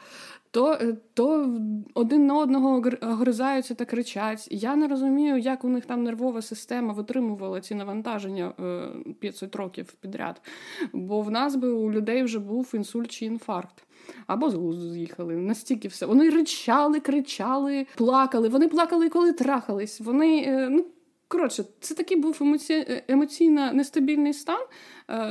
то 0.50 0.72
е, 0.72 0.96
то 1.14 1.58
один 1.94 2.26
на 2.26 2.38
одного 2.38 2.82
гризаються 3.00 3.74
та 3.74 3.84
кричать. 3.84 4.48
Я 4.50 4.76
не 4.76 4.88
розумію, 4.88 5.38
як 5.38 5.64
у 5.64 5.68
них 5.68 5.86
там 5.86 6.04
нервова 6.04 6.42
система 6.42 6.92
витримувала 6.92 7.60
ці 7.60 7.74
навантаження 7.74 8.52
500 9.20 9.54
е, 9.54 9.58
років 9.58 9.92
підряд. 9.92 10.42
Бо 10.92 11.20
в 11.22 11.30
нас 11.30 11.56
би 11.56 11.68
у 11.68 11.90
людей 11.90 12.22
вже 12.22 12.38
був 12.38 12.70
інсульт 12.74 13.10
чи 13.10 13.26
інфаркт. 13.26 13.84
Або 14.26 14.50
з 14.50 14.54
глузду 14.54 14.90
з'їхали. 14.90 15.36
Настільки 15.36 15.88
все. 15.88 16.06
Вони 16.06 16.30
ричали, 16.30 17.00
кричали, 17.00 17.86
плакали. 17.96 18.48
Вони 18.48 18.68
плакали, 18.68 19.08
коли 19.08 19.32
трахались. 19.32 20.00
Вони, 20.00 20.44
е, 20.46 20.68
ну, 20.70 20.86
коротше, 21.28 21.64
це 21.80 21.94
такий 21.94 22.16
був 22.16 22.38
емоці... 22.40 23.02
емоційно 23.08 23.72
нестабільний 23.72 24.32
стан, 24.32 24.60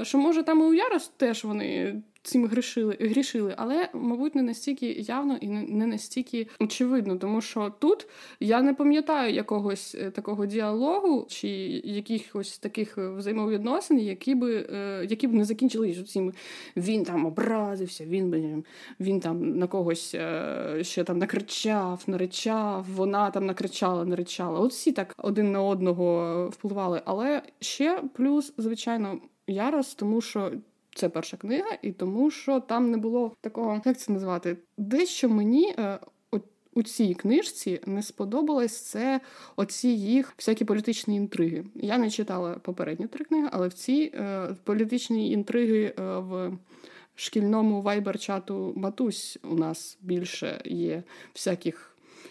що 0.03 0.17
може 0.17 0.43
там 0.43 0.59
і 0.59 0.63
у 0.63 0.73
Ярос 0.73 1.07
теж 1.17 1.43
вони 1.43 2.01
цим 2.23 2.47
грішили, 2.47 2.97
грішили, 2.99 3.53
але, 3.57 3.89
мабуть, 3.93 4.35
не 4.35 4.41
настільки 4.41 4.87
явно 4.91 5.37
і 5.41 5.47
не 5.47 5.87
настільки 5.87 6.47
очевидно, 6.59 7.17
тому 7.17 7.41
що 7.41 7.73
тут 7.79 8.07
я 8.39 8.61
не 8.61 8.73
пам'ятаю 8.73 9.33
якогось 9.33 9.95
е, 9.99 10.11
такого 10.11 10.45
діалогу 10.45 11.25
чи 11.29 11.47
якихось 11.83 12.57
таких 12.57 12.97
взаємовідносин, 12.97 13.99
які 13.99 14.35
би 14.35 14.67
е, 14.73 15.05
які 15.09 15.27
б 15.27 15.33
не 15.33 15.45
закінчились 15.45 16.11
цим 16.11 16.33
він 16.77 17.03
там 17.03 17.25
образився, 17.25 18.05
він 18.05 18.63
він 18.99 19.19
там 19.19 19.57
на 19.57 19.67
когось 19.67 20.15
е, 20.15 20.79
ще 20.81 21.03
там 21.03 21.17
накричав, 21.17 22.03
наричав, 22.07 22.85
вона 22.95 23.31
там 23.31 23.45
накричала, 23.45 24.05
наричала. 24.05 24.59
От 24.59 24.71
всі 24.71 24.91
так 24.91 25.13
один 25.17 25.51
на 25.51 25.61
одного 25.61 26.49
впливали. 26.49 27.01
Але 27.05 27.41
ще 27.59 28.01
плюс, 28.13 28.53
звичайно. 28.57 29.19
Ярос, 29.47 29.95
тому 29.95 30.21
що 30.21 30.51
це 30.95 31.09
перша 31.09 31.37
книга, 31.37 31.77
і 31.81 31.91
тому 31.91 32.31
що 32.31 32.59
там 32.59 32.91
не 32.91 32.97
було 32.97 33.35
такого, 33.41 33.81
як 33.85 33.97
це 33.97 34.13
назвати, 34.13 34.57
дещо 34.77 35.29
мені. 35.29 35.75
Е, 35.79 35.99
у 36.73 36.83
цій 36.83 37.13
книжці 37.13 37.79
не 37.85 38.03
сподобалось 38.03 38.81
це 38.81 39.21
оці 39.55 39.87
їх 39.87 40.33
всякі 40.37 40.65
політичні 40.65 41.15
інтриги. 41.15 41.65
Я 41.75 41.97
не 41.97 42.09
читала 42.09 42.53
попередні 42.53 43.07
три 43.07 43.25
книги, 43.25 43.49
але 43.51 43.67
в 43.67 43.73
цій 43.73 44.11
е, 44.13 44.55
політичні 44.63 45.31
інтриги 45.31 45.93
е, 45.99 46.17
в 46.17 46.51
шкільному 47.15 47.81
вайбер-чату 47.81 48.73
Матусь 48.75 49.39
у 49.43 49.55
нас 49.55 49.97
більше 50.01 50.61
є 50.65 51.03
всяких 51.33 51.88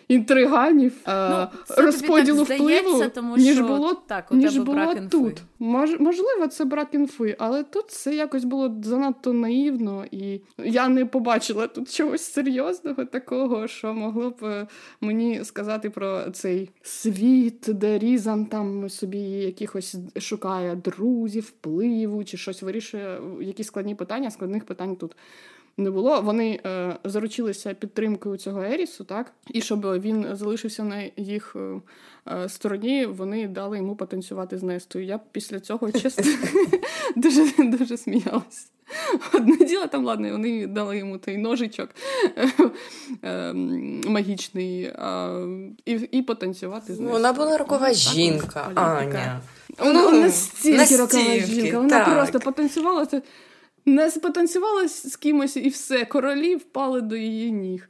інтриганів, 0.09 0.93
е, 1.07 1.29
ну, 1.31 1.85
розподілу 1.85 2.43
впливу, 2.43 3.05
тому 3.15 3.37
ніж 3.37 3.55
що 3.55 3.65
було 3.65 3.95
так, 3.95 4.33
у 4.33 4.35
ніж 4.35 4.53
тебе 4.53 4.65
було 4.65 4.77
брак 4.77 5.09
тут. 5.11 5.43
Мож, 5.59 6.01
можливо, 6.01 6.47
це 6.47 6.65
брак 6.65 6.89
інфи, 6.93 7.37
але 7.39 7.63
тут 7.63 7.91
це 7.91 8.15
якось 8.15 8.45
було 8.45 8.75
занадто 8.83 9.33
наївно, 9.33 10.05
і 10.11 10.41
я 10.59 10.89
не 10.89 11.07
побачила 11.07 11.67
тут 11.67 11.93
чогось 11.93 12.23
серйозного 12.23 13.05
такого, 13.05 13.69
що 13.69 13.95
могло 13.95 14.31
б 14.31 14.45
е, 14.45 14.67
мені 15.01 15.45
сказати 15.45 15.91
про 15.91 16.31
цей 16.31 16.71
світ, 16.83 17.65
де 17.69 17.99
Різан 17.99 18.47
там 18.47 18.89
собі 18.89 19.19
якихось 19.19 19.97
шукає 20.17 20.77
друзів, 20.77 21.43
впливу 21.43 22.25
чи 22.25 22.37
щось 22.37 22.63
вирішує, 22.63 23.21
якісь 23.41 23.67
складні 23.67 23.95
питання, 23.95 24.31
складних 24.31 24.65
питань 24.65 24.97
тут 24.97 25.17
не 25.79 25.91
було. 25.91 26.21
Вони 26.21 26.61
е, 26.67 26.97
заручилися 27.05 27.75
підтримкою 27.75 28.37
цього 28.37 28.63
Ерісу, 28.63 29.05
так 29.05 29.33
і 29.49 29.61
щоб 29.61 30.01
він 30.01 30.27
залишився 30.33 30.85
на 30.85 31.03
їх 31.17 31.57
е, 31.57 31.81
е 32.27 32.49
стороні, 32.49 33.07
вони 33.07 33.49
дали 33.49 33.77
йому 33.77 33.97
потанцювати 33.97 34.59
з 34.59 34.63
Нестою. 34.63 35.05
Я 35.05 35.21
після 35.33 35.61
цього 35.61 35.93
чесно 36.03 36.25
дуже 37.17 37.53
дуже 37.59 37.97
сміялась. 37.97 38.71
Одне 39.35 39.57
діло 39.57 39.87
там, 39.87 40.05
ладно, 40.05 40.33
вони 40.33 40.67
дали 40.67 40.99
йому 40.99 41.19
той 41.19 41.37
ножичок 41.37 41.89
е, 43.25 43.53
магічний 44.07 44.93
і 45.85 45.93
і 45.93 46.23
потанцювати 46.23 46.95
з 46.95 47.01
нею. 47.01 47.13
Вона 47.13 47.33
була 47.33 47.59
рокова 47.59 47.93
жінка, 47.93 48.71
Аня. 48.75 49.41
Вона 49.79 50.11
настільки 50.11 50.97
рокова 50.97 51.39
жінка. 51.39 51.79
Вона 51.79 52.05
просто 52.05 52.41
потанцювала. 52.41 53.07
Не 53.89 54.11
спотанцювала 54.11 54.89
з 54.89 55.17
кимось 55.17 55.57
і 55.57 55.69
все, 55.69 56.05
королі 56.05 56.57
впали 56.57 57.01
до 57.01 57.17
її 57.17 57.53
ніг. 57.53 57.89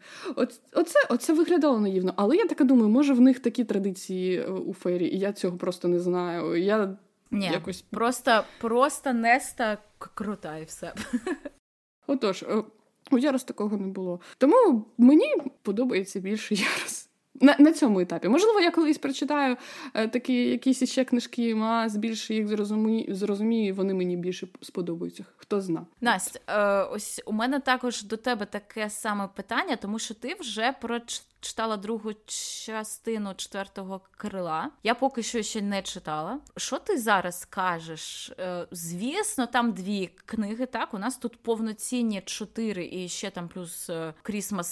Оце 0.72 0.98
оце 1.08 1.32
виглядало 1.32 1.80
наївно. 1.80 2.14
Але 2.16 2.36
я 2.36 2.46
така 2.46 2.64
думаю, 2.64 2.88
може 2.88 3.12
в 3.12 3.20
них 3.20 3.38
такі 3.38 3.64
традиції 3.64 4.38
е, 4.38 4.46
у 4.46 4.74
фері, 4.74 5.06
і 5.06 5.18
я 5.18 5.32
цього 5.32 5.58
просто 5.58 5.88
не 5.88 6.00
знаю. 6.00 6.56
Я 6.56 6.96
Ні, 7.30 7.46
якось... 7.46 7.82
Просто 7.82 8.44
просто 8.60 9.12
Неста 9.12 9.78
крута 9.98 10.58
і 10.58 10.64
все. 10.64 10.94
Отож, 12.06 12.42
е, 12.42 12.62
у 13.10 13.18
Ярос 13.18 13.44
такого 13.44 13.76
не 13.76 13.86
було. 13.86 14.20
Тому 14.38 14.84
мені 14.98 15.34
подобається 15.62 16.20
більше 16.20 16.54
Ярос. 16.54 17.07
На 17.40 17.56
на 17.58 17.72
цьому 17.72 18.00
етапі. 18.00 18.28
Можливо, 18.28 18.60
я 18.60 18.70
колись 18.70 18.98
прочитаю 18.98 19.56
е, 19.94 20.08
такі 20.08 20.34
якісь 20.34 20.90
ще 20.90 21.04
книжки, 21.04 21.56
а 21.62 21.88
більше 21.96 22.34
їх 22.34 22.48
зрозумію, 22.48 23.14
зрозумію, 23.14 23.74
вони 23.74 23.94
мені 23.94 24.16
більше 24.16 24.48
сподобаються. 24.62 25.24
Хто 25.36 25.60
зна. 25.60 25.86
Настя, 26.00 26.40
е, 26.48 26.82
ось 26.94 27.22
у 27.26 27.32
мене 27.32 27.60
також 27.60 28.02
до 28.02 28.16
тебе 28.16 28.46
таке 28.46 28.90
саме 28.90 29.28
питання, 29.36 29.76
тому 29.76 29.98
що 29.98 30.14
ти 30.14 30.36
вже 30.40 30.72
прочитала 30.80 31.28
другу 31.76 32.12
частину 32.26 33.34
четвертого 33.34 34.00
крила. 34.16 34.70
Я 34.82 34.94
поки 34.94 35.22
що 35.22 35.42
ще 35.42 35.62
не 35.62 35.82
читала. 35.82 36.38
Що 36.56 36.78
ти 36.78 36.98
зараз 36.98 37.44
кажеш? 37.50 38.32
Е, 38.40 38.66
звісно, 38.70 39.46
там 39.46 39.72
дві 39.72 40.10
книги. 40.24 40.66
Так, 40.66 40.94
у 40.94 40.98
нас 40.98 41.16
тут 41.16 41.42
повноцінні 41.42 42.22
чотири 42.24 42.88
і 42.92 43.08
ще 43.08 43.30
там 43.30 43.48
плюс 43.48 43.90
е, 43.90 44.14
Christmas 44.24 44.62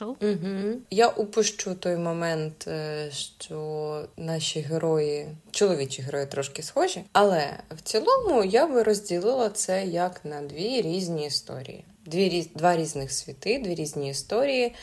Угу. 0.00 0.80
Я 0.90 1.08
упущу 1.08 1.74
той 1.74 1.96
момент, 1.96 2.68
е, 2.68 3.10
що 3.10 4.08
наші 4.16 4.60
герої, 4.60 5.28
чоловічі 5.50 6.02
герої 6.02 6.26
трошки 6.26 6.62
схожі, 6.62 7.04
але 7.12 7.58
в 7.70 7.80
цілому 7.80 8.44
я 8.44 8.66
би 8.66 8.82
розділила 8.82 9.50
це 9.50 9.86
як 9.86 10.24
на 10.24 10.42
дві 10.42 10.82
різні 10.82 11.26
історії. 11.26 11.84
Дві 12.06 12.50
Два 12.54 12.76
різних 12.76 13.12
світи, 13.12 13.58
дві 13.58 13.74
різні 13.74 14.10
історії. 14.10 14.74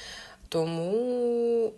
Тому, 0.50 1.72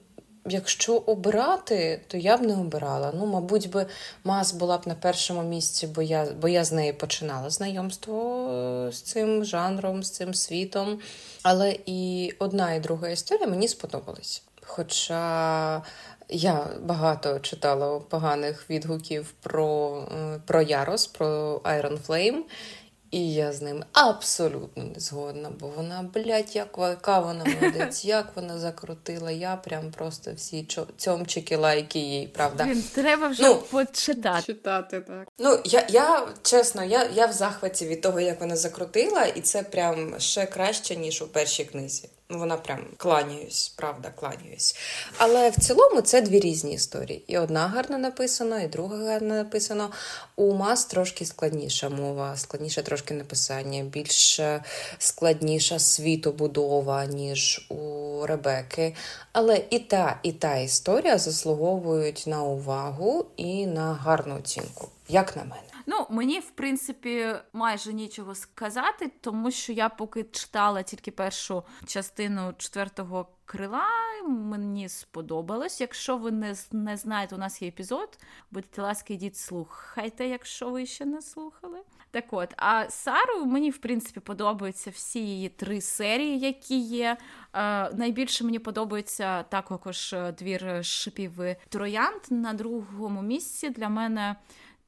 якщо 0.45 0.97
обирати, 0.97 2.01
то 2.07 2.17
я 2.17 2.37
б 2.37 2.41
не 2.41 2.53
обирала. 2.53 3.13
Ну, 3.15 3.25
мабуть, 3.25 3.69
би 3.69 3.85
Мас 4.23 4.53
була 4.53 4.77
б 4.77 4.81
на 4.85 4.95
першому 4.95 5.43
місці, 5.43 5.87
бо 5.87 6.01
я 6.01 6.27
бо 6.41 6.47
я 6.47 6.63
з 6.63 6.71
нею 6.71 6.93
починала 6.93 7.49
знайомство 7.49 8.47
е, 8.51 8.91
з 8.91 9.01
цим 9.01 9.45
жанром, 9.45 10.03
з 10.03 10.11
цим 10.11 10.33
світом. 10.33 10.99
Але 11.43 11.77
і 11.85 12.33
одна, 12.39 12.73
і 12.73 12.79
друга 12.79 13.09
історія 13.09 13.47
мені 13.47 13.67
сподобались. 13.67 14.43
Хоча 14.61 15.81
я 16.29 16.67
багато 16.81 17.39
читала 17.39 17.99
поганих 17.99 18.69
відгуків 18.69 19.33
про 19.41 19.97
е, 20.17 20.39
про 20.45 20.61
Ярос, 20.61 21.07
про 21.07 21.57
Iron 21.57 21.97
Flame. 22.07 22.41
І 23.11 23.33
я 23.33 23.53
з 23.53 23.61
ним 23.61 23.83
абсолютно 23.93 24.83
не 24.83 24.99
згодна, 24.99 25.51
бо 25.59 25.67
вона, 25.67 26.09
блядь, 26.13 26.55
як 26.55 26.75
яка 26.79 27.19
вона 27.19 27.45
молодець, 27.45 28.05
як 28.05 28.27
вона 28.35 28.59
закрутила. 28.59 29.31
Я 29.31 29.55
прям 29.55 29.91
просто 29.91 30.33
всі 30.33 30.67
цьомчики, 30.97 31.55
лайки 31.55 31.99
їй, 31.99 32.27
правда. 32.27 32.63
Блін, 32.63 32.83
Треба 32.93 33.27
вже 33.27 33.43
ну, 33.43 33.55
почитати. 33.55 34.45
Читати, 34.45 35.01
так. 35.01 35.27
Ну, 35.39 35.59
я 35.65 35.87
я 35.89 36.27
чесно, 36.41 36.83
я 36.83 37.09
я 37.13 37.25
в 37.25 37.33
захваті 37.33 37.85
від 37.85 38.01
того, 38.01 38.19
як 38.19 38.41
вона 38.41 38.55
закрутила, 38.55 39.25
і 39.25 39.41
це 39.41 39.63
прям 39.63 40.19
ще 40.19 40.45
краще, 40.45 40.95
ніж 40.95 41.21
у 41.21 41.27
першій 41.27 41.65
книзі. 41.65 42.09
Вона 42.33 42.57
прям 42.57 42.79
кланяюсь, 42.97 43.73
правда, 43.75 44.09
кланяюсь. 44.15 44.75
Але 45.17 45.49
в 45.49 45.55
цілому 45.55 46.01
це 46.01 46.21
дві 46.21 46.39
різні 46.39 46.73
історії. 46.73 47.23
І 47.27 47.37
одна 47.37 47.67
гарно 47.67 47.97
написана, 47.97 48.61
і 48.61 48.67
друга 48.67 48.97
гарно 48.97 49.35
написана. 49.35 49.89
У 50.35 50.53
Мас 50.53 50.85
трошки 50.85 51.25
складніша 51.25 51.89
мова, 51.89 52.37
складніше 52.37 52.83
трошки 52.83 53.13
написання, 53.13 53.83
більш 53.83 54.41
складніша 54.97 55.79
світобудова, 55.79 57.05
ніж 57.05 57.67
у 57.69 58.25
Ребеки. 58.25 58.95
Але 59.31 59.61
і 59.69 59.79
та, 59.79 60.19
і 60.23 60.31
та 60.31 60.55
історія 60.55 61.17
заслуговують 61.17 62.23
на 62.27 62.43
увагу 62.43 63.25
і 63.37 63.65
на 63.65 63.93
гарну 63.93 64.35
оцінку, 64.35 64.87
як 65.09 65.35
на 65.35 65.43
мене. 65.43 65.70
Ну, 65.85 66.07
мені, 66.09 66.39
в 66.39 66.49
принципі, 66.51 67.35
майже 67.53 67.93
нічого 67.93 68.35
сказати, 68.35 69.11
тому 69.21 69.51
що 69.51 69.73
я 69.73 69.89
поки 69.89 70.23
читала 70.23 70.83
тільки 70.83 71.11
першу 71.11 71.63
частину 71.85 72.53
четвертого 72.57 73.27
крила, 73.45 73.87
мені 74.27 74.89
сподобалось. 74.89 75.81
Якщо 75.81 76.17
ви 76.17 76.31
не 76.31 76.55
не 76.71 76.97
знаєте, 76.97 77.35
у 77.35 77.37
нас 77.37 77.61
є 77.61 77.67
епізод, 77.67 78.19
будьте 78.51 78.81
ласки, 78.81 79.13
йдіть 79.13 79.37
слухайте, 79.37 80.27
якщо 80.27 80.69
ви 80.69 80.85
ще 80.85 81.05
не 81.05 81.21
слухали. 81.21 81.79
Так 82.11 82.25
от, 82.31 82.53
а 82.57 82.89
Сару 82.89 83.45
мені, 83.45 83.69
в 83.69 83.77
принципі, 83.77 84.19
подобаються 84.19 84.89
всі 84.89 85.19
її 85.19 85.49
три 85.49 85.81
серії, 85.81 86.39
які 86.39 86.79
є. 86.79 87.17
Е, 87.53 87.89
найбільше 87.93 88.43
мені 88.43 88.59
подобається 88.59 89.43
також 89.43 90.15
двір 90.37 90.85
шипів 90.85 91.31
троянд 91.69 92.21
на 92.29 92.53
другому 92.53 93.21
місці. 93.21 93.69
Для 93.69 93.89
мене 93.89 94.35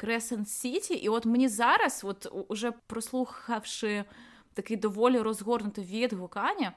Кресент 0.03 0.49
Сіті. 0.49 0.93
І 0.93 1.09
от 1.09 1.25
мені 1.25 1.47
зараз, 1.47 2.01
от 2.03 2.27
уже 2.47 2.71
прослухавши 2.87 4.03
такий 4.53 4.77
доволі 4.77 5.19
розгорнутий 5.19 5.83
відгук 5.83 6.37
Ані, 6.37 6.69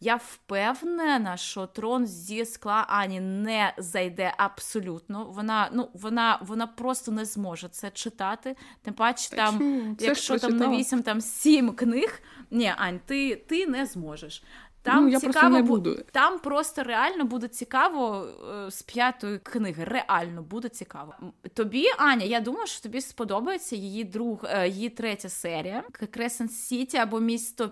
я 0.00 0.16
впевнена, 0.16 1.36
що 1.36 1.66
трон 1.66 2.06
зі 2.06 2.44
скла 2.44 2.86
Ані 2.88 3.20
не 3.20 3.74
зайде 3.78 4.34
абсолютно. 4.36 5.24
Вона 5.24 5.70
ну, 5.72 5.88
вона, 5.94 6.38
вона 6.42 6.66
просто 6.66 7.12
не 7.12 7.24
зможе 7.24 7.68
це 7.68 7.90
читати. 7.90 8.56
Тим 8.82 8.94
паче, 8.94 9.36
там, 9.36 9.96
якщо 10.00 10.38
там 10.38 10.56
на 10.56 10.68
вісім 10.68 11.02
там 11.02 11.20
сім 11.20 11.72
книг, 11.72 12.20
ні, 12.50 12.72
Ань, 12.76 13.00
ти, 13.06 13.36
ти 13.36 13.66
не 13.66 13.86
зможеш. 13.86 14.42
Там 14.84 15.04
ну, 15.04 15.08
я 15.08 15.20
цікаво, 15.20 15.48
не 15.48 15.62
буду. 15.62 15.98
Там 16.12 16.38
просто 16.38 16.82
реально 16.82 17.24
буде 17.24 17.48
цікаво 17.48 18.26
е, 18.66 18.70
з 18.70 18.82
п'ятої 18.82 19.38
книги. 19.38 19.84
Реально 19.84 20.42
буде 20.42 20.68
цікаво. 20.68 21.14
Тобі, 21.54 21.86
Аня, 21.98 22.24
я 22.24 22.40
думаю, 22.40 22.66
що 22.66 22.82
тобі 22.82 23.00
сподобається 23.00 23.76
її 23.76 24.04
друг, 24.04 24.44
е, 24.44 24.68
її 24.68 24.88
третя 24.88 25.28
серія 25.28 25.84
Кресен 26.10 26.48
Сіті 26.48 26.96
або 26.96 27.20
місто 27.20 27.68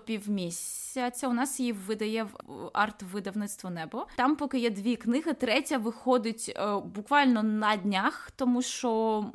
півмісяця. 0.93 1.27
У 1.27 1.33
нас 1.33 1.59
її 1.59 1.71
видає 1.71 2.27
арт-видавництво 2.73 3.69
небо. 3.69 4.07
Там, 4.15 4.35
поки 4.35 4.59
є 4.59 4.69
дві 4.69 4.95
книги, 4.95 5.33
третя 5.33 5.77
виходить 5.77 6.53
е, 6.55 6.77
буквально 6.95 7.43
на 7.43 7.75
днях, 7.75 8.31
тому 8.35 8.61
що 8.61 9.25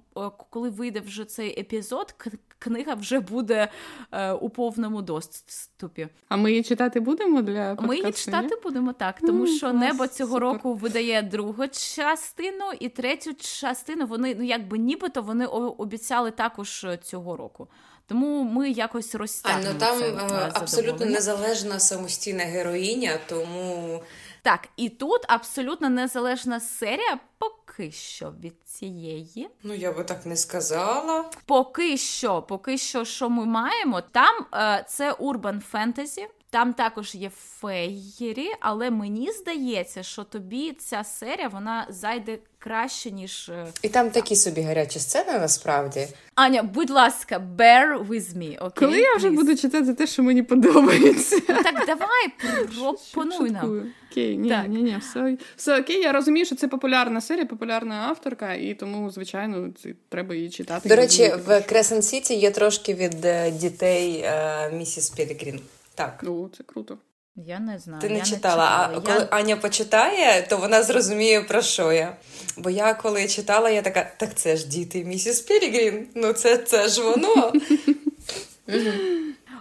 коли 0.51 0.71
вийде 0.71 1.01
вже 1.01 1.25
цей 1.25 1.61
епізод, 1.61 2.15
книга 2.59 2.95
вже 2.95 3.21
буде 3.21 3.69
е, 4.13 4.33
у 4.33 4.49
повному 4.49 5.03
доступі. 5.03 6.09
А 6.29 6.37
ми 6.37 6.51
її 6.51 6.63
читати 6.63 7.01
будемо 7.01 7.43
для 7.43 7.69
подкасту? 7.69 7.89
Ми 7.89 7.97
її 7.97 8.13
читати 8.13 8.57
будемо 8.63 8.93
так, 8.93 9.21
тому 9.21 9.45
mm, 9.45 9.57
що 9.57 9.73
небо 9.73 10.07
цього 10.07 10.31
супер. 10.31 10.43
року 10.43 10.75
видає 10.75 11.23
другу 11.23 11.69
частину 11.69 12.65
і 12.81 12.89
третю 12.89 13.35
частину. 13.35 14.07
Вони 14.07 14.35
ну 14.39 14.45
якби 14.45 14.79
нібито 14.79 15.23
вони 15.23 15.47
обіцяли 15.47 16.31
також 16.31 16.87
цього 17.03 17.37
року. 17.37 17.69
Тому 18.09 18.43
ми 18.43 18.71
якось 18.71 19.15
розтягнемо. 19.15 19.69
А, 19.71 19.73
ну 19.73 19.79
там 19.79 19.99
це, 19.99 20.35
е, 20.35 20.51
абсолютно 20.55 21.07
незалежна 21.07 21.81
самостійна 21.81 22.45
героїня, 22.45 23.19
тому 23.29 24.03
так, 24.43 24.69
і 24.77 24.89
тут 24.89 25.21
абсолютно 25.29 25.89
незалежна 25.89 26.61
серія 26.61 27.19
поки 27.39 27.93
що 27.93 28.33
від 28.43 28.55
цієї. 28.65 29.49
Ну, 29.63 29.75
я 29.75 29.93
би 29.93 30.05
так 30.05 30.27
не 30.27 30.37
сказала. 30.37 31.31
Поки 31.47 31.97
що, 31.97 32.43
поки 32.43 32.79
що, 32.79 33.05
що 33.05 33.31
ми 33.31 33.45
маємо, 33.47 34.01
там 34.01 34.47
е, 34.55 34.85
це 34.89 35.13
урбан 35.13 35.61
фентезі. 35.61 36.29
Там 36.51 36.73
також 36.75 37.15
є 37.15 37.31
феєрі, 37.61 38.49
але 38.61 38.91
мені 38.91 39.33
здається, 39.33 40.03
що 40.03 40.25
тобі 40.25 40.73
ця 40.79 41.05
серія 41.05 41.49
вона 41.49 41.87
зайде 41.91 42.39
краще, 42.59 43.11
ніж. 43.11 43.49
Е, 43.49 43.67
І 43.83 43.89
там 43.89 44.11
такі 44.11 44.37
собі 44.37 44.61
гарячі 44.61 44.99
сцени 44.99 45.39
насправді. 45.39 46.09
Аня, 46.35 46.63
будь 46.63 46.91
ласка, 46.91 47.43
bear 47.57 48.07
with 48.07 48.37
me, 48.39 48.59
okay? 48.59 48.79
Коли 48.79 49.01
я 49.01 49.17
вже 49.17 49.31
буду 49.31 49.57
читати 49.57 49.95
те, 49.95 50.07
що 50.07 50.23
мені 50.23 50.43
подобається. 50.43 51.37
Ну, 51.49 51.63
так 51.63 51.87
давай 51.87 52.29
пропонуй 52.77 53.51
нам. 53.51 53.93
Окей, 54.11 54.39
ні, 54.39 54.49
так. 54.49 54.69
ні, 54.69 54.83
ні, 54.83 54.97
все 55.01 55.37
все 55.57 55.81
окей. 55.81 56.01
Я 56.01 56.13
розумію, 56.13 56.47
що 56.47 56.57
це 56.57 56.69
популярна 56.69 57.21
серія, 57.21 57.47
популярна 57.47 57.95
авторка, 57.95 58.55
і 58.55 58.75
тому, 58.75 59.11
звичайно, 59.11 59.69
це 59.83 59.89
треба 60.09 60.35
її 60.35 60.51
читати. 60.51 60.89
До 60.89 60.97
речі, 60.97 61.33
в 61.47 61.61
Кресен 61.61 62.03
Сіті 62.03 62.35
є 62.35 62.51
трошки 62.51 62.95
від 62.95 63.25
е, 63.25 63.51
дітей 63.51 64.21
е, 64.25 64.71
місіс 64.73 65.11
Пілігрін. 65.11 65.61
Так. 65.99 66.21
Ну, 66.23 66.51
це 66.57 66.65
круто. 66.65 66.99
Я 67.37 67.59
не 67.59 67.79
знаю. 67.79 68.01
Ти 68.01 68.09
не 68.09 68.19
я 68.19 68.25
читала, 68.25 68.89
не 68.89 68.95
читала. 68.95 69.01
а 69.07 69.11
я... 69.11 69.15
коли 69.15 69.29
Аня 69.31 69.57
почитає, 69.57 70.43
то 70.43 70.57
вона 70.57 70.83
зрозуміє, 70.83 71.41
про 71.41 71.63
що 71.63 71.93
я. 71.93 72.17
Бо 72.57 72.71
я 72.71 72.95
коли 72.95 73.29
читала, 73.29 73.71
я 73.71 73.83
така, 73.83 74.13
так 74.17 74.35
це 74.35 74.57
ж 74.57 74.69
діти 74.69 75.05
місіс 75.05 75.41
Пілігрін. 75.41 76.09
Ну, 76.15 76.33
це 76.33 76.57
це 76.57 76.89
ж 76.89 77.03
воно. 77.03 77.53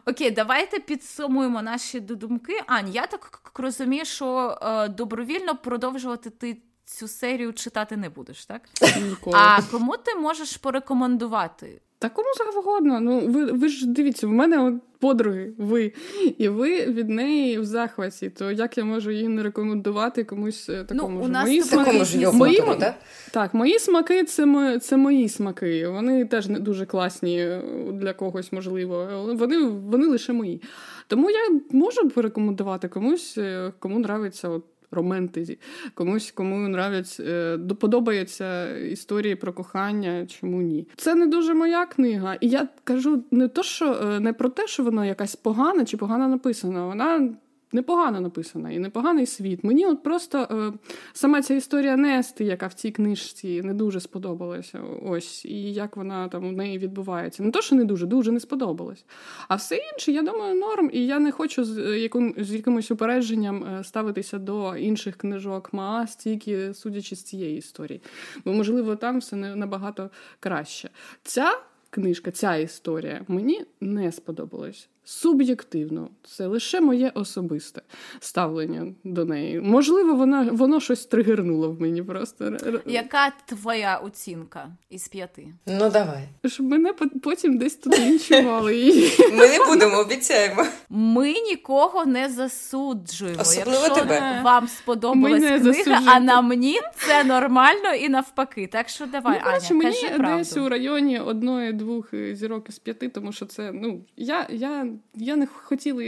Окей, 0.06 0.32
давайте 0.32 0.80
підсумуємо 0.80 1.62
наші 1.62 2.00
думки. 2.00 2.54
Ань, 2.68 2.90
я 2.94 3.08
так 3.08 3.52
розумію, 3.56 4.06
що 4.06 4.58
е, 4.62 4.88
добровільно 4.88 5.58
продовжувати 5.58 6.30
ти 6.30 6.58
цю 6.86 7.08
серію 7.08 7.54
читати 7.54 7.98
не 7.98 8.10
будеш, 8.10 8.46
так? 8.46 8.62
Ніколи. 9.10 9.38
А 9.40 9.62
кому 9.62 9.98
ти 9.98 10.16
можеш 10.16 10.58
порекомендувати 10.58 11.82
Та 12.00 12.10
кому 12.10 12.28
завгодно. 12.38 13.00
Ну 13.00 13.20
ви 13.20 13.46
ви 13.46 13.70
ж 13.70 13.88
дивіться, 13.88 14.28
в 14.28 14.32
мене 14.32 14.60
от 14.60 14.74
подруги, 15.00 15.54
ви, 15.58 15.94
і 16.38 16.50
ви 16.50 16.86
від 16.86 17.10
неї 17.10 17.60
в 17.60 17.66
захваті. 17.66 18.30
То 18.30 18.52
як 18.52 18.78
я 18.78 18.86
можу 18.86 19.12
її 19.12 19.28
не 19.28 19.44
рекомендувати 19.44 20.24
комусь 20.24 20.70
е, 20.70 20.84
такому 20.84 21.20
ну, 21.20 21.22
у 21.22 21.26
ж? 21.26 21.32
нас 21.32 21.46
мої 21.46 21.62
смаки, 21.62 22.06
ж 22.06 22.32
мої, 22.32 22.64
да? 22.80 22.96
Так, 23.32 23.54
мої 23.54 23.80
смаки 23.80 24.24
це 24.24 24.46
мої, 24.46 24.80
це 24.80 24.98
мої 24.98 25.30
смаки. 25.30 25.88
Вони 25.88 26.26
теж 26.26 26.48
не 26.48 26.60
дуже 26.60 26.86
класні 26.86 27.42
е, 27.42 27.62
для 27.92 28.14
когось, 28.14 28.52
можливо. 28.52 29.08
Вони 29.40 29.58
вони 29.68 30.08
лише 30.08 30.34
мої. 30.34 30.62
Тому 31.08 31.30
я 31.30 31.40
можу 31.72 32.10
порекомендувати 32.10 32.88
комусь, 32.88 33.38
е, 33.38 33.74
кому 33.80 33.96
нравиться 33.96 34.50
от 34.50 34.64
романтизі. 34.92 35.60
Комусь, 35.94 36.32
кому 36.32 36.66
нравиться, 36.66 37.24
е, 37.24 37.58
подобаються 37.58 38.78
історії 38.78 39.36
про 39.36 39.54
кохання, 39.54 40.26
чому 40.26 40.62
ні. 40.62 40.88
Це 40.96 41.16
не 41.16 41.28
дуже 41.28 41.54
моя 41.54 41.86
книга. 41.86 42.38
І 42.42 42.48
я 42.50 42.68
кажу 42.84 43.24
не 43.32 43.48
то, 43.48 43.64
що 43.64 43.92
е, 43.94 44.20
не 44.20 44.34
про 44.34 44.50
те, 44.50 44.68
що 44.68 44.84
вона 44.84 45.06
якась 45.06 45.36
погана 45.36 45.86
чи 45.86 45.98
погано 45.98 46.28
написана. 46.28 46.86
Вона 46.86 47.30
непогано 47.72 48.22
написана 48.22 48.72
і 48.72 48.80
непоганий 48.80 49.26
світ. 49.26 49.64
Мені 49.64 49.86
от 49.86 50.04
просто 50.04 50.38
е, 50.40 50.74
сама 51.14 51.42
ця 51.42 51.54
історія 51.54 51.98
Нести, 51.98 52.44
яка 52.44 52.68
в 52.68 52.74
цій 52.74 52.92
книжці 52.92 53.62
не 53.62 53.74
дуже 53.74 54.00
сподобалася. 54.00 54.82
Ось, 55.06 55.46
і 55.46 55.74
як 55.74 55.98
вона 55.98 56.28
там 56.28 56.48
у 56.48 56.52
неї 56.52 56.78
відбувається. 56.78 57.44
Не 57.44 57.52
то, 57.52 57.62
що 57.62 57.76
не 57.76 57.86
дуже, 57.86 58.06
дуже 58.06 58.32
не 58.32 58.40
сподобалось. 58.40 59.06
А 59.48 59.56
все 59.56 59.76
інше, 59.94 60.12
я 60.12 60.22
думаю, 60.22 60.60
норм, 60.60 60.90
і 60.94 61.06
я 61.06 61.20
не 61.20 61.32
хочу 61.32 61.64
з 61.64 61.78
е, 61.78 62.00
яким, 62.00 62.36
з 62.38 62.54
якимось 62.54 62.92
упередженням 62.92 63.64
е, 63.64 63.84
ставитися 63.84 64.38
до 64.38 64.76
інших 64.76 65.16
книжок 65.16 65.74
Маас, 65.74 66.16
тільки 66.16 66.74
судячи 66.74 67.16
з 67.16 67.24
цієї 67.24 67.58
історії. 67.58 68.02
Бо, 68.46 68.54
можливо, 68.54 68.96
там 68.96 69.20
все 69.20 69.36
набагато 69.36 70.10
краще. 70.40 70.90
Ця 71.24 71.60
книжка, 71.90 72.32
ця 72.32 72.56
історія 72.56 73.26
мені 73.28 73.66
не 73.82 74.12
сподобалась 74.12 74.90
суб'єктивно. 75.08 76.10
Це 76.24 76.48
лише 76.48 76.82
моє 76.82 77.12
особисте 77.16 77.82
ставлення 78.20 78.88
до 79.04 79.26
неї. 79.26 79.60
Можливо, 79.62 80.14
вона 80.16 80.50
воно 80.52 80.80
щось 80.80 81.06
тригернуло 81.06 81.72
в 81.72 81.82
мені 81.82 82.04
просто. 82.04 82.58
Яка 82.86 83.32
твоя 83.46 83.98
оцінка 83.98 84.70
із 84.90 85.08
п'яти? 85.08 85.48
Ну 85.66 85.90
давай. 85.90 86.24
Щоб 86.46 86.66
мене 86.66 86.94
потім 87.24 87.58
десь 87.58 87.76
тут 87.76 88.00
лінчували. 88.00 88.76
її. 88.78 89.12
Ми 89.34 89.48
не 89.48 89.66
будемо, 89.66 89.98
обіцяємо. 89.98 90.66
Ми 90.90 91.34
нікого 91.34 92.06
не 92.06 92.30
засуджуємо. 92.30 93.42
Особливо 93.42 93.72
Якщо 93.72 93.96
тебе. 93.96 94.42
вам 94.44 94.68
сподобалась 94.68 95.40
книга, 95.40 95.60
засуджуйте. 95.60 96.02
а 96.06 96.20
на 96.20 96.42
мені 96.42 96.80
це 96.96 97.24
нормально 97.24 97.94
і 98.00 98.10
навпаки. 98.10 98.68
Так 98.72 98.90
що 98.90 99.06
давай, 99.06 99.42
ну, 99.46 99.52
Аня, 99.52 99.84
мені 99.84 100.10
правду. 100.18 100.38
десь 100.38 100.58
у 100.58 100.70
районі 100.70 101.20
одної-двох 101.20 102.10
зірок 102.32 102.70
із 102.70 102.80
п'яти, 102.80 103.10
тому 103.10 103.32
що 103.32 103.46
це 103.46 103.72
ну 103.72 104.02
я 104.18 104.48
я 104.50 104.88
я 105.16 105.36
не 105.36 105.48
хотіла 105.48 106.04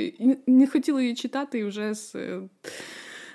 не 0.48 0.68
хотіла 0.68 1.02
її 1.02 1.16
читати 1.16 1.66
вже 1.66 1.94
з. 1.94 2.16
Е, 2.16 2.42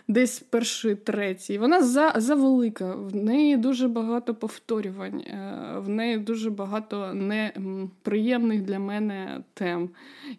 десь 0.08 0.40
перший, 0.40 0.94
третій. 0.94 1.58
Вона 1.58 1.82
за, 1.82 2.12
завелика, 2.16 2.94
в 2.94 3.16
неї 3.16 3.56
дуже 3.56 3.88
багато 3.88 4.34
повторювань, 4.34 5.20
е, 5.20 5.74
в 5.78 5.88
неї 5.88 6.18
дуже 6.18 6.50
багато 6.50 7.14
неприємних 7.14 8.62
для 8.62 8.78
мене 8.78 9.42
тем, 9.54 9.90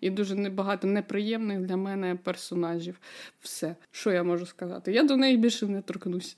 і 0.02 0.10
дуже 0.10 0.36
багато 0.36 0.88
неприємних 0.88 1.60
для 1.60 1.78
мене 1.78 2.16
персонажів. 2.24 3.00
Все, 3.42 3.76
що 3.92 4.12
я 4.12 4.24
можу 4.24 4.46
сказати? 4.46 4.92
Я 4.92 5.04
до 5.04 5.18
неї 5.18 5.38
більше 5.38 5.68
не 5.68 5.82
торкнусь. 5.82 6.38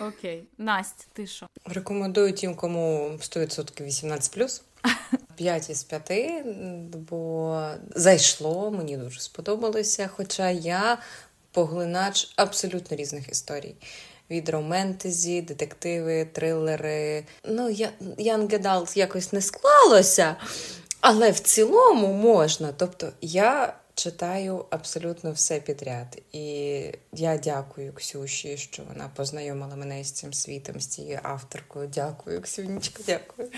Окей, 0.00 0.44
Настя, 0.58 1.04
ти 1.12 1.26
що? 1.26 1.46
Рекомендую 1.64 2.32
тим, 2.32 2.54
кому 2.54 3.10
100% 3.18 3.84
18+. 3.84 4.62
5 5.36 5.70
із 5.70 5.82
5, 5.82 6.12
бо 7.10 7.64
зайшло, 7.94 8.70
мені 8.70 8.96
дуже 8.96 9.20
сподобалося. 9.20 10.10
Хоча 10.16 10.50
я 10.50 10.98
поглинач 11.52 12.32
абсолютно 12.36 12.96
різних 12.96 13.28
історій. 13.28 13.74
Від 14.30 14.48
романтезі, 14.48 15.42
детективи, 15.42 16.24
трилери. 16.32 17.24
Ну, 17.44 17.70
я 17.70 17.90
Young 18.00 18.62
Adult 18.62 18.98
якось 18.98 19.32
не 19.32 19.40
склалося, 19.40 20.36
але 21.00 21.30
в 21.30 21.38
цілому 21.38 22.12
можна. 22.12 22.72
Тобто 22.76 23.12
я 23.20 23.74
читаю 23.94 24.64
абсолютно 24.70 25.32
все 25.32 25.60
підряд. 25.60 26.22
І 26.32 26.44
я 27.12 27.36
дякую 27.36 27.92
Ксюші, 27.92 28.56
що 28.56 28.82
вона 28.88 29.10
познайомила 29.16 29.76
мене 29.76 30.04
з 30.04 30.12
цим 30.12 30.32
світом, 30.32 30.80
з 30.80 30.86
цією 30.86 31.20
авторкою. 31.22 31.90
Дякую, 31.94 32.40
Ксюнічка, 32.42 33.02
дякую. 33.06 33.48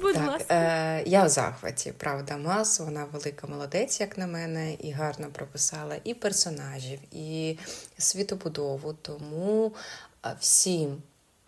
Будь 0.00 0.14
так, 0.14 0.28
ласка. 0.28 0.54
Е, 0.54 1.02
Я 1.06 1.24
в 1.24 1.28
захваті, 1.28 1.92
правда, 1.92 2.36
мас, 2.36 2.80
вона 2.80 3.04
велика 3.12 3.46
молодець, 3.46 4.00
як 4.00 4.18
на 4.18 4.26
мене, 4.26 4.72
і 4.74 4.90
гарно 4.92 5.26
прописала 5.32 5.96
і 6.04 6.14
персонажів, 6.14 7.00
і 7.12 7.58
світобудову. 7.98 8.92
Тому 8.92 9.72
всім, 10.40 11.02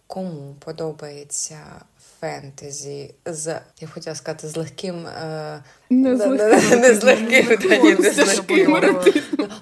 кому 0.07 0.55
подобається 0.55 1.61
фентезі 2.21 3.15
з 3.25 3.61
я 3.81 3.89
хотіла 3.89 4.17
сказати 4.17 4.49
з 4.49 4.57
легким 4.57 5.07
е, 5.07 5.63
не 5.91 6.17
з 6.17 6.27
не 6.77 6.93
легким. 8.25 8.81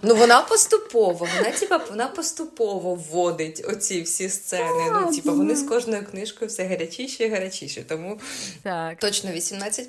Ну 0.03 0.15
вона 0.15 0.43
поступово, 0.43 1.29
вона 1.37 1.51
типа 1.51 1.81
вона 1.91 2.09
поступово 2.09 2.95
вводить 2.95 3.65
оці 3.69 4.03
всі 4.03 4.29
сцени. 4.29 4.91
Ну, 4.93 5.17
типа 5.17 5.33
вони 5.33 5.57
з 5.57 5.63
кожною 5.63 6.07
книжкою 6.07 6.49
все 6.49 6.65
гарячіше 6.65 7.25
і 7.25 7.29
гарячіше. 7.29 7.83
Тому 7.83 8.21
так. 8.63 8.99
точно 8.99 9.31
18+. 9.31 9.87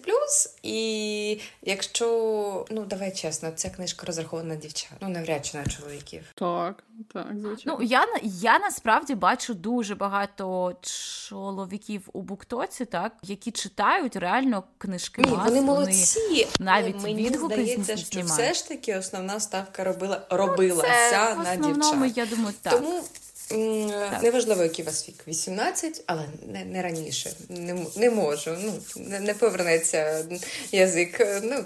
І 0.63 1.39
якщо 1.61 2.65
ну 2.71 2.85
давай 2.85 3.15
чесно, 3.15 3.51
ця 3.55 3.69
книжка 3.69 4.07
розрахована 4.07 4.49
на 4.49 4.55
дівчат. 4.55 4.91
Ну 5.01 5.09
навряд 5.09 5.45
чи 5.45 5.57
на 5.57 5.65
чоловіків. 5.65 6.21
Так, 6.35 6.83
так, 7.13 7.27
звичайно. 7.31 7.77
Ну 7.79 7.85
я 7.85 8.05
я 8.23 8.59
насправді 8.59 9.15
бачу 9.15 9.53
дуже 9.53 9.95
багато 9.95 10.75
чоловіків 10.81 12.09
у 12.13 12.21
буктоці, 12.21 12.85
так 12.85 13.13
які 13.23 13.51
читають 13.51 14.15
реально 14.15 14.63
книжки. 14.77 15.21
Ні, 15.21 15.37
Вони 15.45 15.61
молодці. 15.61 16.19
Навіть 16.59 17.01
мені 17.03 17.23
відгуки 17.23 17.53
здається, 17.53 17.97
що 17.97 18.05
знімає. 18.05 18.33
все 18.33 18.53
ж 18.53 18.67
таки 18.67 18.95
основна 18.95 19.39
ставка 19.39 19.83
робила 19.83 20.21
робилася 20.29 21.35
ну, 21.37 21.43
на 21.43 21.55
дівчат. 21.55 22.17
Я 22.17 22.25
думаю, 22.25 22.53
так. 22.61 22.73
Тому 22.73 23.03
так. 23.49 24.23
неважливо, 24.23 24.63
який 24.63 24.85
у 24.85 24.85
вас 24.85 25.09
вік 25.09 25.23
18, 25.27 26.03
але 26.05 26.25
не 26.47 26.65
не 26.65 26.81
раніше. 26.81 27.31
Не 27.49 27.85
не 27.95 28.09
можу. 28.09 28.57
Ну 28.63 28.73
не, 28.95 29.19
не 29.19 29.33
повернеться 29.33 30.25
язик. 30.71 31.41
Ну 31.43 31.63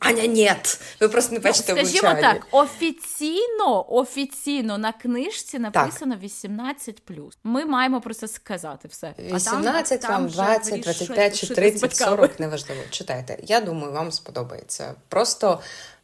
Аня, 0.00 0.26
нет. 0.26 0.80
Ви 1.00 1.08
просто 1.08 1.32
не 1.32 1.40
бачите 1.40 1.74
ну, 1.74 1.78
Скажімо 1.78 2.08
обучання. 2.10 2.34
так, 2.34 2.46
офіційно 2.50 3.94
офіційно 3.94 4.78
на 4.78 4.92
книжці 4.92 5.58
написано 5.58 6.16
18+. 6.24 7.30
Ми 7.44 7.64
маємо 7.64 8.00
про 8.00 8.14
це 8.14 8.28
сказати 8.28 8.88
все. 8.88 9.14
18, 9.18 10.04
а 10.04 10.08
там, 10.08 10.22
вам 10.22 10.30
20, 10.30 10.80
25 10.80 11.40
чи 11.40 11.54
30, 11.54 11.96
40, 11.96 12.40
неважливо. 12.40 12.80
Читайте. 12.90 13.38
Я 13.42 13.60
думаю, 13.60 13.92
вам 13.92 14.12
сподобається. 14.12 14.94
Просто 15.08 15.60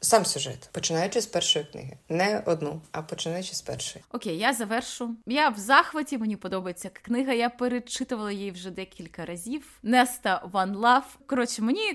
Сам 0.06 0.24
сюжет, 0.24 0.68
починаючи 0.72 1.20
з 1.20 1.26
першої 1.26 1.64
книги, 1.64 1.96
не 2.08 2.42
одну, 2.46 2.80
а 2.92 3.02
починаючи 3.02 3.54
з 3.54 3.62
першої. 3.62 4.04
Окей, 4.12 4.38
я 4.38 4.52
завершу. 4.52 5.16
Я 5.26 5.48
в 5.48 5.58
захваті. 5.58 6.18
Мені 6.18 6.36
подобається 6.36 6.90
книга. 6.92 7.32
Я 7.32 7.50
перечитувала 7.50 8.32
її 8.32 8.50
вже 8.50 8.70
декілька 8.70 9.24
разів. 9.24 9.78
Неста 9.82 10.42
One 10.52 10.76
Love. 10.76 11.02
Коротше, 11.26 11.62
мені 11.62 11.94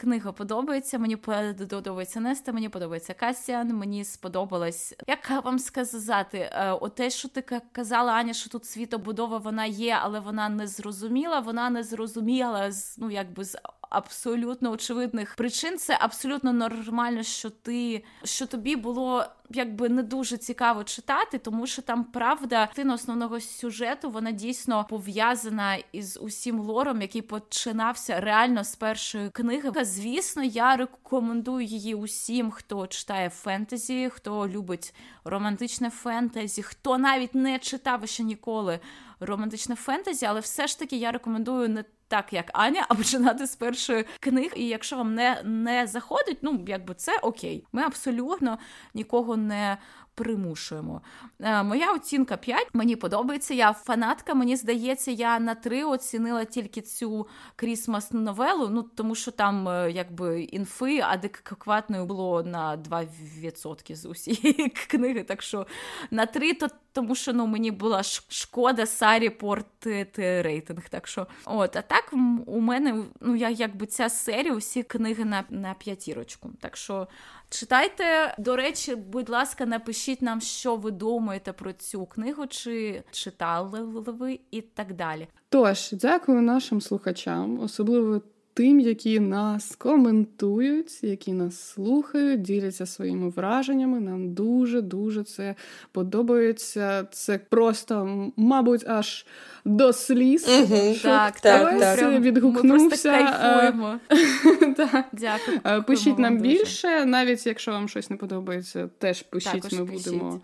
книга 0.00 0.32
подобається. 0.32 0.98
Мені 0.98 1.16
подобається 1.16 2.20
Неста. 2.20 2.52
Мені 2.52 2.68
подобається 2.68 3.14
Касіан. 3.14 3.68
Мені 3.68 4.04
сподобалось. 4.04 4.94
Як 5.06 5.44
вам 5.44 5.58
сказати, 5.58 6.38
е, 6.38 6.72
оте, 6.72 7.10
що 7.10 7.28
ти 7.28 7.60
казала, 7.72 8.12
Аня, 8.12 8.34
що 8.34 8.50
тут 8.50 8.64
світобудова 8.64 9.38
вона 9.38 9.64
є, 9.66 9.98
але 10.02 10.20
вона 10.20 10.48
не 10.48 10.66
зрозуміла. 10.66 11.40
Вона 11.40 11.70
не 11.70 11.82
зрозуміла 11.82 12.72
з 12.72 12.98
ну 12.98 13.10
якби 13.10 13.44
з 13.44 13.56
абсолютно 13.92 14.70
очевидних 14.70 15.34
причин. 15.34 15.78
Це 15.78 15.98
абсолютно 16.00 16.52
нормально, 16.52 17.22
що 17.22 17.51
ти 17.62 18.04
що 18.24 18.46
тобі 18.46 18.76
було 18.76 19.24
якби 19.54 19.88
не 19.88 20.02
дуже 20.02 20.36
цікаво 20.36 20.84
читати, 20.84 21.38
тому 21.38 21.66
що 21.66 21.82
там 21.82 22.04
правда 22.04 22.66
тина 22.66 22.94
основного 22.94 23.40
сюжету 23.40 24.10
вона 24.10 24.30
дійсно 24.30 24.86
пов'язана 24.90 25.76
із 25.92 26.18
усім 26.22 26.60
лором, 26.60 27.02
який 27.02 27.22
починався 27.22 28.20
реально 28.20 28.64
з 28.64 28.76
першої 28.76 29.30
книги. 29.30 29.84
Звісно, 29.84 30.42
я 30.42 30.76
рекомендую 30.76 31.66
її 31.66 31.94
усім, 31.94 32.50
хто 32.50 32.86
читає 32.86 33.30
фентезі, 33.30 34.10
хто 34.12 34.48
любить 34.48 34.94
романтичне 35.24 35.90
фентезі, 35.90 36.62
хто 36.62 36.98
навіть 36.98 37.34
не 37.34 37.58
читав 37.58 38.08
ще 38.08 38.22
ніколи 38.22 38.80
романтичне 39.20 39.76
фентезі, 39.76 40.26
але 40.26 40.40
все 40.40 40.66
ж 40.66 40.78
таки 40.78 40.96
я 40.96 41.12
рекомендую 41.12 41.68
не 41.68 41.84
так, 42.12 42.32
як 42.32 42.50
Аня, 42.52 42.86
а 42.88 42.94
починати 42.94 43.46
з 43.46 43.56
першої 43.56 44.04
книги. 44.20 44.50
І 44.56 44.68
якщо 44.68 44.96
вам 44.96 45.14
не 45.14 45.42
не 45.44 45.86
заходить, 45.86 46.38
ну 46.42 46.64
якби 46.68 46.94
це 46.94 47.18
окей. 47.22 47.64
Ми 47.72 47.82
абсолютно 47.82 48.58
нікого 48.94 49.36
не 49.48 49.78
примушуємо. 50.22 51.00
Е, 51.40 51.62
моя 51.62 51.92
оцінка 51.92 52.36
5, 52.36 52.68
мені 52.72 52.96
подобається. 52.96 53.54
Я 53.54 53.72
фанатка. 53.72 54.34
Мені 54.34 54.56
здається, 54.56 55.10
я 55.10 55.38
на 55.38 55.54
3 55.54 55.84
оцінила 55.84 56.44
тільки 56.44 56.80
цю 56.80 57.26
крісмас 57.56 58.12
новелу. 58.12 58.68
Ну 58.68 58.82
тому 58.82 59.14
що 59.14 59.30
там 59.30 59.68
е, 59.68 59.90
якби 59.92 60.42
інфи 60.42 61.00
адекватною 61.00 62.04
було 62.04 62.42
на 62.42 62.76
2% 62.76 63.94
з 63.94 64.06
усієї 64.06 64.68
книги. 64.88 65.22
Так 65.22 65.42
що 65.42 65.66
на 66.10 66.26
3 66.26 66.54
то 66.54 66.68
тому 66.92 67.14
що 67.14 67.32
ну 67.32 67.46
мені 67.46 67.70
була 67.70 68.02
шкода 68.28 68.86
Сарі 68.86 69.30
портити 69.30 70.42
рейтинг. 70.42 70.88
Так 70.88 71.06
що, 71.06 71.26
от, 71.44 71.76
а 71.76 71.82
так 71.82 72.12
у 72.46 72.60
мене 72.60 73.04
ну 73.20 73.36
я 73.36 73.50
якби 73.50 73.86
ця 73.86 74.08
серія, 74.08 74.54
усі 74.54 74.82
книги 74.82 75.24
на 75.24 75.44
на 75.50 75.74
п'ятірочку. 75.74 76.50
Так 76.60 76.76
що 76.76 77.08
читайте. 77.48 78.34
До 78.38 78.56
речі, 78.56 78.94
будь 78.94 79.28
ласка, 79.28 79.66
напишіть 79.66 80.11
нам, 80.20 80.40
що 80.40 80.76
ви 80.76 80.90
думаєте 80.90 81.52
про 81.52 81.72
цю 81.72 82.06
книгу, 82.06 82.46
чи 82.46 83.02
читали 83.10 83.82
ви 83.82 84.40
і 84.50 84.60
так 84.60 84.94
далі. 84.94 85.28
Тож, 85.48 85.92
дякую 85.92 86.42
нашим 86.42 86.80
слухачам, 86.80 87.60
особливо 87.60 88.20
тим, 88.54 88.80
які 88.80 89.20
нас 89.20 89.76
коментують, 89.76 91.04
які 91.04 91.32
нас 91.32 91.60
слухають, 91.60 92.42
діляться 92.42 92.86
своїми 92.86 93.28
враженнями. 93.28 94.00
Нам 94.00 94.34
дуже-дуже 94.34 95.24
це 95.24 95.54
подобається. 95.92 97.06
Це 97.10 97.38
просто, 97.38 98.28
мабуть, 98.36 98.88
аж 98.88 99.26
до 99.64 99.92
сліз. 99.92 100.48
Угу. 100.48 100.94
Так, 101.02 101.40
так, 101.40 101.80
так. 101.80 102.20
відгукнувся. 102.20 102.82
Ми 102.82 102.88
просто 102.88 103.10
кайфуємо. 103.10 103.98
Дякую. 105.12 105.60
Е, 105.66 105.80
пишіть 105.80 106.18
нам 106.18 106.38
більше, 106.38 107.04
навіть 107.04 107.46
якщо 107.46 107.70
вам 107.70 107.88
щось 107.88 108.10
не 108.10 108.16
подобається, 108.16 108.88
теж 108.98 109.22
пишіть, 109.22 109.72
ми 109.72 109.84
будемо 109.84 110.40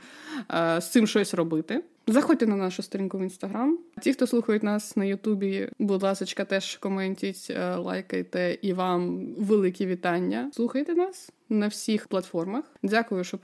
е, 0.55 0.81
з 0.81 0.91
цим 0.91 1.07
щось 1.07 1.35
робити. 1.35 1.83
Заходьте 2.09 2.47
на 2.47 2.57
нашу 2.57 2.83
сторінку 2.83 3.19
в 3.19 3.23
інстаграм. 3.23 3.79
Ті, 4.03 4.13
хто 4.13 4.27
слухають 4.27 4.63
нас 4.63 4.97
на 4.97 5.05
Ютубі, 5.05 5.69
будь 5.79 6.03
ласка, 6.03 6.45
теж 6.45 6.77
коментіть, 6.77 7.47
е, 7.51 7.77
лайкайте 7.77 8.59
і 8.63 8.73
вам 8.73 9.27
великі 9.39 9.87
вітання. 9.87 10.51
Слухайте 10.55 10.95
нас 10.95 11.31
на 11.49 11.69
всіх 11.69 12.07
платформах. 12.07 12.65
Дякую, 12.83 13.25
що 13.25 13.39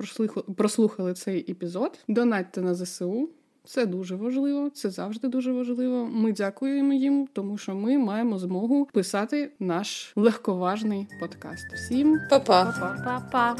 прослухали 0.56 1.14
цей 1.14 1.50
епізод. 1.50 1.98
Донатьте 2.08 2.60
на 2.60 2.74
ЗСУ. 2.74 3.28
Це 3.66 3.86
дуже 3.86 4.16
важливо, 4.16 4.70
це 4.70 4.90
завжди 4.90 5.28
дуже 5.28 5.52
важливо. 5.52 6.06
Ми 6.06 6.32
дякуємо 6.32 6.92
їм, 6.92 7.28
тому 7.32 7.58
що 7.58 7.74
ми 7.74 7.98
маємо 7.98 8.38
змогу 8.38 8.88
писати 8.92 9.50
наш 9.60 10.12
легковажний 10.16 11.06
подкаст. 11.20 11.66
Всім 11.74 12.20
Па-па. 12.30 12.64
Па-па. 13.04 13.56